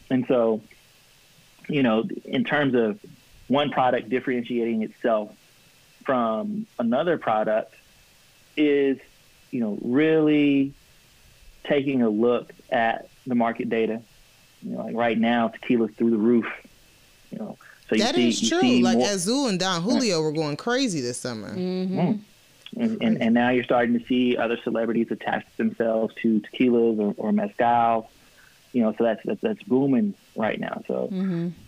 and 0.09 0.25
so, 0.27 0.61
you 1.69 1.81
know, 1.83 2.03
in 2.25 2.43
terms 2.43 2.75
of 2.75 2.99
one 3.47 3.69
product 3.71 4.09
differentiating 4.09 4.81
itself 4.83 5.31
from 6.03 6.65
another 6.79 7.17
product 7.17 7.73
is, 8.57 8.97
you 9.51 9.59
know, 9.59 9.77
really 9.81 10.73
taking 11.63 12.01
a 12.01 12.09
look 12.09 12.51
at 12.69 13.07
the 13.27 13.35
market 13.35 13.69
data. 13.69 14.01
You 14.61 14.71
know, 14.71 14.85
like 14.85 14.95
right 14.95 15.17
now, 15.17 15.49
tequila's 15.49 15.91
through 15.95 16.11
the 16.11 16.17
roof. 16.17 16.45
You 17.31 17.39
know, 17.39 17.57
so 17.89 17.95
you 17.95 18.03
That 18.03 18.15
see, 18.15 18.29
is 18.29 18.41
you 18.41 18.49
true. 18.49 18.61
see 18.61 18.83
Like 18.83 18.97
more- 18.97 19.09
Azul 19.09 19.47
and 19.47 19.59
Don 19.59 19.81
Julio 19.81 20.21
were 20.21 20.31
going 20.31 20.57
crazy 20.57 21.01
this 21.01 21.17
summer. 21.19 21.55
Mm. 21.55 22.19
And, 22.77 23.01
and, 23.01 23.21
and 23.21 23.33
now 23.33 23.49
you're 23.51 23.63
starting 23.63 23.97
to 23.97 24.05
see 24.05 24.35
other 24.37 24.57
celebrities 24.63 25.07
attach 25.09 25.45
themselves 25.57 26.13
to 26.21 26.41
tequilas 26.41 26.99
or, 26.99 27.13
or 27.17 27.31
mezcal. 27.31 28.09
You 28.73 28.81
know, 28.81 28.93
so 28.97 29.05
that's, 29.05 29.21
that's 29.23 29.39
that's 29.39 29.63
booming 29.63 30.13
right 30.35 30.59
now. 30.59 30.83
So 30.87 31.07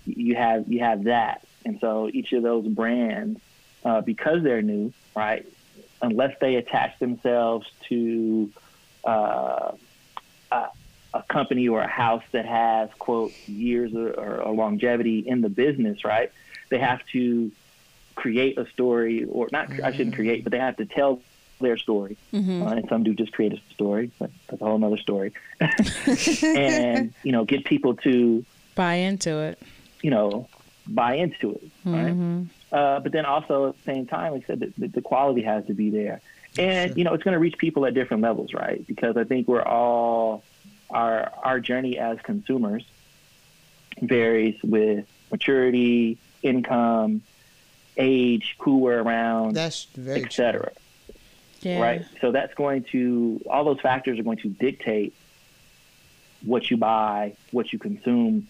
you 0.06 0.36
have 0.36 0.70
you 0.70 0.80
have 0.80 1.06
that, 1.06 1.46
and 1.68 1.80
so 1.82 2.10
each 2.12 2.32
of 2.32 2.44
those 2.44 2.66
brands, 2.66 3.42
uh, 3.84 4.00
because 4.00 4.42
they're 4.42 4.62
new, 4.62 4.94
right? 5.14 5.46
Unless 6.02 6.38
they 6.40 6.56
attach 6.56 6.98
themselves 7.00 7.68
to 7.90 8.50
uh, 9.04 9.74
a, 10.50 10.68
a 11.14 11.24
company 11.28 11.68
or 11.68 11.82
a 11.82 11.88
house 11.88 12.24
that 12.32 12.46
has 12.46 12.90
quote 13.00 13.34
years 13.48 13.94
or, 13.94 14.42
or, 14.42 14.54
longevity 14.54 15.20
in 15.20 15.42
the 15.42 15.50
business, 15.50 16.06
right? 16.06 16.32
They 16.70 16.80
have 16.80 17.06
to 17.08 17.52
create 18.16 18.58
a 18.58 18.66
story, 18.70 19.26
or 19.26 19.50
not. 19.52 19.70
I 19.84 19.92
shouldn't 19.92 20.16
create, 20.16 20.46
but 20.46 20.52
they 20.52 20.60
have 20.60 20.78
to 20.78 20.86
tell 20.86 21.22
their 21.60 21.78
story. 21.78 22.16
Uh, 22.66 22.70
and 22.78 22.88
some 22.88 23.04
do 23.04 23.14
just 23.14 23.34
create 23.34 23.52
a 23.52 23.60
story, 23.74 24.12
but 24.20 24.32
that's 24.48 24.62
a 24.62 24.66
whole 24.66 24.84
other 24.86 24.98
story. 24.98 25.34
and 26.44 27.14
you 27.24 27.34
know, 27.34 27.44
get 27.44 27.66
people 27.66 27.96
to 27.98 28.46
Buy 28.76 28.96
into 28.96 29.40
it. 29.40 29.62
you 30.02 30.12
know 30.12 30.48
buy 30.88 31.16
into 31.16 31.52
it, 31.54 31.70
right? 31.86 32.46
Uh, 32.72 33.00
but 33.00 33.12
then 33.12 33.26
also 33.26 33.70
at 33.70 33.78
the 33.78 33.84
same 33.84 34.06
time, 34.06 34.34
like 34.34 34.44
I 34.44 34.48
said, 34.48 34.74
the, 34.78 34.88
the 34.88 35.02
quality 35.02 35.42
has 35.44 35.66
to 35.68 35.74
be 35.74 35.90
there, 35.90 36.22
and 36.58 36.98
you 36.98 37.04
know, 37.04 37.14
it's 37.14 37.24
going 37.24 37.34
to 37.34 37.40
reach 37.40 37.58
people 37.58 37.86
at 37.86 37.94
different 37.94 38.24
levels, 38.24 38.54
right? 38.54 38.86
Because 38.86 39.16
I 39.18 39.24
think 39.24 39.48
we're 39.48 39.64
all 39.64 40.44
our 40.90 41.32
our 41.44 41.60
journey 41.60 41.98
as 41.98 42.18
consumers 42.24 42.84
varies 44.02 44.56
with 44.64 45.06
maturity, 45.32 46.18
income, 46.44 47.22
age, 47.98 48.56
who 48.60 48.78
we're 48.78 49.02
around, 49.02 49.56
That's 49.56 49.86
very 49.96 50.20
true. 50.20 50.26
etc. 50.26 50.72
Yeah. 51.62 51.82
Right. 51.82 52.06
So 52.22 52.32
that's 52.32 52.54
going 52.54 52.84
to 52.92 53.42
all 53.50 53.66
those 53.66 53.82
factors 53.82 54.20
are 54.20 54.24
going 54.24 54.38
to 54.38 54.50
dictate 54.50 55.14
what 56.44 56.70
you 56.70 56.78
buy, 56.78 57.34
what 57.52 57.74
you 57.74 57.80
consume 57.80 58.48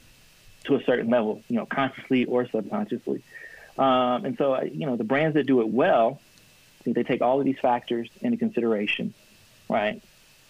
to 0.67 0.75
a 0.75 0.83
certain 0.83 1.09
level, 1.09 1.41
you 1.49 1.55
know, 1.55 1.65
consciously 1.65 2.25
or 2.25 2.47
subconsciously. 2.47 3.23
Um, 3.77 4.25
and 4.25 4.37
so, 4.37 4.61
you 4.63 4.85
know, 4.85 4.95
the 4.95 5.03
brands 5.03 5.35
that 5.35 5.45
do 5.45 5.61
it 5.61 5.67
well, 5.67 6.19
I 6.79 6.83
think 6.83 6.95
they 6.95 7.03
take 7.03 7.21
all 7.21 7.39
of 7.39 7.45
these 7.45 7.59
factors 7.59 8.09
into 8.21 8.37
consideration, 8.37 9.13
right? 9.69 10.01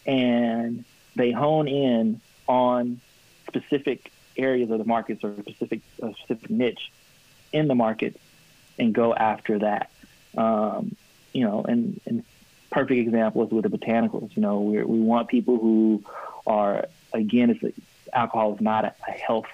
And 0.05 0.85
they 1.15 1.31
hone 1.31 1.67
in 1.67 2.21
on 2.47 3.01
specific 3.47 4.11
areas 4.37 4.69
of 4.69 4.77
the 4.77 4.85
markets 4.85 5.23
or 5.23 5.35
specific 5.41 5.81
a 6.01 6.13
specific 6.13 6.49
niche 6.49 6.91
in 7.51 7.67
the 7.67 7.75
market 7.75 8.19
and 8.77 8.93
go 8.93 9.13
after 9.13 9.59
that. 9.59 9.89
Um, 10.37 10.95
you 11.33 11.43
know, 11.43 11.63
and, 11.67 11.99
and 12.05 12.23
perfect 12.69 12.99
example 12.99 13.43
is 13.43 13.51
with 13.51 13.63
the 13.63 13.75
botanicals. 13.75 14.35
You 14.35 14.41
know, 14.41 14.61
we 14.61 14.83
we 14.83 14.99
want 14.99 15.27
people 15.27 15.57
who 15.57 16.03
are 16.45 16.87
again, 17.13 17.49
it's 17.49 17.77
alcohol 18.13 18.55
is 18.55 18.61
not 18.61 18.85
a, 18.85 18.93
a 19.07 19.11
health 19.11 19.47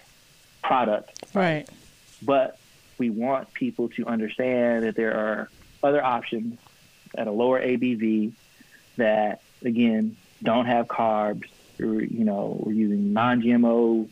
product, 0.63 1.11
Right. 1.33 1.67
but 2.21 2.57
we 2.97 3.09
want 3.09 3.53
people 3.53 3.89
to 3.89 4.05
understand 4.05 4.83
that 4.85 4.95
there 4.95 5.13
are 5.15 5.49
other 5.83 6.03
options 6.03 6.59
at 7.17 7.27
a 7.27 7.31
lower 7.31 7.59
ABV 7.61 8.31
that 8.97 9.41
again 9.63 10.15
don't 10.41 10.65
have 10.65 10.87
carbs. 10.87 11.45
Or, 11.79 12.01
you 12.01 12.23
know, 12.23 12.57
we're 12.63 12.73
using 12.73 13.13
non-GMO 13.13 14.07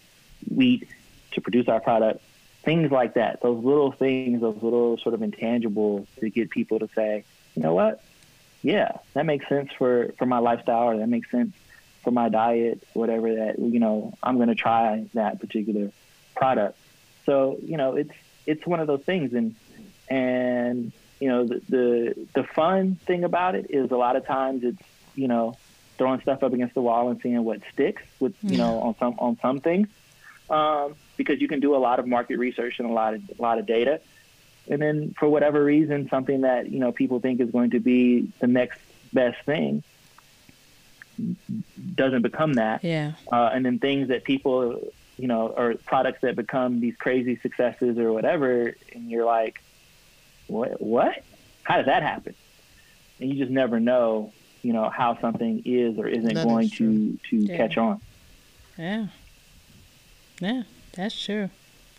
wheat 0.54 0.88
to 1.34 1.41
produce 1.41 1.68
our 1.68 1.80
product. 1.80 2.24
Things 2.64 2.91
like 2.91 3.14
that. 3.14 3.41
Those 3.41 3.64
little 3.64 3.91
things, 3.91 4.41
those 4.41 4.62
little 4.62 4.97
sort 4.97 5.14
of 5.14 5.22
intangibles 5.22 6.08
to 6.20 6.30
get 6.30 6.49
people 6.49 6.80
to 6.80 6.89
say, 6.95 7.24
you 7.56 7.62
know 7.62 7.74
what? 7.74 8.04
Yeah, 8.64 8.97
that 9.14 9.26
makes 9.26 9.47
sense 9.47 9.72
for 9.78 10.14
for 10.18 10.26
my 10.26 10.38
lifestyle, 10.39 10.89
or 10.89 10.97
that 10.97 11.08
makes 11.08 11.30
sense 11.32 11.56
for 12.04 12.12
my 12.12 12.30
diet, 12.30 12.84
whatever 12.93 13.36
that 13.36 13.60
you 13.60 13.80
know. 13.80 14.14
I'm 14.22 14.36
going 14.38 14.49
to 14.49 14.56
try 14.56 15.06
that 15.14 15.39
particular 15.39 15.91
product. 16.42 16.76
So 17.28 17.60
you 17.72 17.78
know, 17.78 17.96
it's 17.96 18.16
it's 18.48 18.66
one 18.66 18.80
of 18.80 18.88
those 18.88 19.02
things, 19.12 19.34
and 19.34 19.56
and 20.10 20.92
you 21.20 21.28
know, 21.30 21.46
the 21.46 21.62
the 21.70 22.28
the 22.34 22.44
fun 22.44 22.96
thing 23.06 23.24
about 23.24 23.54
it 23.56 23.68
is 23.70 23.92
a 23.92 23.96
lot 24.06 24.16
of 24.16 24.26
times 24.26 24.64
it's 24.64 24.82
you 25.16 25.28
know 25.28 25.56
throwing 26.00 26.20
stuff 26.22 26.42
up 26.42 26.52
against 26.52 26.74
the 26.74 26.82
wall 26.82 27.10
and 27.10 27.22
seeing 27.22 27.44
what 27.44 27.60
sticks 27.74 28.02
with 28.20 28.34
you 28.44 28.58
know 28.58 28.80
on 28.80 28.96
some 28.98 29.16
on 29.20 29.38
some 29.42 29.62
things. 29.62 29.88
Um, 30.50 30.96
because 31.16 31.39
you 31.39 31.48
can 31.48 31.60
do 31.62 31.76
a 31.76 31.82
lot 31.88 32.00
of 32.00 32.08
market 32.08 32.38
research 32.39 32.80
and 32.80 32.89
a 32.89 32.92
lot 33.02 33.14
of 33.14 33.22
a 33.38 33.42
lot 33.42 33.60
of 33.60 33.66
data, 33.68 34.02
and 34.68 34.82
then 34.82 35.14
for 35.20 35.30
whatever 35.30 35.64
reason, 35.64 36.10
something 36.10 36.42
that 36.42 36.72
you 36.72 36.80
know 36.80 36.92
people 36.92 37.20
think 37.20 37.39
is 37.39 37.52
going 37.52 37.70
to 37.70 37.80
be 37.80 38.28
the 38.39 38.48
next 38.48 38.80
best 39.14 39.38
thing 39.46 39.84
doesn't 41.96 42.24
become 42.24 42.54
that, 42.56 42.84
Yeah. 42.84 43.12
uh, 43.32 43.52
and 43.54 43.64
then 43.66 43.78
things 43.80 44.08
that 44.08 44.24
people 44.24 44.92
you 45.22 45.28
know 45.28 45.47
or 45.55 45.76
products 45.86 46.19
that 46.22 46.36
become 46.36 46.80
these 46.82 46.95
crazy 46.97 47.38
successes 47.41 47.97
or 47.97 48.11
whatever, 48.11 48.76
and 48.93 49.09
you're 49.11 49.26
like, 49.26 49.61
what? 50.47 50.82
What? 50.82 51.24
How 51.63 51.78
did 51.78 51.86
that 51.88 52.03
happen? 52.03 52.36
And 53.19 53.30
you 53.30 53.36
just 53.38 53.51
never 53.51 53.80
know, 53.80 54.34
you 54.63 54.74
know, 54.74 54.89
how 54.89 55.19
something 55.22 55.61
is 55.63 55.97
or 55.99 56.07
isn't 56.07 56.34
That 56.34 56.38
is 56.38 56.43
going 56.43 56.69
true. 56.69 57.17
to 57.30 57.30
to 57.30 57.36
Yeah. 57.51 57.57
catch 57.57 57.78
on. 57.78 58.01
Yeah. 58.78 59.07
Yeah. 60.39 60.63
That's 60.93 61.24
true. 61.24 61.49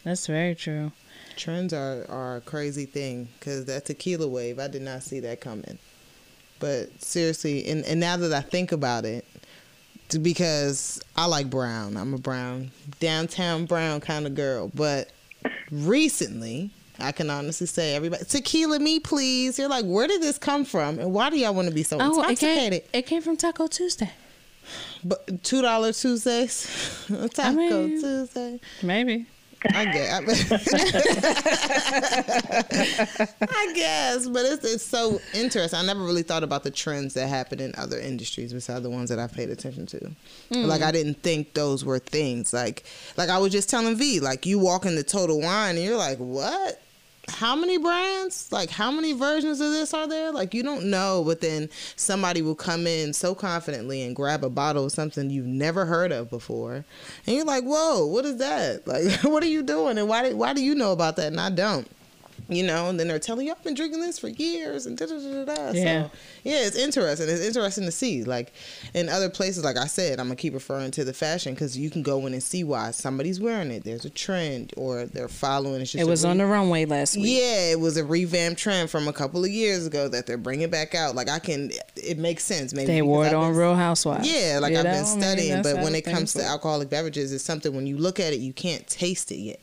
That's 0.04 0.26
very 0.26 0.54
true. 0.54 0.90
Trends 1.36 1.72
are, 1.72 2.04
are 2.10 2.36
a 2.36 2.40
crazy 2.40 2.84
thing 2.86 3.28
because 3.38 3.64
that 3.66 3.86
tequila 3.86 4.26
wave, 4.28 4.58
I 4.58 4.66
did 4.68 4.82
not 4.82 5.02
see 5.02 5.20
that 5.20 5.40
coming. 5.40 5.78
But 6.58 7.02
seriously, 7.02 7.66
and, 7.68 7.84
and 7.86 7.98
now 8.00 8.16
that 8.16 8.32
I 8.32 8.40
think 8.40 8.70
about 8.72 9.04
it, 9.04 9.24
because 10.22 11.00
I 11.16 11.26
like 11.26 11.48
brown. 11.50 11.96
I'm 11.96 12.14
a 12.14 12.18
brown, 12.18 12.70
downtown 13.00 13.66
brown 13.66 14.00
kind 14.00 14.26
of 14.26 14.34
girl. 14.34 14.70
But 14.74 15.10
recently, 15.70 16.70
I 16.98 17.12
can 17.12 17.30
honestly 17.30 17.66
say, 17.66 17.94
everybody, 17.94 18.24
tequila 18.24 18.78
me, 18.78 19.00
please. 19.00 19.58
You're 19.58 19.68
like, 19.68 19.84
where 19.84 20.06
did 20.06 20.22
this 20.22 20.38
come 20.38 20.64
from? 20.64 20.98
And 20.98 21.12
why 21.12 21.30
do 21.30 21.38
y'all 21.38 21.54
want 21.54 21.68
to 21.68 21.74
be 21.74 21.82
so 21.82 21.98
Oh, 22.00 22.22
it 22.22 22.38
came, 22.38 22.50
intoxicated? 22.68 22.82
it 22.92 23.02
came 23.06 23.22
from 23.22 23.36
Taco 23.36 23.66
Tuesday. 23.66 24.10
But 25.02 25.42
two 25.42 25.60
dollar 25.62 25.92
Tuesdays, 25.92 27.06
Taco 27.34 27.52
mean- 27.56 28.00
Tuesday. 28.00 28.60
Maybe. 28.82 29.26
I 29.74 29.84
guess. 29.84 30.52
I 33.42 33.72
guess, 33.74 34.28
but 34.28 34.44
it's 34.44 34.64
it's 34.64 34.84
so 34.84 35.20
interesting. 35.34 35.78
I 35.78 35.84
never 35.84 36.02
really 36.02 36.22
thought 36.22 36.42
about 36.42 36.64
the 36.64 36.70
trends 36.70 37.14
that 37.14 37.28
happen 37.28 37.60
in 37.60 37.72
other 37.76 37.98
industries 37.98 38.52
besides 38.52 38.82
the 38.82 38.90
ones 38.90 39.08
that 39.10 39.18
I 39.18 39.26
paid 39.26 39.50
attention 39.50 39.86
to. 39.86 40.10
Hmm. 40.52 40.64
Like 40.64 40.82
I 40.82 40.90
didn't 40.90 41.22
think 41.22 41.54
those 41.54 41.84
were 41.84 41.98
things. 41.98 42.52
Like 42.52 42.84
like 43.16 43.28
I 43.28 43.38
was 43.38 43.52
just 43.52 43.70
telling 43.70 43.96
Vee, 43.96 44.20
like 44.20 44.46
you 44.46 44.58
walk 44.58 44.86
into 44.86 45.02
Total 45.02 45.40
Wine 45.40 45.76
and 45.76 45.84
you're 45.84 45.96
like, 45.96 46.18
what? 46.18 46.80
How 47.32 47.56
many 47.56 47.78
brands? 47.78 48.50
Like 48.52 48.70
how 48.70 48.90
many 48.90 49.12
versions 49.12 49.60
of 49.60 49.70
this 49.70 49.94
are 49.94 50.06
there? 50.06 50.32
Like 50.32 50.54
you 50.54 50.62
don't 50.62 50.84
know, 50.84 51.22
but 51.24 51.40
then 51.40 51.68
somebody 51.96 52.42
will 52.42 52.54
come 52.54 52.86
in 52.86 53.12
so 53.12 53.34
confidently 53.34 54.02
and 54.02 54.14
grab 54.14 54.44
a 54.44 54.50
bottle 54.50 54.84
of 54.84 54.92
something 54.92 55.30
you've 55.30 55.46
never 55.46 55.86
heard 55.86 56.12
of 56.12 56.30
before, 56.30 56.84
and 57.26 57.36
you're 57.36 57.44
like, 57.44 57.64
"Whoa, 57.64 58.06
what 58.06 58.24
is 58.24 58.36
that? 58.36 58.86
Like, 58.86 59.10
what 59.24 59.42
are 59.42 59.46
you 59.46 59.62
doing? 59.62 59.98
And 59.98 60.08
why? 60.08 60.28
Do, 60.28 60.36
why 60.36 60.52
do 60.52 60.62
you 60.62 60.74
know 60.74 60.92
about 60.92 61.16
that 61.16 61.28
and 61.28 61.40
I 61.40 61.50
don't?" 61.50 61.88
You 62.54 62.64
know, 62.64 62.88
and 62.88 62.98
then 63.00 63.08
they're 63.08 63.18
telling 63.18 63.46
you, 63.46 63.52
"I've 63.52 63.62
been 63.64 63.74
drinking 63.74 64.00
this 64.00 64.18
for 64.18 64.28
years," 64.28 64.86
and 64.86 64.96
da 64.96 65.06
da 65.06 65.14
da 65.18 65.44
da. 65.44 65.54
da. 65.54 65.70
Yeah. 65.72 66.04
So, 66.04 66.10
yeah, 66.44 66.66
it's 66.66 66.76
interesting. 66.76 67.28
It's 67.28 67.44
interesting 67.44 67.84
to 67.84 67.92
see. 67.92 68.24
Like 68.24 68.52
in 68.94 69.08
other 69.08 69.28
places, 69.30 69.64
like 69.64 69.76
I 69.76 69.86
said, 69.86 70.20
I'm 70.20 70.26
gonna 70.26 70.36
keep 70.36 70.54
referring 70.54 70.90
to 70.92 71.04
the 71.04 71.12
fashion 71.12 71.54
because 71.54 71.76
you 71.78 71.90
can 71.90 72.02
go 72.02 72.26
in 72.26 72.32
and 72.32 72.42
see 72.42 72.64
why 72.64 72.90
somebody's 72.90 73.40
wearing 73.40 73.70
it. 73.70 73.84
There's 73.84 74.04
a 74.04 74.10
trend, 74.10 74.72
or 74.76 75.06
they're 75.06 75.28
following. 75.28 75.80
It 75.94 76.06
was 76.06 76.24
re- 76.24 76.30
on 76.30 76.38
the 76.38 76.46
runway 76.46 76.84
last 76.84 77.16
week. 77.16 77.26
yeah, 77.40 77.70
it 77.72 77.80
was 77.80 77.96
a 77.96 78.04
revamped 78.04 78.60
trend 78.60 78.90
from 78.90 79.08
a 79.08 79.12
couple 79.12 79.44
of 79.44 79.50
years 79.50 79.86
ago 79.86 80.08
that 80.08 80.26
they're 80.26 80.36
bringing 80.38 80.70
back 80.70 80.94
out. 80.94 81.14
Like 81.14 81.28
I 81.28 81.38
can, 81.38 81.70
it 81.96 82.18
makes 82.18 82.44
sense. 82.44 82.72
Maybe 82.74 82.86
They 82.92 83.02
wore 83.02 83.24
it 83.24 83.28
I've 83.28 83.34
on 83.38 83.52
been- 83.52 83.60
Real 83.60 83.74
Housewives. 83.76 84.30
Yeah, 84.30 84.58
like 84.60 84.74
I've 84.74 84.84
know? 84.84 84.90
been 84.92 85.04
studying, 85.06 85.62
but 85.62 85.76
when 85.76 85.94
it 85.94 86.02
comes 86.04 86.32
to 86.34 86.44
alcoholic 86.44 86.90
beverages, 86.90 87.32
it's 87.32 87.44
something 87.44 87.74
when 87.74 87.86
you 87.86 87.96
look 87.98 88.20
at 88.20 88.32
it, 88.32 88.40
you 88.40 88.52
can't 88.52 88.86
taste 88.86 89.30
it 89.32 89.36
yet. 89.38 89.60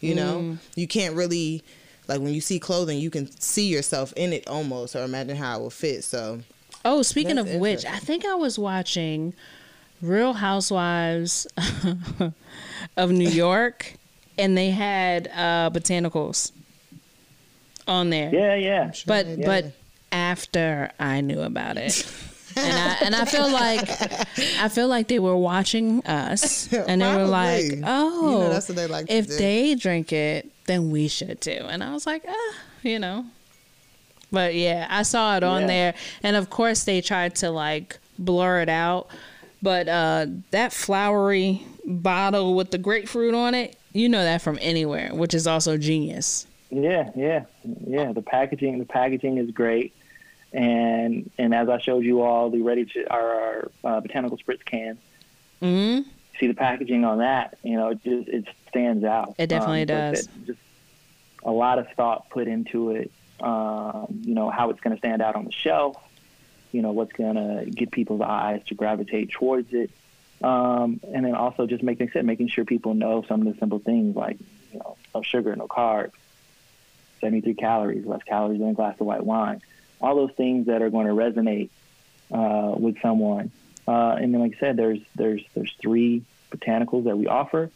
You 0.00 0.14
know, 0.14 0.38
Mm. 0.40 0.58
you 0.74 0.86
can't 0.86 1.14
really 1.14 1.62
like 2.08 2.20
when 2.20 2.32
you 2.34 2.40
see 2.40 2.58
clothing, 2.58 2.98
you 2.98 3.10
can 3.10 3.30
see 3.40 3.66
yourself 3.68 4.12
in 4.16 4.32
it 4.32 4.46
almost, 4.48 4.94
or 4.96 5.02
imagine 5.04 5.36
how 5.36 5.58
it 5.58 5.62
will 5.62 5.70
fit. 5.70 6.04
So 6.04 6.40
Oh, 6.84 7.02
speaking 7.02 7.36
of 7.38 7.50
which, 7.54 7.84
I 7.84 7.98
think 7.98 8.24
I 8.24 8.34
was 8.36 8.58
watching 8.58 9.34
Real 10.00 10.34
Housewives 10.34 11.46
of 12.96 13.10
New 13.10 13.28
York, 13.28 13.94
and 14.38 14.56
they 14.56 14.70
had 14.70 15.28
uh, 15.34 15.70
botanicals 15.72 16.52
on 17.88 18.10
there. 18.10 18.30
Yeah, 18.32 18.54
yeah. 18.54 18.92
but 19.06 19.26
Yeah. 19.26 19.46
but 19.46 19.64
after 20.12 20.92
I 21.00 21.20
knew 21.20 21.40
about 21.40 21.76
it. 21.76 22.06
and 22.56 22.72
I 22.78 22.96
and 23.04 23.14
I 23.14 23.24
feel 23.26 23.50
like 23.50 23.90
I 24.60 24.68
feel 24.70 24.88
like 24.88 25.08
they 25.08 25.18
were 25.18 25.36
watching 25.36 26.04
us 26.06 26.72
and 26.72 27.02
they 27.02 27.14
were 27.16 27.26
like, 27.26 27.64
"Oh, 27.84 28.30
You 28.32 28.38
know, 28.38 28.48
that's 28.48 28.68
what 28.68 28.76
they 28.76 28.86
like 28.86 29.06
to 29.08 29.12
if 29.12 29.26
do." 29.26 29.36
they 29.36 29.74
drink 29.74 30.12
it, 30.12 30.50
then 30.66 30.90
we 30.90 31.08
should 31.08 31.40
too." 31.40 31.64
And 31.68 31.82
I 31.82 31.92
was 31.92 32.06
like, 32.06 32.24
"Ah, 32.28 32.54
you 32.82 32.98
know." 32.98 33.26
But 34.32 34.54
yeah, 34.54 34.86
I 34.90 35.02
saw 35.02 35.36
it 35.36 35.42
on 35.44 35.62
Yeah. 35.62 35.66
there 35.68 35.94
and 36.22 36.36
of 36.36 36.50
course 36.50 36.84
they 36.84 37.00
tried 37.00 37.36
to 37.36 37.50
like 37.50 37.98
blur 38.18 38.60
it 38.60 38.68
out, 38.68 39.08
but 39.62 39.88
uh 39.88 40.26
that 40.50 40.72
flowery 40.72 41.62
bottle 41.84 42.54
with 42.54 42.70
the 42.72 42.78
grapefruit 42.78 43.34
on 43.34 43.54
it, 43.54 43.76
you 43.92 44.08
know 44.08 44.22
that 44.24 44.42
from 44.42 44.58
anywhere, 44.60 45.10
which 45.14 45.32
is 45.32 45.46
also 45.46 45.76
genius. 45.78 46.46
Yeah, 46.70 47.10
yeah, 47.14 47.44
yeah. 47.86 48.12
The 48.12 48.20
packaging, 48.22 48.80
the 48.80 48.84
packaging 48.84 49.38
is 49.38 49.52
great, 49.52 49.94
and 50.52 51.30
and 51.38 51.54
as 51.54 51.68
I 51.68 51.78
showed 51.78 52.04
you 52.04 52.22
all, 52.22 52.50
the 52.50 52.60
ready 52.62 52.84
to 52.84 53.06
our, 53.08 53.30
our 53.30 53.70
uh, 53.84 54.00
botanical 54.00 54.36
spritz 54.38 54.64
can. 54.64 54.98
Mm-hmm. 55.62 56.08
See 56.40 56.48
the 56.48 56.54
packaging 56.54 57.04
on 57.04 57.18
that, 57.18 57.56
you 57.62 57.76
know, 57.76 57.90
it 57.90 58.02
just 58.02 58.28
it 58.28 58.48
stands 58.76 59.04
out. 59.04 59.34
It 59.38 59.46
definitely 59.48 59.82
Um, 59.82 59.86
does. 59.86 60.28
Just 60.46 60.58
a 61.44 61.50
lot 61.50 61.78
of 61.78 61.88
thought 61.96 62.28
put 62.30 62.46
into 62.48 62.90
it. 62.90 63.10
Um, 63.40 64.06
you 64.22 64.34
know 64.34 64.50
how 64.50 64.70
it's 64.70 64.80
going 64.80 64.94
to 64.94 64.98
stand 64.98 65.22
out 65.22 65.34
on 65.36 65.44
the 65.44 65.52
shelf. 65.52 65.96
You 66.72 66.82
know 66.82 66.92
what's 66.92 67.12
going 67.12 67.36
to 67.36 67.70
get 67.70 67.90
people's 67.90 68.20
eyes 68.20 68.60
to 68.66 68.74
gravitate 68.74 69.30
towards 69.30 69.72
it. 69.72 69.90
Um, 70.42 71.00
and 71.14 71.24
then 71.24 71.34
also 71.34 71.66
just 71.66 71.82
making 71.82 72.10
said 72.12 72.24
making 72.26 72.48
sure 72.48 72.64
people 72.66 72.92
know 72.94 73.24
some 73.26 73.46
of 73.46 73.52
the 73.52 73.58
simple 73.58 73.78
things 73.78 74.14
like 74.14 74.36
you 74.72 74.78
know 74.78 74.96
no 75.14 75.22
sugar, 75.22 75.54
no 75.56 75.66
carbs, 75.66 76.12
73 77.20 77.54
calories, 77.54 78.04
less 78.06 78.22
calories 78.24 78.58
than 78.60 78.68
a 78.70 78.74
glass 78.74 78.96
of 79.00 79.06
white 79.06 79.24
wine. 79.24 79.62
All 80.00 80.14
those 80.14 80.32
things 80.36 80.66
that 80.66 80.82
are 80.82 80.90
going 80.90 81.06
to 81.06 81.14
resonate 81.14 81.70
uh, 82.30 82.74
with 82.78 83.00
someone. 83.00 83.50
Uh, 83.88 84.16
and 84.20 84.34
then, 84.34 84.40
like 84.42 84.56
I 84.56 84.58
said, 84.60 84.76
there's 84.76 84.98
there's 85.14 85.42
there's 85.54 85.72
three 85.80 86.24
botanicals 86.50 87.04
that 87.04 87.16
we 87.16 87.26
offer, 87.26 87.70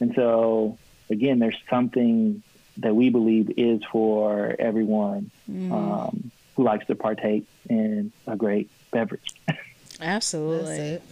and 0.00 0.14
so 0.14 0.78
again, 1.10 1.38
there's 1.38 1.56
something 1.70 2.42
that 2.78 2.94
we 2.94 3.10
believe 3.10 3.52
is 3.56 3.82
for 3.90 4.54
everyone 4.58 5.30
um, 5.48 6.30
who 6.56 6.62
likes 6.64 6.86
to 6.86 6.94
partake 6.94 7.44
in 7.68 8.12
a 8.26 8.36
great 8.36 8.70
beverage. 8.92 9.34
Absolutely. 10.00 10.64
that's 10.66 10.78
it. 10.78 11.02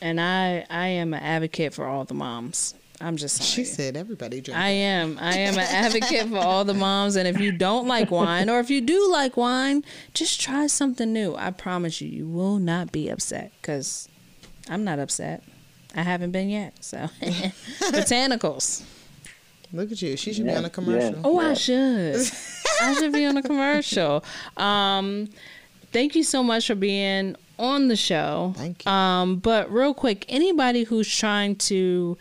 And 0.00 0.20
I 0.20 0.64
I 0.70 0.86
am 0.88 1.12
an 1.12 1.22
advocate 1.22 1.74
for 1.74 1.84
all 1.84 2.04
the 2.04 2.14
moms. 2.14 2.74
I'm 3.00 3.16
just 3.16 3.42
She 3.42 3.64
said 3.64 3.96
everybody 3.96 4.40
drink. 4.40 4.58
I 4.58 4.70
am. 4.70 5.18
I 5.20 5.38
am 5.38 5.54
an 5.54 5.60
advocate 5.60 6.28
for 6.28 6.38
all 6.38 6.64
the 6.64 6.74
moms. 6.74 7.14
And 7.16 7.28
if 7.28 7.38
you 7.40 7.52
don't 7.52 7.86
like 7.86 8.10
wine, 8.10 8.50
or 8.50 8.58
if 8.58 8.70
you 8.70 8.80
do 8.80 9.08
like 9.10 9.36
wine, 9.36 9.84
just 10.14 10.40
try 10.40 10.66
something 10.66 11.12
new. 11.12 11.34
I 11.36 11.50
promise 11.52 12.00
you, 12.00 12.08
you 12.08 12.26
will 12.26 12.58
not 12.58 12.90
be 12.90 13.08
upset. 13.08 13.52
Cause 13.62 14.08
I'm 14.68 14.84
not 14.84 14.98
upset. 14.98 15.42
I 15.94 16.02
haven't 16.02 16.32
been 16.32 16.48
yet. 16.48 16.84
So 16.84 16.98
botanicals. 17.22 18.82
Look 19.72 19.92
at 19.92 20.00
you. 20.00 20.16
She 20.16 20.32
should 20.32 20.46
be 20.46 20.54
on 20.54 20.64
a 20.64 20.70
commercial. 20.70 21.12
yeah. 21.12 21.22
Oh, 21.24 21.38
I 21.38 21.54
should. 21.54 22.16
I 22.82 22.94
should 22.94 23.12
be 23.12 23.26
on 23.26 23.36
a 23.36 23.42
commercial. 23.42 24.24
Um, 24.56 25.28
thank 25.92 26.14
you 26.14 26.22
so 26.22 26.42
much 26.42 26.66
for 26.66 26.74
being 26.74 27.36
on 27.58 27.88
the 27.88 27.96
show. 27.96 28.54
Thank 28.56 28.84
you. 28.86 28.90
Um, 28.90 29.36
but 29.36 29.70
real 29.70 29.92
quick, 29.92 30.24
anybody 30.28 30.84
who's 30.84 31.14
trying 31.14 31.56
to 31.56 32.16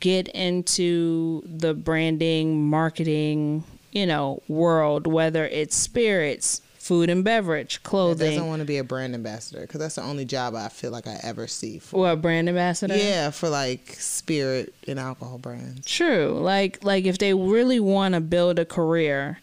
get 0.00 0.28
into 0.28 1.42
the 1.44 1.74
branding, 1.74 2.68
marketing, 2.70 3.64
you 3.92 4.06
know, 4.06 4.42
world, 4.48 5.06
whether 5.06 5.46
it's 5.46 5.76
spirits, 5.76 6.62
food 6.88 7.10
and 7.10 7.22
beverage, 7.22 7.74
That 7.74 7.82
clothing, 7.84 8.30
doesn't 8.30 8.48
want 8.48 8.60
to 8.60 8.66
be 8.66 8.78
a 8.78 8.84
brand 8.84 9.14
ambassador 9.14 9.60
because 9.60 9.78
that's 9.80 9.96
the 9.96 10.02
only 10.02 10.24
job 10.24 10.54
I 10.54 10.68
feel 10.68 10.90
like 10.90 11.06
I 11.06 11.20
ever 11.22 11.46
see. 11.46 11.78
For. 11.78 11.96
or 12.08 12.12
a 12.12 12.16
brand 12.16 12.48
ambassador. 12.48 12.96
Yeah, 12.96 13.28
for 13.30 13.50
like 13.50 13.94
spirit 13.98 14.74
and 14.86 14.98
alcohol 14.98 15.36
brands. 15.36 15.86
True. 15.86 16.38
Like 16.40 16.82
like 16.82 17.04
if 17.04 17.18
they 17.18 17.34
really 17.34 17.78
want 17.78 18.14
to 18.14 18.20
build 18.22 18.58
a 18.58 18.64
career, 18.64 19.38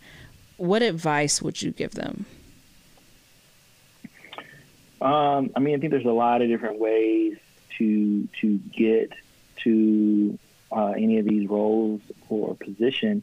what 0.58 0.82
advice 0.82 1.42
would 1.42 1.62
you 1.62 1.72
give 1.72 1.92
them? 1.92 2.26
Um, 5.02 5.52
I 5.56 5.60
mean, 5.60 5.76
I 5.76 5.78
think 5.80 5.92
there's 5.92 6.06
a 6.06 6.10
lot 6.10 6.42
of 6.42 6.48
different 6.48 6.80
ways 6.80 7.38
to 7.78 8.28
to 8.42 8.58
get 8.76 9.12
to 9.64 10.40
uh, 10.72 10.94
any 10.98 11.20
of 11.20 11.26
these 11.26 11.48
roles 11.50 12.02
or 12.30 12.56
position, 12.56 13.22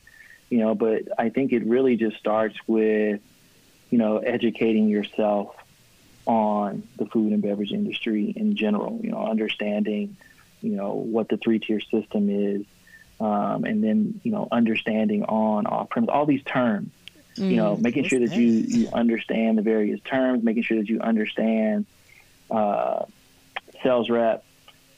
you 0.50 0.58
know. 0.58 0.74
But 0.74 1.02
I 1.18 1.28
think 1.30 1.52
it 1.52 1.64
really 1.64 1.96
just 1.96 2.16
starts 2.18 2.56
with, 2.66 3.20
you 3.92 3.98
know, 3.98 4.18
educating 4.18 4.88
yourself 4.88 5.54
on 6.26 6.82
the 6.96 7.06
food 7.06 7.32
and 7.32 7.42
beverage 7.42 7.72
industry 7.72 8.32
in 8.34 8.56
general. 8.56 8.98
You 9.00 9.12
know, 9.12 9.24
understanding, 9.24 10.16
you 10.60 10.74
know, 10.74 10.94
what 10.94 11.28
the 11.28 11.36
three 11.36 11.60
tier 11.60 11.80
system 11.80 12.28
is, 12.28 12.66
um, 13.20 13.64
and 13.64 13.84
then 13.84 14.20
you 14.24 14.32
know, 14.32 14.48
understanding 14.50 15.22
on 15.24 15.66
off 15.66 15.90
premise 15.90 16.10
all 16.12 16.26
these 16.26 16.42
terms 16.42 16.90
you 17.36 17.56
know, 17.56 17.76
making 17.76 18.04
sure 18.04 18.20
that 18.20 18.32
you, 18.32 18.64
you 18.68 18.88
understand 18.92 19.56
the 19.56 19.62
various 19.62 20.00
terms, 20.02 20.44
making 20.44 20.62
sure 20.64 20.78
that 20.78 20.88
you 20.88 21.00
understand 21.00 21.86
uh, 22.50 23.04
sales 23.82 24.10
rep 24.10 24.44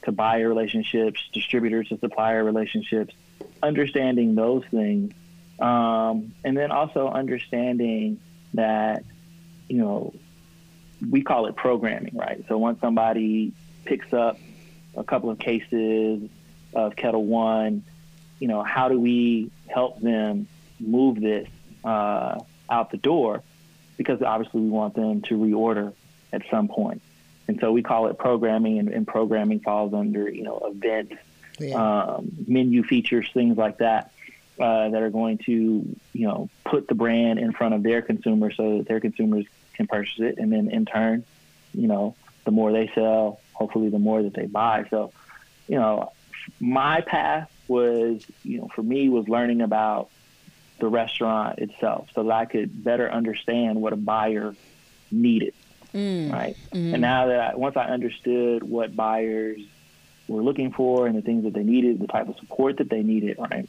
to 0.03 0.11
buyer 0.11 0.47
relationships, 0.47 1.21
distributors 1.33 1.87
to 1.89 1.97
supplier 1.97 2.43
relationships, 2.43 3.13
understanding 3.63 4.35
those 4.35 4.63
things, 4.65 5.13
um, 5.59 6.33
and 6.43 6.57
then 6.57 6.71
also 6.71 7.07
understanding 7.07 8.19
that, 8.55 9.03
you 9.69 9.77
know, 9.77 10.13
we 11.09 11.21
call 11.21 11.45
it 11.47 11.55
programming, 11.55 12.15
right? 12.15 12.43
So 12.47 12.57
once 12.57 12.79
somebody 12.81 13.53
picks 13.85 14.11
up 14.13 14.37
a 14.95 15.03
couple 15.03 15.29
of 15.29 15.39
cases 15.39 16.29
of 16.73 16.95
Ketel 16.95 17.23
One, 17.25 17.83
you 18.39 18.47
know, 18.47 18.63
how 18.63 18.89
do 18.89 18.99
we 18.99 19.51
help 19.67 19.99
them 20.01 20.47
move 20.79 21.19
this 21.21 21.47
uh, 21.83 22.39
out 22.69 22.91
the 22.91 22.97
door? 22.97 23.43
Because 23.97 24.21
obviously 24.21 24.61
we 24.61 24.69
want 24.69 24.93
them 24.95 25.21
to 25.23 25.35
reorder 25.37 25.93
at 26.33 26.41
some 26.51 26.67
point. 26.67 27.01
and 27.47 27.59
so 27.59 27.71
we 27.71 27.81
call 27.81 28.07
it 28.07 28.17
programming, 28.17 28.79
and, 28.79 28.89
and 28.89 29.07
programming 29.07 29.59
falls 29.61 29.93
under 29.93 30.27
you 30.29 30.43
know 30.43 30.59
events, 30.73 31.15
Yeah. 31.59 31.75
um, 32.15 32.31
menu 32.47 32.83
features, 32.83 33.29
things 33.33 33.57
like 33.57 33.77
that. 33.77 34.11
Uh, 34.57 34.87
that 34.87 35.01
are 35.01 35.09
going 35.09 35.37
to, 35.37 35.53
you 36.13 36.25
know, 36.25 36.49
put 36.63 36.87
the 36.87 36.95
brand 36.95 37.39
in 37.39 37.51
front 37.51 37.75
of 37.75 37.83
their 37.83 38.01
consumers 38.01 38.55
so 38.55 38.77
that 38.77 38.87
their 38.87 39.01
consumers 39.01 39.45
can 39.73 39.85
purchase 39.85 40.17
it, 40.19 40.37
and 40.37 40.49
then 40.49 40.71
in 40.71 40.85
turn, 40.85 41.25
you 41.73 41.87
know, 41.87 42.15
the 42.45 42.51
more 42.51 42.71
they 42.71 42.89
sell, 42.95 43.41
hopefully 43.51 43.89
the 43.89 43.99
more 43.99 44.23
that 44.23 44.33
they 44.33 44.45
buy. 44.45 44.85
So, 44.89 45.11
you 45.67 45.75
know, 45.75 46.13
my 46.61 47.01
path 47.01 47.51
was, 47.67 48.25
you 48.43 48.59
know, 48.59 48.69
for 48.73 48.81
me 48.81 49.09
was 49.09 49.27
learning 49.27 49.59
about 49.59 50.09
the 50.79 50.87
restaurant 50.87 51.59
itself 51.59 52.07
so 52.15 52.23
that 52.23 52.31
I 52.31 52.45
could 52.45 52.81
better 52.81 53.11
understand 53.11 53.81
what 53.81 53.91
a 53.91 53.97
buyer 53.97 54.55
needed. 55.11 55.53
Right. 55.93 56.55
And 56.71 57.01
now 57.01 57.27
that 57.27 57.39
I, 57.39 57.55
once 57.57 57.75
I 57.75 57.85
understood 57.85 58.63
what 58.63 58.95
buyers 58.95 59.59
were 60.29 60.43
looking 60.43 60.71
for 60.71 61.07
and 61.07 61.17
the 61.17 61.21
things 61.21 61.43
that 61.43 61.53
they 61.53 61.63
needed, 61.63 61.99
the 61.99 62.07
type 62.07 62.29
of 62.29 62.37
support 62.37 62.77
that 62.77 62.89
they 62.89 63.03
needed, 63.03 63.37
right? 63.37 63.67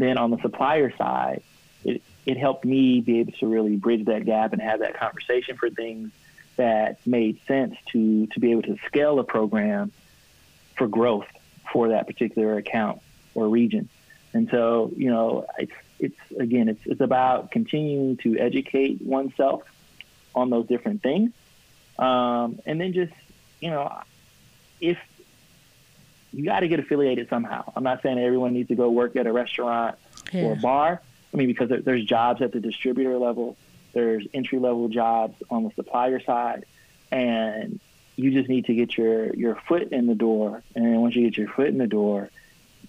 Then 0.00 0.16
on 0.16 0.30
the 0.30 0.38
supplier 0.38 0.90
side, 0.96 1.42
it, 1.84 2.02
it 2.24 2.38
helped 2.38 2.64
me 2.64 3.02
be 3.02 3.20
able 3.20 3.32
to 3.32 3.46
really 3.46 3.76
bridge 3.76 4.06
that 4.06 4.24
gap 4.24 4.54
and 4.54 4.62
have 4.62 4.80
that 4.80 4.94
conversation 4.94 5.56
for 5.58 5.68
things 5.68 6.10
that 6.56 7.06
made 7.06 7.38
sense 7.46 7.76
to 7.92 8.26
to 8.28 8.40
be 8.40 8.50
able 8.50 8.62
to 8.62 8.78
scale 8.86 9.18
a 9.18 9.24
program 9.24 9.92
for 10.76 10.88
growth 10.88 11.26
for 11.70 11.88
that 11.88 12.06
particular 12.06 12.56
account 12.56 13.02
or 13.34 13.48
region. 13.48 13.90
And 14.32 14.48
so, 14.50 14.90
you 14.96 15.10
know, 15.10 15.44
it's 15.58 15.72
it's 15.98 16.18
again, 16.38 16.70
it's 16.70 16.80
it's 16.86 17.00
about 17.02 17.50
continuing 17.50 18.16
to 18.18 18.38
educate 18.38 19.02
oneself 19.02 19.62
on 20.34 20.48
those 20.48 20.66
different 20.66 21.02
things, 21.02 21.32
um, 21.98 22.58
and 22.64 22.80
then 22.80 22.94
just 22.94 23.12
you 23.60 23.68
know, 23.68 24.00
if 24.80 24.96
you 26.32 26.44
got 26.44 26.60
to 26.60 26.68
get 26.68 26.78
affiliated 26.78 27.28
somehow. 27.28 27.72
I'm 27.74 27.82
not 27.82 28.02
saying 28.02 28.18
everyone 28.18 28.52
needs 28.52 28.68
to 28.68 28.74
go 28.74 28.90
work 28.90 29.16
at 29.16 29.26
a 29.26 29.32
restaurant 29.32 29.96
or 30.34 30.52
a 30.52 30.56
bar. 30.56 31.02
I 31.32 31.36
mean, 31.36 31.48
because 31.48 31.68
there, 31.68 31.80
there's 31.80 32.04
jobs 32.04 32.42
at 32.42 32.52
the 32.52 32.60
distributor 32.60 33.18
level, 33.18 33.56
there's 33.92 34.26
entry 34.32 34.58
level 34.58 34.88
jobs 34.88 35.42
on 35.50 35.64
the 35.64 35.70
supplier 35.74 36.20
side, 36.20 36.66
and 37.10 37.80
you 38.16 38.32
just 38.32 38.48
need 38.48 38.66
to 38.66 38.74
get 38.74 38.96
your 38.96 39.34
your 39.34 39.56
foot 39.68 39.92
in 39.92 40.06
the 40.06 40.14
door. 40.14 40.62
And 40.74 40.84
then 40.84 41.00
once 41.00 41.16
you 41.16 41.24
get 41.28 41.36
your 41.36 41.48
foot 41.48 41.68
in 41.68 41.78
the 41.78 41.86
door, 41.86 42.30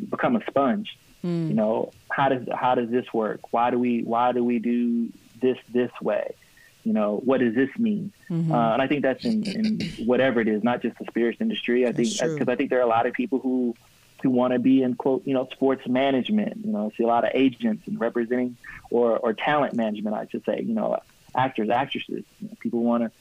become 0.09 0.35
a 0.35 0.45
sponge. 0.45 0.97
Hmm. 1.21 1.49
You 1.49 1.53
know, 1.53 1.91
how 2.09 2.29
does 2.29 2.47
how 2.53 2.75
does 2.75 2.89
this 2.89 3.11
work? 3.13 3.51
Why 3.51 3.71
do 3.71 3.79
we 3.79 4.01
why 4.03 4.31
do 4.31 4.43
we 4.43 4.59
do 4.59 5.09
this 5.39 5.57
this 5.71 5.91
way? 6.01 6.35
You 6.84 6.93
know, 6.93 7.21
what 7.23 7.39
does 7.39 7.53
this 7.55 7.69
mean? 7.77 8.11
Uh, 8.51 8.73
and 8.73 8.82
I 8.82 8.88
think 8.88 9.03
that's 9.03 9.23
in, 9.23 9.43
in 9.43 9.93
whatever 10.05 10.39
it 10.41 10.47
is, 10.47 10.63
not 10.63 10.82
just 10.82 10.97
the 10.97 11.05
spirits 11.05 11.39
industry. 11.41 11.86
I 11.88 11.91
think 11.93 12.07
because 12.38 12.47
I 12.51 12.55
think 12.55 12.69
there 12.69 12.79
are 12.79 12.84
a 12.84 12.88
lot 12.88 13.05
of 13.05 13.13
people 13.13 13.39
who 13.39 13.75
who 14.23 14.29
want 14.29 14.53
to 14.53 14.59
be 14.59 14.84
in 14.84 14.95
quote 14.95 15.23
you 15.25 15.34
know 15.34 15.47
sports 15.51 15.88
management. 15.88 16.65
You 16.65 16.71
know, 16.71 16.91
I 16.93 16.97
see 16.97 17.03
a 17.03 17.07
lot 17.07 17.23
of 17.23 17.32
agents 17.34 17.88
and 17.88 17.99
representing 17.99 18.57
or 18.89 19.17
or 19.17 19.34
talent 19.34 19.73
management. 19.73 20.15
I 20.15 20.27
should 20.32 20.43
say. 20.45 20.61
You 20.61 20.73
know, 20.73 20.97
actors, 21.36 21.69
actresses. 21.69 22.23
You 22.41 22.47
know, 22.47 22.57
people 22.59 22.82
want 22.84 23.03
to 23.03 23.11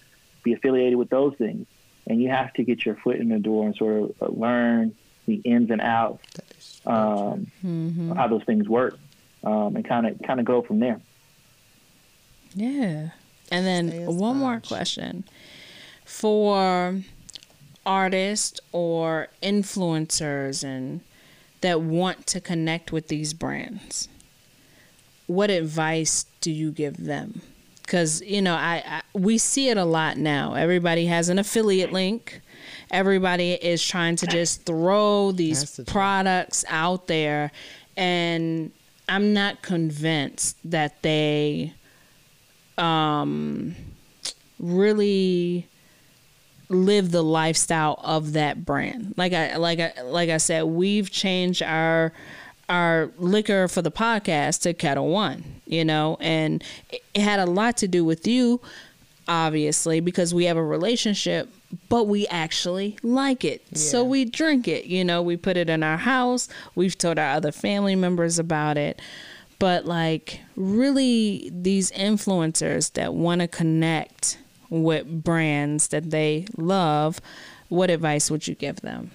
be 0.43 0.53
affiliated 0.55 0.97
with 0.97 1.11
those 1.11 1.35
things, 1.37 1.67
and 2.07 2.21
you 2.23 2.29
have 2.31 2.53
to 2.55 2.65
get 2.65 2.85
your 2.85 2.95
foot 2.97 3.17
in 3.17 3.29
the 3.29 3.39
door 3.39 3.67
and 3.67 3.77
sort 3.77 4.03
of 4.03 4.15
uh, 4.23 4.27
learn 4.29 4.95
the 5.27 5.35
ins 5.35 5.71
and 5.71 5.81
outs 5.81 6.23
um, 6.87 7.47
Mm-hmm. 7.65 8.13
how 8.13 8.27
those 8.29 8.43
things 8.45 8.67
work, 8.69 8.99
um, 9.45 9.77
and 9.77 9.85
kind 9.87 10.07
of 10.07 10.21
kind 10.23 10.41
of 10.41 10.47
go 10.47 10.63
from 10.63 10.81
there. 10.81 11.01
Yeah. 12.55 13.11
And 13.51 13.67
then 13.67 14.07
one 14.07 14.37
more 14.37 14.61
question 14.61 15.25
for 16.05 17.01
artists 17.85 18.61
or 18.73 19.29
influencers 19.43 20.63
and 20.63 21.01
that 21.61 21.81
want 21.81 22.27
to 22.27 22.41
connect 22.41 22.93
with 22.93 23.09
these 23.09 23.35
brands. 23.35 24.09
What 25.27 25.51
advice 25.51 26.27
do 26.41 26.51
you 26.51 26.71
give 26.73 27.05
them? 27.05 27.43
Because 27.83 28.23
you 28.23 28.43
know, 28.43 28.55
I, 28.55 28.83
I 28.87 29.03
we 29.13 29.39
see 29.39 29.69
it 29.69 29.77
a 29.77 29.85
lot 29.85 30.17
now. 30.17 30.55
Everybody 30.55 31.07
has 31.07 31.29
an 31.29 31.39
affiliate 31.39 31.93
link. 31.93 32.41
Everybody 32.91 33.53
is 33.53 33.85
trying 33.85 34.17
to 34.17 34.27
just 34.27 34.65
throw 34.65 35.33
these 35.33 35.77
the 35.77 35.85
products 35.85 36.65
out 36.69 37.07
there, 37.07 37.51
and 37.97 38.73
I'm 39.09 39.33
not 39.33 39.63
convinced 39.63 40.57
that 40.65 41.03
they 41.03 41.75
um, 42.81 43.75
really 44.59 45.67
live 46.69 47.11
the 47.11 47.23
lifestyle 47.23 48.01
of 48.03 48.33
that 48.33 48.65
brand. 48.65 49.15
Like 49.17 49.33
I 49.33 49.57
like 49.57 49.81
I 49.81 50.03
like 50.03 50.31
I 50.31 50.39
said, 50.39 50.63
we've 50.65 51.11
changed 51.11 51.63
our 51.63 52.13
our 52.69 53.11
liquor 53.19 53.67
for 53.69 53.83
the 53.83 53.91
podcast 53.91 54.63
to 54.63 54.73
Ketel 54.73 55.09
One, 55.09 55.61
you 55.67 55.85
know, 55.85 56.17
and 56.21 56.63
it 56.91 57.03
it 57.15 57.23
had 57.23 57.41
a 57.41 57.47
lot 57.47 57.77
to 57.79 57.89
do 57.89 58.05
with 58.05 58.27
you, 58.27 58.61
obviously, 59.27 60.01
because 60.01 60.33
we 60.33 60.45
have 60.45 60.57
a 60.57 60.63
relationship, 60.63 61.49
but 61.89 62.05
we 62.05 62.27
actually 62.29 62.97
like 63.03 63.45
it. 63.45 63.63
So 63.77 64.05
we 64.05 64.25
drink 64.25 64.69
it, 64.69 64.87
you 64.87 65.05
know, 65.05 65.23
we 65.23 65.37
put 65.37 65.57
it 65.57 65.69
in 65.69 65.83
our 65.83 65.97
house. 65.97 66.49
We've 66.75 66.97
told 66.97 67.19
our 67.19 67.33
other 67.33 67.53
family 67.53 67.97
members 67.97 68.39
about 68.39 68.79
it. 68.79 69.01
But 69.61 69.85
like 69.85 70.41
really 70.57 71.51
these 71.55 71.93
influencers 71.93 72.93
that 72.95 73.15
want 73.15 73.43
to 73.43 73.47
connect 73.47 74.39
with 74.71 75.23
brands 75.23 75.89
that 75.89 76.11
they 76.11 76.47
love, 76.57 77.21
what 77.69 77.91
advice 77.91 78.31
would 78.31 78.49
you 78.49 78.55
give 78.55 78.81
them? 78.81 79.11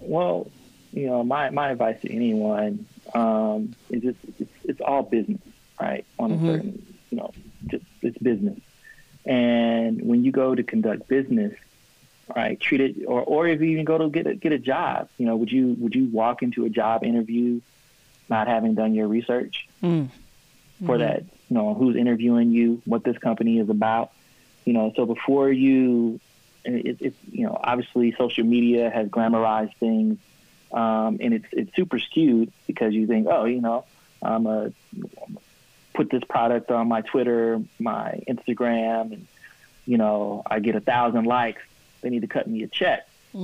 Well, 0.00 0.50
you 0.92 1.06
know, 1.06 1.24
my, 1.24 1.48
my 1.50 1.70
advice 1.70 2.00
to 2.02 2.12
anyone 2.14 2.86
um, 3.14 3.74
is 3.88 4.02
just 4.02 4.18
it's, 4.38 4.52
it's 4.64 4.80
all 4.82 5.02
business, 5.02 5.40
right? 5.80 6.04
On 6.18 6.30
a 6.30 6.38
certain, 6.40 6.96
you 7.10 7.16
know, 7.16 7.32
just 7.66 7.84
it's 8.02 8.18
business. 8.18 8.60
And 9.24 10.02
when 10.02 10.24
you 10.24 10.30
go 10.30 10.54
to 10.54 10.62
conduct 10.62 11.08
business, 11.08 11.54
right, 12.36 12.60
treat 12.60 12.82
it, 12.82 13.06
or, 13.06 13.22
or 13.22 13.48
if 13.48 13.62
you 13.62 13.68
even 13.68 13.86
go 13.86 13.96
to 13.96 14.10
get 14.10 14.26
a, 14.26 14.34
get 14.34 14.52
a 14.52 14.58
job, 14.58 15.08
you 15.16 15.24
know, 15.24 15.36
would 15.36 15.50
you 15.50 15.74
would 15.78 15.94
you 15.94 16.06
walk 16.10 16.42
into 16.42 16.66
a 16.66 16.68
job 16.68 17.02
interview 17.02 17.62
not 18.28 18.48
having 18.48 18.74
done 18.74 18.94
your 18.94 19.06
research 19.08 19.68
Mm. 19.82 20.08
for 20.86 20.98
that, 20.98 21.22
you 21.48 21.54
know, 21.56 21.74
who's 21.74 21.94
interviewing 21.96 22.50
you, 22.50 22.82
what 22.84 23.04
this 23.04 23.16
company 23.18 23.58
is 23.58 23.68
about, 23.68 24.10
you 24.64 24.72
know, 24.72 24.92
so 24.96 25.06
before 25.06 25.50
you, 25.50 26.18
and 26.64 26.76
it, 26.76 26.96
it's, 27.00 27.16
you 27.30 27.46
know, 27.46 27.58
obviously 27.62 28.14
social 28.16 28.44
media 28.44 28.90
has 28.90 29.08
glamorized 29.08 29.76
things, 29.76 30.18
um, 30.72 31.18
and 31.20 31.34
it's, 31.34 31.46
it's 31.52 31.74
super 31.76 31.98
skewed 31.98 32.50
because 32.66 32.92
you 32.94 33.06
think, 33.06 33.26
oh, 33.30 33.44
you 33.44 33.60
know, 33.60 33.84
I'm 34.22 34.46
a, 34.46 34.72
put 35.92 36.10
this 36.10 36.24
product 36.24 36.70
on 36.70 36.88
my 36.88 37.02
Twitter, 37.02 37.60
my 37.78 38.20
Instagram, 38.28 39.12
and, 39.12 39.26
you 39.86 39.98
know, 39.98 40.42
I 40.50 40.58
get 40.60 40.74
a 40.74 40.80
thousand 40.80 41.24
likes. 41.26 41.62
They 42.00 42.10
need 42.10 42.22
to 42.22 42.26
cut 42.26 42.48
me 42.48 42.62
a 42.64 42.68
check. 42.68 43.06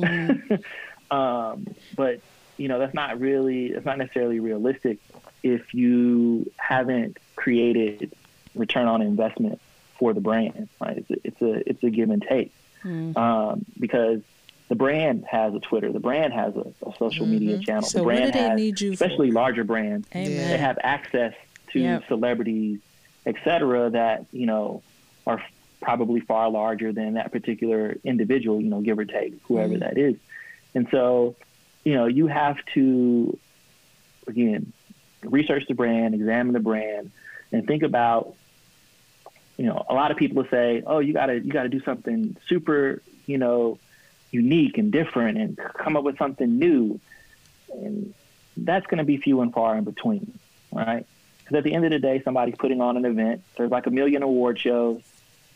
um, 1.11 1.66
but 1.95 2.20
you 2.61 2.69
know 2.69 2.79
that's 2.79 2.95
not 2.95 3.21
really 3.21 3.67
it's 3.67 3.87
not 3.87 3.99
necessarily 3.99 4.41
realistic 4.41 4.99
if 5.43 5.73
you 5.75 6.51
haven't 6.57 7.19
created 7.37 8.13
return 8.55 8.87
on 8.87 9.03
investment 9.03 9.61
for 9.99 10.13
the 10.13 10.21
brand 10.21 10.69
right 10.81 10.99
it's 10.99 11.11
a 11.11 11.27
it's 11.27 11.43
a, 11.43 11.71
it's 11.71 11.83
a 11.85 11.91
give 11.91 12.11
and 12.11 12.23
take 12.23 12.53
mm. 12.85 13.17
um, 13.17 13.65
because 13.79 14.21
the 14.69 14.75
brand 14.75 15.25
has 15.29 15.55
a 15.55 15.61
twitter 15.61 15.91
the 15.91 16.01
brand 16.01 16.33
has 16.33 16.55
a, 16.57 16.73
a 16.87 16.95
social 16.99 17.27
media 17.27 17.55
mm-hmm. 17.55 17.63
channel 17.63 17.83
So 17.83 17.99
the 17.99 18.05
brand 18.05 18.35
has 18.35 18.61
you 18.61 18.73
for? 18.75 19.05
especially 19.05 19.31
larger 19.31 19.65
brands 19.65 20.07
Amen. 20.15 20.51
they 20.51 20.59
have 20.59 20.79
access 20.83 21.35
to 21.73 21.81
Yep. 21.81 22.09
celebrities, 22.09 22.81
et 23.27 23.37
cetera, 23.45 23.91
that 23.91 24.27
you 24.33 24.47
know 24.47 24.83
are 25.27 25.39
f- 25.39 25.53
probably 25.81 26.21
far 26.21 26.51
larger 26.51 26.93
than 26.93 27.15
that 27.15 27.33
particular 27.33 27.97
individual, 28.05 28.61
you 28.61 28.69
know, 28.69 28.81
give 28.81 28.99
or 28.99 29.05
take, 29.05 29.41
whoever 29.45 29.75
mm. 29.75 29.81
that 29.81 29.97
is. 29.97 30.17
And 30.75 30.89
so, 30.91 31.37
you 31.85 31.95
know, 31.95 32.07
you 32.07 32.26
have 32.26 32.57
to 32.74 33.39
again 34.26 34.72
research 35.22 35.64
the 35.68 35.74
brand, 35.74 36.14
examine 36.14 36.53
the 36.53 36.61
brand, 36.61 37.11
and 37.53 37.66
think 37.66 37.83
about. 37.83 38.35
You 39.57 39.66
know, 39.66 39.85
a 39.91 39.95
lot 39.95 40.11
of 40.11 40.16
people 40.16 40.45
say, 40.51 40.83
"Oh, 40.87 41.01
you 41.01 41.12
gotta 41.12 41.35
you 41.35 41.53
gotta 41.53 41.68
do 41.68 41.81
something 41.81 42.37
super, 42.47 43.03
you 43.26 43.37
know, 43.37 43.78
unique 44.31 44.78
and 44.78 44.91
different, 44.91 45.37
and 45.37 45.59
come 45.59 45.97
up 45.97 46.05
with 46.05 46.16
something 46.16 46.59
new." 46.59 46.99
And 47.72 48.14
that's 48.57 48.87
going 48.87 48.99
to 48.99 49.05
be 49.05 49.16
few 49.18 49.41
and 49.43 49.53
far 49.53 49.76
in 49.76 49.85
between, 49.85 50.39
right? 50.72 51.07
Because 51.39 51.59
at 51.59 51.64
the 51.64 51.74
end 51.74 51.85
of 51.85 51.91
the 51.91 51.99
day, 51.99 52.22
somebody's 52.22 52.57
putting 52.57 52.81
on 52.81 52.97
an 52.97 53.05
event. 53.05 53.43
There's 53.57 53.70
like 53.70 53.87
a 53.87 53.91
million 53.91 54.22
award 54.22 54.59
shows. 54.59 55.03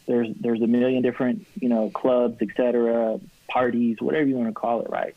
There's 0.06 0.28
there's 0.38 0.60
a 0.60 0.66
million 0.66 1.02
different 1.02 1.46
you 1.58 1.68
know 1.68 1.90
clubs, 1.90 2.38
et 2.42 2.48
cetera, 2.56 3.18
parties, 3.48 4.00
whatever 4.00 4.26
you 4.26 4.36
want 4.36 4.48
to 4.48 4.54
call 4.54 4.82
it, 4.82 4.90
right? 4.90 5.16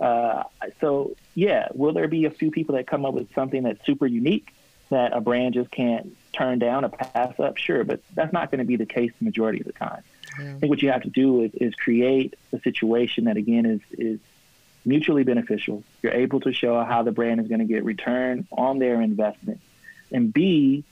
Uh, 0.00 0.44
so 0.80 1.14
yeah, 1.34 1.68
will 1.74 1.92
there 1.92 2.08
be 2.08 2.24
a 2.24 2.30
few 2.30 2.50
people 2.50 2.74
that 2.74 2.86
come 2.86 3.04
up 3.04 3.14
with 3.14 3.32
something 3.34 3.62
that's 3.62 3.84
super 3.86 4.06
unique 4.06 4.54
that 4.90 5.12
a 5.12 5.20
brand 5.20 5.54
just 5.54 5.70
can't 5.70 6.16
turn 6.32 6.58
down, 6.58 6.84
a 6.84 6.88
pass 6.88 7.38
up, 7.40 7.56
sure, 7.56 7.84
but 7.84 8.00
that's 8.14 8.32
not 8.32 8.50
going 8.50 8.58
to 8.58 8.64
be 8.64 8.76
the 8.76 8.86
case 8.86 9.12
the 9.18 9.24
majority 9.24 9.60
of 9.60 9.66
the 9.66 9.72
time. 9.72 10.02
Yeah. 10.38 10.54
I 10.56 10.58
think 10.58 10.70
what 10.70 10.82
you 10.82 10.90
have 10.90 11.02
to 11.02 11.10
do 11.10 11.42
is, 11.42 11.54
is 11.54 11.74
create 11.74 12.34
a 12.52 12.60
situation 12.60 13.24
that 13.24 13.36
again 13.36 13.66
is 13.66 13.80
is 13.92 14.20
mutually 14.84 15.24
beneficial. 15.24 15.82
You're 16.02 16.12
able 16.12 16.40
to 16.40 16.52
show 16.52 16.82
how 16.84 17.02
the 17.02 17.12
brand 17.12 17.40
is 17.40 17.48
going 17.48 17.60
to 17.60 17.64
get 17.66 17.84
return 17.84 18.46
on 18.52 18.78
their 18.78 19.00
investment, 19.00 19.60
and 20.12 20.32
be 20.32 20.84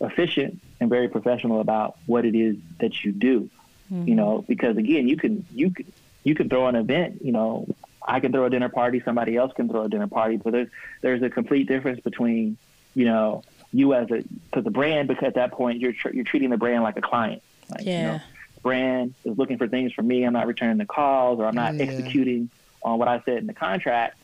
efficient 0.00 0.60
and 0.80 0.90
very 0.90 1.08
professional 1.08 1.60
about 1.60 1.96
what 2.06 2.24
it 2.24 2.34
is 2.34 2.56
that 2.80 3.04
you 3.04 3.12
do. 3.12 3.48
Mm-hmm. 3.92 4.08
You 4.08 4.14
know, 4.16 4.44
because 4.46 4.76
again, 4.76 5.08
you 5.08 5.16
can 5.16 5.46
you 5.52 5.70
can 5.70 5.92
you 6.24 6.34
can 6.34 6.48
throw 6.48 6.66
an 6.66 6.76
event. 6.76 7.24
You 7.24 7.32
know, 7.32 7.66
I 8.06 8.20
can 8.20 8.32
throw 8.32 8.44
a 8.44 8.50
dinner 8.50 8.68
party, 8.68 9.00
somebody 9.04 9.36
else 9.36 9.52
can 9.54 9.68
throw 9.68 9.82
a 9.82 9.88
dinner 9.88 10.06
party, 10.06 10.36
but 10.36 10.52
there's 10.52 10.68
there's 11.00 11.22
a 11.22 11.30
complete 11.30 11.68
difference 11.68 12.00
between 12.00 12.56
you 12.94 13.04
know 13.04 13.42
you 13.72 13.94
as 13.94 14.10
a 14.10 14.22
because 14.22 14.64
the 14.64 14.70
brand 14.70 15.08
because 15.08 15.24
at 15.24 15.34
that 15.34 15.52
point 15.52 15.80
you're 15.80 15.92
tr- 15.92 16.10
you're 16.10 16.24
treating 16.24 16.50
the 16.50 16.56
brand 16.56 16.82
like 16.82 16.96
a 16.96 17.02
client. 17.02 17.42
Like, 17.70 17.84
yeah. 17.84 18.00
You 18.00 18.06
know, 18.06 18.20
brand 18.62 19.14
is 19.24 19.36
looking 19.36 19.58
for 19.58 19.68
things 19.68 19.92
from 19.92 20.06
me. 20.06 20.24
I'm 20.24 20.32
not 20.32 20.46
returning 20.46 20.78
the 20.78 20.86
calls 20.86 21.40
or 21.40 21.46
I'm 21.46 21.54
not 21.54 21.74
yeah. 21.74 21.84
executing 21.84 22.50
on 22.82 22.98
what 22.98 23.08
I 23.08 23.20
said 23.24 23.38
in 23.38 23.46
the 23.46 23.54
contract. 23.54 24.18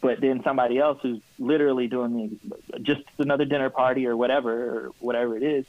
But 0.00 0.20
then 0.20 0.42
somebody 0.44 0.78
else 0.78 0.98
who's 1.02 1.20
literally 1.38 1.88
doing 1.88 2.38
the, 2.70 2.78
just 2.78 3.02
another 3.18 3.44
dinner 3.44 3.68
party 3.68 4.06
or 4.06 4.16
whatever 4.16 4.52
or 4.52 4.92
whatever 5.00 5.36
it 5.36 5.42
is, 5.42 5.64
and 5.64 5.66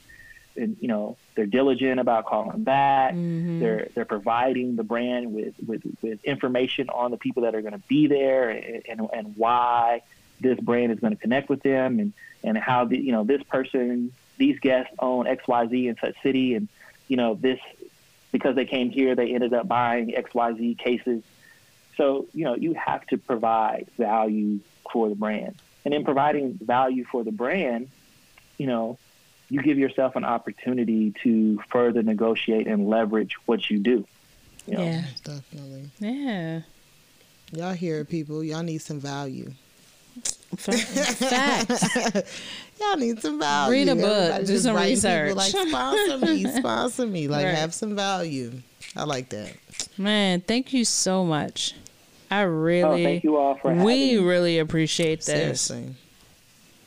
you 0.54 0.88
know 0.88 1.16
they're 1.34 1.46
diligent 1.46 2.00
about 2.00 2.26
calling 2.26 2.64
back. 2.64 3.12
Mm-hmm. 3.12 3.60
They're 3.60 3.88
they're 3.94 4.04
providing 4.04 4.76
the 4.76 4.84
brand 4.84 5.32
with, 5.32 5.54
with, 5.66 5.82
with 6.02 6.24
information 6.24 6.88
on 6.90 7.10
the 7.10 7.16
people 7.16 7.42
that 7.42 7.54
are 7.54 7.60
going 7.60 7.72
to 7.72 7.82
be 7.88 8.06
there 8.06 8.50
and, 8.50 8.82
and 8.88 9.08
and 9.12 9.36
why 9.36 10.02
this 10.40 10.58
brand 10.60 10.92
is 10.92 11.00
going 11.00 11.14
to 11.14 11.20
connect 11.20 11.48
with 11.48 11.62
them 11.62 11.98
and 11.98 12.12
and 12.42 12.56
how 12.56 12.84
the 12.84 12.98
you 12.98 13.12
know 13.12 13.24
this 13.24 13.42
person 13.44 14.12
these 14.38 14.58
guests 14.60 14.92
own 14.98 15.26
X 15.26 15.46
Y 15.46 15.66
Z 15.68 15.88
in 15.88 15.96
such 15.96 16.14
city 16.22 16.54
and 16.54 16.68
you 17.08 17.16
know 17.16 17.34
this 17.34 17.60
because 18.32 18.54
they 18.56 18.64
came 18.64 18.90
here 18.90 19.14
they 19.14 19.34
ended 19.34 19.52
up 19.52 19.68
buying 19.68 20.14
X 20.14 20.34
Y 20.34 20.54
Z 20.54 20.74
cases 20.76 21.22
so, 22.00 22.28
you 22.32 22.46
know, 22.46 22.56
you 22.56 22.72
have 22.72 23.06
to 23.08 23.18
provide 23.18 23.88
value 23.98 24.60
for 24.90 25.10
the 25.10 25.14
brand. 25.14 25.56
And 25.84 25.92
in 25.92 26.02
providing 26.02 26.54
value 26.54 27.04
for 27.04 27.24
the 27.24 27.30
brand, 27.30 27.90
you 28.56 28.66
know, 28.66 28.98
you 29.50 29.62
give 29.62 29.78
yourself 29.78 30.16
an 30.16 30.24
opportunity 30.24 31.12
to 31.22 31.60
further 31.70 32.02
negotiate 32.02 32.66
and 32.66 32.88
leverage 32.88 33.34
what 33.46 33.68
you 33.68 33.78
do. 33.78 34.06
You 34.66 34.76
know? 34.76 34.84
Yeah, 34.84 35.04
definitely. 35.24 35.90
Yeah. 35.98 36.60
Y'all 37.52 37.74
hear 37.74 38.04
people, 38.04 38.44
y'all 38.44 38.62
need 38.62 38.80
some 38.80 39.00
value. 39.00 39.50
Facts. 40.56 41.96
Y'all 42.80 42.96
need 42.96 43.20
some 43.22 43.38
value. 43.38 43.72
Read 43.72 43.88
a 43.88 43.94
book. 43.94 44.04
Everybody 44.04 44.46
do 44.46 44.58
some 44.58 44.76
research. 44.76 45.34
like 45.36 45.52
sponsor 45.52 46.18
me, 46.18 46.44
sponsor 46.58 47.06
me. 47.06 47.28
Like 47.28 47.44
right. 47.46 47.54
have 47.54 47.72
some 47.72 47.94
value. 47.94 48.52
I 48.96 49.04
like 49.04 49.28
that. 49.28 49.54
Man, 49.96 50.40
thank 50.40 50.72
you 50.72 50.84
so 50.84 51.24
much. 51.24 51.74
I 52.30 52.42
really, 52.42 53.02
oh, 53.02 53.08
thank 53.08 53.24
you 53.24 53.36
all 53.36 53.56
for 53.56 53.72
we 53.74 54.18
really 54.18 54.58
appreciate 54.58 55.22
this. 55.22 55.60
Seriously. 55.60 55.94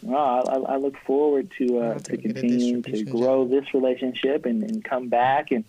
Well, 0.04 0.68
I, 0.68 0.74
I, 0.74 0.78
look 0.78 0.96
forward 1.06 1.52
to 1.60 1.80
uh, 1.80 2.00
to 2.00 2.18
continue 2.18 2.82
to 2.82 3.04
grow 3.06 3.48
this 3.48 3.74
relationship 3.74 4.46
and, 4.46 4.62
and 4.64 4.84
come 4.84 5.08
back 5.08 5.52
and 5.52 5.64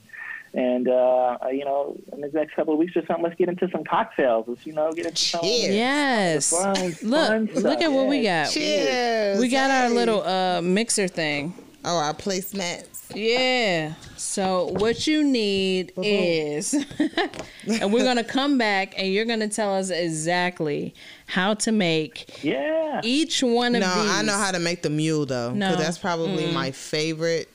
and 0.52 0.88
uh, 0.88 1.38
you 1.50 1.64
know 1.64 1.96
in 2.12 2.20
the 2.20 2.28
next 2.32 2.54
couple 2.54 2.72
of 2.72 2.78
weeks 2.78 2.96
or 2.96 3.06
something, 3.06 3.22
let's 3.22 3.36
get 3.36 3.48
into 3.48 3.68
some 3.70 3.84
cocktails. 3.84 4.46
Let's 4.48 4.66
you 4.66 4.72
know 4.72 4.92
get 4.92 5.06
into 5.06 5.18
some 5.18 5.40
yes. 5.42 6.50
Fun, 6.50 6.74
look, 7.02 7.28
fun 7.28 7.62
look 7.62 7.80
at 7.80 7.92
what 7.92 8.06
we 8.08 8.22
got. 8.22 8.50
Cheers. 8.50 9.40
We 9.40 9.48
got 9.48 9.70
hey. 9.70 9.84
our 9.84 9.90
little 9.90 10.22
uh, 10.22 10.60
mixer 10.62 11.08
thing. 11.08 11.54
Oh, 11.84 11.98
our 11.98 12.14
placemats. 12.14 13.14
Yeah. 13.14 13.94
So 14.16 14.68
what 14.78 15.06
you 15.06 15.22
need 15.22 15.90
uh-huh. 15.90 16.02
is, 16.04 16.74
and 17.68 17.92
we're 17.92 18.04
gonna 18.04 18.24
come 18.24 18.56
back, 18.56 18.94
and 18.96 19.12
you're 19.12 19.26
gonna 19.26 19.48
tell 19.48 19.74
us 19.74 19.90
exactly 19.90 20.94
how 21.26 21.54
to 21.54 21.72
make. 21.72 22.42
Yeah. 22.42 23.00
Each 23.04 23.42
one 23.42 23.74
of 23.74 23.82
no, 23.82 24.02
these. 24.02 24.12
I 24.12 24.22
know 24.22 24.36
how 24.38 24.50
to 24.50 24.58
make 24.58 24.82
the 24.82 24.90
mule 24.90 25.26
though. 25.26 25.52
No, 25.52 25.76
that's 25.76 25.98
probably 25.98 26.44
mm. 26.44 26.54
my 26.54 26.70
favorite. 26.70 27.50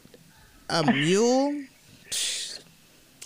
A 0.70 0.84
mule. 0.92 1.64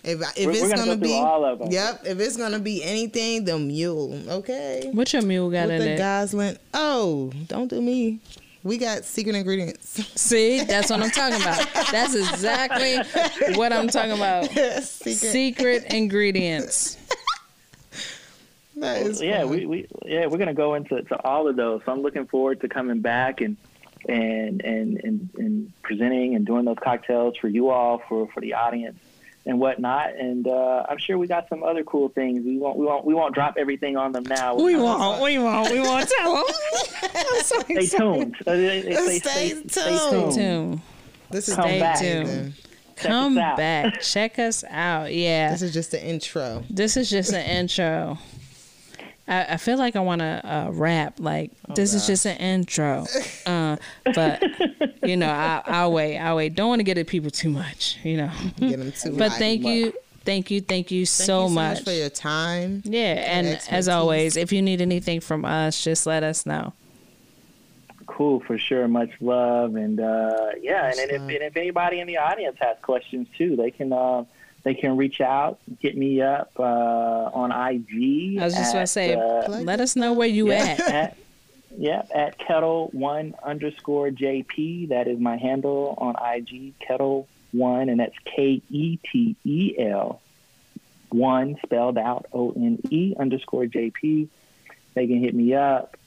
If, 0.06 0.22
if 0.38 0.45
we're, 0.45 0.51
it's 0.51 0.62
we're 0.62 0.70
gonna, 0.70 0.86
gonna 0.86 0.97
be, 0.97 1.14
all 1.14 1.45
of 1.45 1.60
them. 1.60 1.72
yep. 1.72 2.01
If 2.06 2.20
it's 2.20 2.36
gonna 2.36 2.60
be 2.60 2.84
anything, 2.84 3.45
the 3.45 3.58
mule. 3.58 4.22
Okay. 4.30 4.89
What 4.93 5.12
your 5.14 5.22
mule 5.22 5.49
got 5.49 5.68
With 5.68 5.82
in 5.82 5.88
the 5.88 5.93
it? 5.93 5.97
Gosling. 5.97 6.58
Oh, 6.74 7.32
don't 7.47 7.70
do 7.70 7.82
me. 7.82 8.20
We 8.64 8.78
got 8.78 9.03
secret 9.03 9.36
ingredients. 9.36 9.89
See, 10.20 10.64
that's 10.64 10.89
what 10.89 11.01
I'm 11.01 11.11
talking 11.11 11.41
about. 11.41 11.68
That's 11.91 12.16
exactly 12.16 12.97
what 13.55 13.74
I'm 13.74 13.88
talking 13.89 14.14
about. 14.14 14.45
Secret, 14.45 15.16
secret 15.16 15.93
ingredients. 15.93 16.97
that 18.78 19.01
is 19.01 19.22
yeah, 19.22 19.41
fun. 19.41 19.49
we, 19.49 19.66
we 19.66 19.88
yeah 20.05 20.28
we're 20.28 20.38
gonna 20.38 20.53
go 20.53 20.76
into 20.76 21.01
to 21.01 21.26
all 21.26 21.47
of 21.47 21.55
those. 21.57 21.82
So 21.86 21.91
I'm 21.91 22.01
looking 22.01 22.26
forward 22.26 22.61
to 22.61 22.70
coming 22.70 23.01
back 23.01 23.41
and 23.41 23.57
and 24.07 24.61
and 24.64 24.97
and, 25.03 25.30
and 25.38 25.74
presenting 25.82 26.36
and 26.36 26.45
doing 26.45 26.66
those 26.66 26.78
cocktails 26.82 27.36
for 27.38 27.49
you 27.49 27.70
all 27.70 28.01
for 28.07 28.30
for 28.34 28.39
the 28.39 28.53
audience 28.53 28.99
and 29.45 29.59
whatnot. 29.59 30.15
And 30.15 30.47
uh, 30.47 30.85
I'm 30.89 30.97
sure 30.97 31.17
we 31.17 31.27
got 31.27 31.49
some 31.49 31.63
other 31.63 31.83
cool 31.83 32.09
things. 32.09 32.45
We 32.45 32.57
won't 32.57 32.77
we 32.77 32.85
won't 32.85 33.05
we 33.05 33.13
won't 33.13 33.33
drop 33.33 33.55
everything 33.57 33.97
on 33.97 34.11
them 34.11 34.23
now. 34.23 34.55
We 34.55 34.75
won't. 34.75 35.21
We 35.21 35.37
won't. 35.37 35.71
We 35.71 35.79
won't 35.79 36.09
tell 36.17 36.35
them. 36.35 36.45
so 37.43 37.59
stay 37.59 37.85
tuned. 37.87 38.35
Uh, 38.45 38.53
stay, 38.53 39.19
stay, 39.19 39.49
tuned. 39.49 39.71
Stay 39.71 40.31
tuned. 40.35 40.81
This 41.31 41.49
is 41.49 41.55
Come 41.55 41.65
stay 41.65 41.79
back. 41.79 41.99
tuned. 41.99 42.53
Come 42.95 43.35
back. 43.35 44.01
Check 44.01 44.39
us 44.39 44.63
out. 44.69 45.13
Yeah. 45.13 45.51
This 45.51 45.61
is 45.61 45.73
just 45.73 45.91
the 45.91 46.03
intro. 46.03 46.63
This 46.69 46.95
is 46.95 47.09
just 47.09 47.33
an 47.33 47.45
intro. 47.45 48.17
I, 49.28 49.53
I 49.53 49.57
feel 49.57 49.78
like 49.78 49.95
I 49.95 49.99
want 50.01 50.19
to 50.19 50.41
uh, 50.43 50.69
rap. 50.71 51.19
Like 51.19 51.51
oh, 51.69 51.74
this 51.74 51.93
gosh. 51.93 52.01
is 52.01 52.07
just 52.07 52.26
an 52.26 52.38
intro, 52.38 53.05
uh, 53.45 53.78
but 54.13 54.43
you 55.03 55.17
know, 55.17 55.30
I, 55.30 55.61
I'll 55.65 55.93
wait. 55.93 56.17
I'll 56.17 56.36
wait. 56.36 56.55
Don't 56.55 56.69
want 56.69 56.80
to 56.80 56.84
get 56.84 56.97
at 56.97 57.07
people 57.07 57.32
too 57.32 57.49
much. 57.49 57.97
You 58.03 58.17
know. 58.17 58.32
Get 58.59 58.80
them 58.80 58.91
too. 58.91 59.15
but 59.17 59.32
thank 59.34 59.63
you, 59.63 59.93
thank 60.26 60.51
you, 60.51 60.61
thank 60.61 60.61
you, 60.61 60.61
thank 60.61 60.89
so, 60.89 60.95
you 60.95 61.05
so 61.05 61.49
much. 61.49 61.78
much 61.78 61.84
for 61.86 61.91
your 61.91 62.09
time. 62.09 62.82
Yeah, 62.86 63.13
and 63.26 63.59
as 63.69 63.88
always, 63.88 64.36
if 64.36 64.51
you 64.51 64.61
need 64.61 64.82
anything 64.82 65.21
from 65.21 65.45
us, 65.45 65.84
just 65.84 66.05
let 66.05 66.24
us 66.24 66.45
know. 66.45 66.74
Cool, 68.05 68.41
for 68.41 68.57
sure. 68.57 68.88
Much 68.89 69.11
love, 69.21 69.76
and 69.76 69.99
uh, 69.99 70.49
yeah, 70.61 70.89
and, 70.89 70.99
and, 70.99 71.11
if, 71.11 71.21
and 71.21 71.32
if 71.32 71.55
anybody 71.55 72.01
in 72.01 72.07
the 72.07 72.17
audience 72.17 72.57
has 72.59 72.78
questions 72.82 73.28
too, 73.38 73.55
they 73.55 73.71
can. 73.71 73.93
They 74.64 74.74
can 74.74 74.95
reach 74.95 75.20
out, 75.20 75.59
hit 75.80 75.97
me 75.97 76.22
up 76.22 76.51
uh, 76.57 76.64
on 76.64 77.51
IG. 77.51 78.39
I 78.39 78.45
was 78.45 78.53
just 78.53 78.74
going 78.74 78.84
to 78.84 78.88
say, 78.88 79.14
uh, 79.14 79.49
let 79.49 79.82
us 79.82 79.95
know 79.97 80.14
where 80.14 80.28
you 80.28 80.49
yeah, 80.49 80.55
at. 80.55 80.80
at. 80.80 81.18
Yeah, 81.78 82.03
at 82.14 82.38
Ketel 82.38 82.89
One 82.93 83.36
underscore 83.43 84.09
JP. 84.09 84.89
That 84.89 85.07
is 85.07 85.20
my 85.20 85.38
handle 85.38 85.95
on 85.97 86.16
IG, 86.16 86.76
Ketel 86.80 87.28
One, 87.51 87.89
and 87.89 87.99
that's 87.99 88.16
K 88.26 88.61
E 88.70 88.99
T 89.11 89.36
E 89.43 89.76
L 89.80 90.22
One 91.09 91.57
spelled 91.66 91.97
out 91.97 92.28
O 92.32 92.51
N 92.51 92.80
E 92.89 93.16
underscore 93.20 93.66
JP. 93.66 94.30
They 94.93 95.07
can 95.07 95.20
hit 95.20 95.34
me 95.34 95.55
up, 95.55 95.97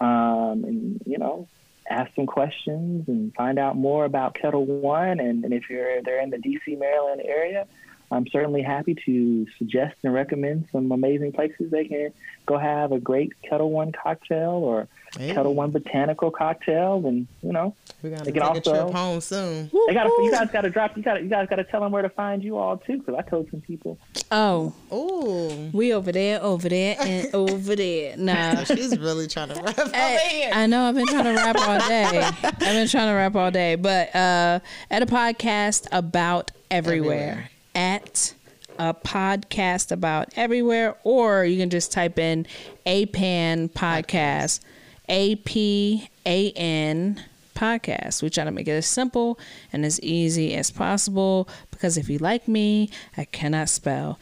um, 0.00 0.64
and 0.64 1.02
you 1.06 1.18
know, 1.18 1.46
ask 1.88 2.12
some 2.16 2.26
questions 2.26 3.08
and 3.08 3.32
find 3.34 3.58
out 3.58 3.76
more 3.76 4.04
about 4.04 4.34
Ketel 4.34 4.66
One. 4.66 5.20
And, 5.20 5.44
and 5.44 5.54
if 5.54 5.70
you're 5.70 6.02
they're 6.02 6.20
in 6.20 6.30
the 6.30 6.38
DC 6.38 6.78
Maryland 6.78 7.22
area, 7.24 7.66
I'm 8.12 8.26
certainly 8.28 8.62
happy 8.62 8.94
to 9.06 9.46
suggest 9.58 9.96
and 10.04 10.12
recommend 10.12 10.68
some 10.70 10.92
amazing 10.92 11.32
places 11.32 11.70
they 11.70 11.86
can 11.86 12.12
go 12.46 12.58
have 12.58 12.92
a 12.92 12.98
great 12.98 13.32
Ketel 13.42 13.70
One 13.70 13.92
cocktail 13.92 14.50
or 14.50 14.88
hey. 15.16 15.28
Ketel 15.28 15.54
One 15.54 15.70
botanical 15.70 16.30
cocktail, 16.30 17.02
and 17.06 17.26
you 17.42 17.52
know 17.52 17.74
we 18.02 18.10
got 18.10 18.18
to 18.18 18.24
take 18.26 18.34
take 18.34 18.42
also, 18.42 18.58
a 18.58 18.82
trip 18.82 18.94
home 18.94 19.20
soon. 19.20 19.70
They 19.86 19.94
got 19.94 20.06
you 20.06 20.30
guys 20.30 20.50
got 20.50 20.62
to 20.62 20.70
drop. 20.70 20.96
You 20.96 21.02
got 21.02 21.22
you 21.22 21.28
guys 21.28 21.48
got 21.48 21.56
to 21.56 21.64
tell 21.64 21.80
them 21.80 21.92
where 21.92 22.02
to 22.02 22.10
find 22.10 22.44
you 22.44 22.58
all 22.58 22.76
too, 22.76 22.98
because 22.98 23.14
I 23.14 23.22
told 23.22 23.50
some 23.50 23.60
people. 23.60 23.98
Oh, 24.30 24.74
oh, 24.90 25.70
we 25.72 25.94
over 25.94 26.12
there, 26.12 26.42
over 26.42 26.68
there, 26.68 26.96
and 27.00 27.28
over 27.34 27.74
there. 27.76 28.16
Nah, 28.16 28.64
she's 28.64 28.98
really 28.98 29.26
trying 29.26 29.48
to 29.48 29.62
rap 29.62 29.76
hey, 29.94 30.16
over 30.16 30.28
here. 30.28 30.50
I 30.52 30.66
know 30.66 30.84
I've 30.84 30.94
been 30.94 31.06
trying 31.06 31.24
to 31.24 31.34
rap 31.34 31.56
all 31.56 31.88
day. 31.88 32.30
I've 32.42 32.58
been 32.58 32.88
trying 32.88 33.08
to 33.08 33.14
rap 33.14 33.36
all 33.36 33.50
day, 33.50 33.76
but 33.76 34.14
uh, 34.14 34.60
at 34.90 35.02
a 35.02 35.06
podcast 35.06 35.86
about 35.92 36.50
everywhere. 36.70 37.12
everywhere 37.18 37.51
at 37.74 38.34
a 38.78 38.94
podcast 38.94 39.92
about 39.92 40.30
everywhere, 40.36 40.96
or 41.04 41.44
you 41.44 41.58
can 41.58 41.70
just 41.70 41.92
type 41.92 42.18
in 42.18 42.46
APAN 42.86 43.70
podcast, 43.70 44.60
A 45.08 45.36
P 45.36 46.08
A 46.26 46.52
N 46.52 47.22
podcast. 47.54 48.22
We 48.22 48.30
try 48.30 48.44
to 48.44 48.50
make 48.50 48.68
it 48.68 48.72
as 48.72 48.86
simple 48.86 49.38
and 49.72 49.84
as 49.84 50.00
easy 50.00 50.54
as 50.54 50.70
possible 50.70 51.48
because 51.70 51.96
if 51.96 52.08
you 52.08 52.18
like 52.18 52.48
me, 52.48 52.90
I 53.16 53.24
cannot 53.24 53.68
spell. 53.68 54.18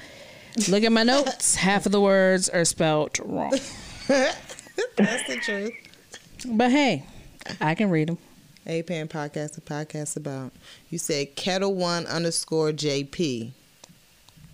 Look 0.69 0.83
at 0.83 0.93
my 0.93 1.05
notes, 1.05 1.55
half 1.57 1.87
of 1.87 1.93
the 1.93 2.01
words 2.01 2.49
are 2.49 2.65
spelled 2.65 3.19
wrong. 3.25 3.59
That's 4.09 5.27
the 5.27 5.39
truth. 5.41 5.73
But 6.47 6.71
hey, 6.71 7.05
I 7.61 7.75
can 7.75 7.91
read 7.91 8.09
them. 8.09 8.19
A 8.71 8.83
Pan 8.83 9.09
Podcast, 9.09 9.59
a 9.59 9.61
podcast 9.61 10.17
about. 10.17 10.53
You 10.91 10.99
said 10.99 11.35
Ketel 11.35 11.75
One 11.75 12.07
underscore 12.07 12.71
JP. 12.71 13.51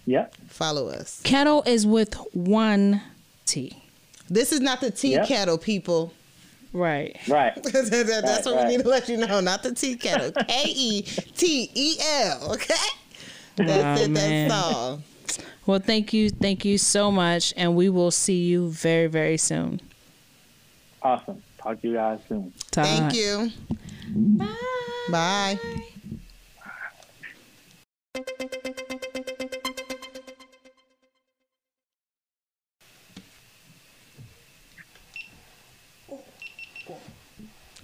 Yep. 0.07 0.35
Follow 0.49 0.89
us. 0.89 1.21
Ketel 1.23 1.63
is 1.67 1.87
with 1.87 2.15
one 2.33 3.03
T. 3.45 3.83
This 4.31 4.53
is 4.53 4.61
not 4.61 4.81
the 4.81 4.91
tea 4.91 5.13
Yep. 5.13 5.29
kettle, 5.29 5.59
people. 5.59 6.15
Right. 6.73 7.17
Right. 7.29 7.55
That's 7.63 7.91
Right, 7.93 8.45
what 8.47 8.65
we 8.65 8.77
need 8.77 8.83
to 8.85 8.89
let 8.89 9.07
you 9.11 9.19
know. 9.19 9.41
Not 9.41 9.63
the 9.63 9.75
tea 9.75 9.97
kettle. 9.97 10.33
K 10.49 10.63
E 10.65 11.03
T 11.03 11.71
E 11.75 11.97
L. 12.01 12.53
Okay. 12.55 12.75
Oh, 13.59 13.65
that's 13.65 14.01
Oh, 14.01 14.05
it. 14.05 14.09
man. 14.11 14.49
That's 14.49 14.65
all. 14.65 15.03
Well, 15.67 15.79
thank 15.81 16.13
you, 16.15 16.31
thank 16.31 16.65
you 16.65 16.79
so 16.79 17.11
much, 17.11 17.53
and 17.57 17.75
we 17.77 17.89
will 17.91 18.11
see 18.11 18.45
you 18.45 18.69
very, 18.71 19.09
very 19.09 19.37
soon. 19.37 19.81
Awesome. 21.03 21.43
Talk 21.59 21.81
to 21.83 21.89
you 21.89 21.95
guys 21.95 22.21
soon. 22.29 22.53
Thank 22.73 23.15
you. 23.15 23.51
Bye. 24.09 24.47
Bye. 25.11 25.59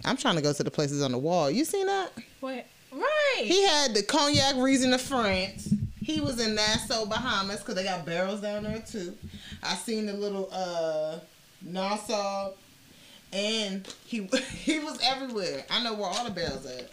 I'm 0.04 0.16
trying 0.16 0.36
to 0.36 0.42
go 0.42 0.52
to 0.52 0.62
the 0.62 0.70
places 0.70 1.02
on 1.02 1.12
the 1.12 1.18
wall. 1.18 1.50
You 1.50 1.64
seen 1.64 1.86
that? 1.86 2.12
Wait. 2.40 2.64
Right. 2.92 3.44
He 3.44 3.62
had 3.62 3.94
the 3.94 4.02
cognac 4.02 4.56
reason 4.56 4.92
of 4.92 5.00
France. 5.00 5.72
He 6.00 6.20
was 6.20 6.40
in 6.44 6.54
Nassau, 6.54 7.06
Bahamas, 7.06 7.60
because 7.60 7.76
they 7.76 7.84
got 7.84 8.04
barrels 8.04 8.40
down 8.40 8.64
there 8.64 8.80
too. 8.80 9.16
I 9.62 9.74
seen 9.76 10.06
the 10.06 10.12
little 10.12 10.48
uh 10.52 11.20
Nassau, 11.62 12.52
and 13.32 13.86
he 14.04 14.26
he 14.54 14.78
was 14.78 15.00
everywhere. 15.02 15.64
I 15.70 15.82
know 15.82 15.94
where 15.94 16.06
all 16.06 16.24
the 16.24 16.30
bells 16.30 16.66
at. 16.66 16.90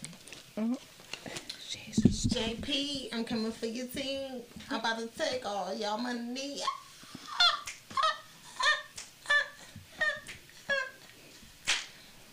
Jesus. 1.70 2.28
JP, 2.28 3.10
I'm 3.14 3.24
coming 3.24 3.52
for 3.52 3.66
your 3.66 3.88
team. 3.88 4.42
I'm 4.70 4.80
about 4.80 5.00
to 5.00 5.08
take 5.08 5.46
all 5.46 5.74
y'all 5.76 5.98
money. 5.98 6.62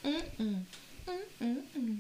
Mm-mm. 0.05 0.63
Mm-mm. 1.41 1.99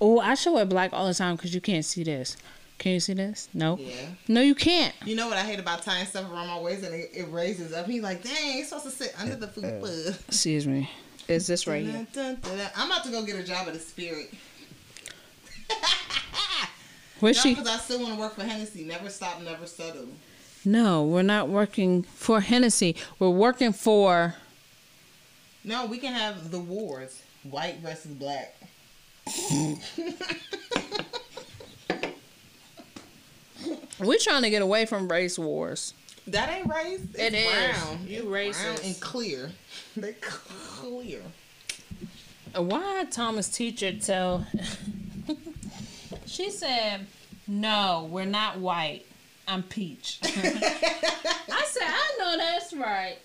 Oh, 0.00 0.20
I 0.20 0.34
show 0.34 0.58
it 0.58 0.68
black 0.68 0.92
all 0.92 1.06
the 1.06 1.14
time 1.14 1.36
because 1.36 1.54
you 1.54 1.60
can't 1.60 1.84
see 1.84 2.04
this. 2.04 2.36
Can 2.82 2.90
you 2.90 2.98
see 2.98 3.14
this? 3.14 3.48
No. 3.54 3.78
Yeah. 3.78 3.94
No, 4.26 4.40
you 4.40 4.56
can't. 4.56 4.92
You 5.04 5.14
know 5.14 5.28
what 5.28 5.36
I 5.36 5.44
hate 5.44 5.60
about 5.60 5.82
tying 5.82 6.04
stuff 6.04 6.28
around 6.28 6.48
my 6.48 6.58
waist 6.58 6.82
and 6.82 6.92
it, 6.92 7.10
it 7.14 7.30
raises 7.30 7.72
up. 7.72 7.86
He's 7.86 8.02
like, 8.02 8.24
dang, 8.24 8.58
it's 8.58 8.70
supposed 8.70 8.86
to 8.86 8.90
sit 8.90 9.14
under 9.20 9.36
the 9.36 9.46
uh, 9.46 9.50
fupa. 9.50 10.08
Uh, 10.10 10.14
Excuse 10.26 10.66
me. 10.66 10.90
Is 11.28 11.46
this 11.46 11.68
right 11.68 11.84
here? 11.84 11.92
Dun, 11.92 12.08
dun, 12.12 12.38
dun, 12.42 12.58
dun. 12.58 12.70
I'm 12.74 12.90
about 12.90 13.04
to 13.04 13.12
go 13.12 13.24
get 13.24 13.36
a 13.36 13.44
job 13.44 13.68
at 13.68 13.74
the 13.74 13.78
Spirit. 13.78 14.34
Where's 17.20 17.40
she? 17.40 17.54
Because 17.54 17.68
I 17.68 17.76
still 17.76 18.00
want 18.00 18.14
to 18.14 18.18
work 18.18 18.34
for 18.34 18.42
Hennessy. 18.42 18.82
Never 18.82 19.10
stop, 19.10 19.40
never 19.42 19.66
settle. 19.66 20.08
No, 20.64 21.04
we're 21.04 21.22
not 21.22 21.48
working 21.48 22.02
for 22.02 22.40
Hennessy. 22.40 22.96
We're 23.20 23.30
working 23.30 23.72
for. 23.72 24.34
No, 25.62 25.86
we 25.86 25.98
can 25.98 26.14
have 26.14 26.50
the 26.50 26.58
wars. 26.58 27.22
White 27.44 27.76
versus 27.76 28.10
black. 28.10 28.56
We're 33.98 34.18
trying 34.18 34.42
to 34.42 34.50
get 34.50 34.62
away 34.62 34.86
from 34.86 35.08
race 35.08 35.38
wars. 35.38 35.94
That 36.26 36.48
ain't 36.50 36.66
race. 36.68 37.00
It's 37.14 37.18
It 37.18 37.34
is. 37.34 37.50
brown. 37.76 38.06
You 38.06 38.34
It's 38.34 38.58
brown 38.58 38.76
racist. 38.76 38.84
and 38.86 39.00
clear. 39.00 39.50
They 39.96 40.14
clear. 40.20 41.20
Uh, 42.56 42.62
why 42.62 43.04
Thomas 43.10 43.48
teacher 43.48 43.92
tell? 43.92 44.46
she 46.26 46.50
said, 46.50 47.06
"No, 47.46 48.08
we're 48.10 48.24
not 48.24 48.58
white. 48.58 49.04
I'm 49.46 49.62
peach." 49.62 50.18
I 50.22 51.64
said, 51.66 51.82
"I 51.82 52.16
know 52.18 52.36
that's 52.38 52.72
right." 52.74 53.18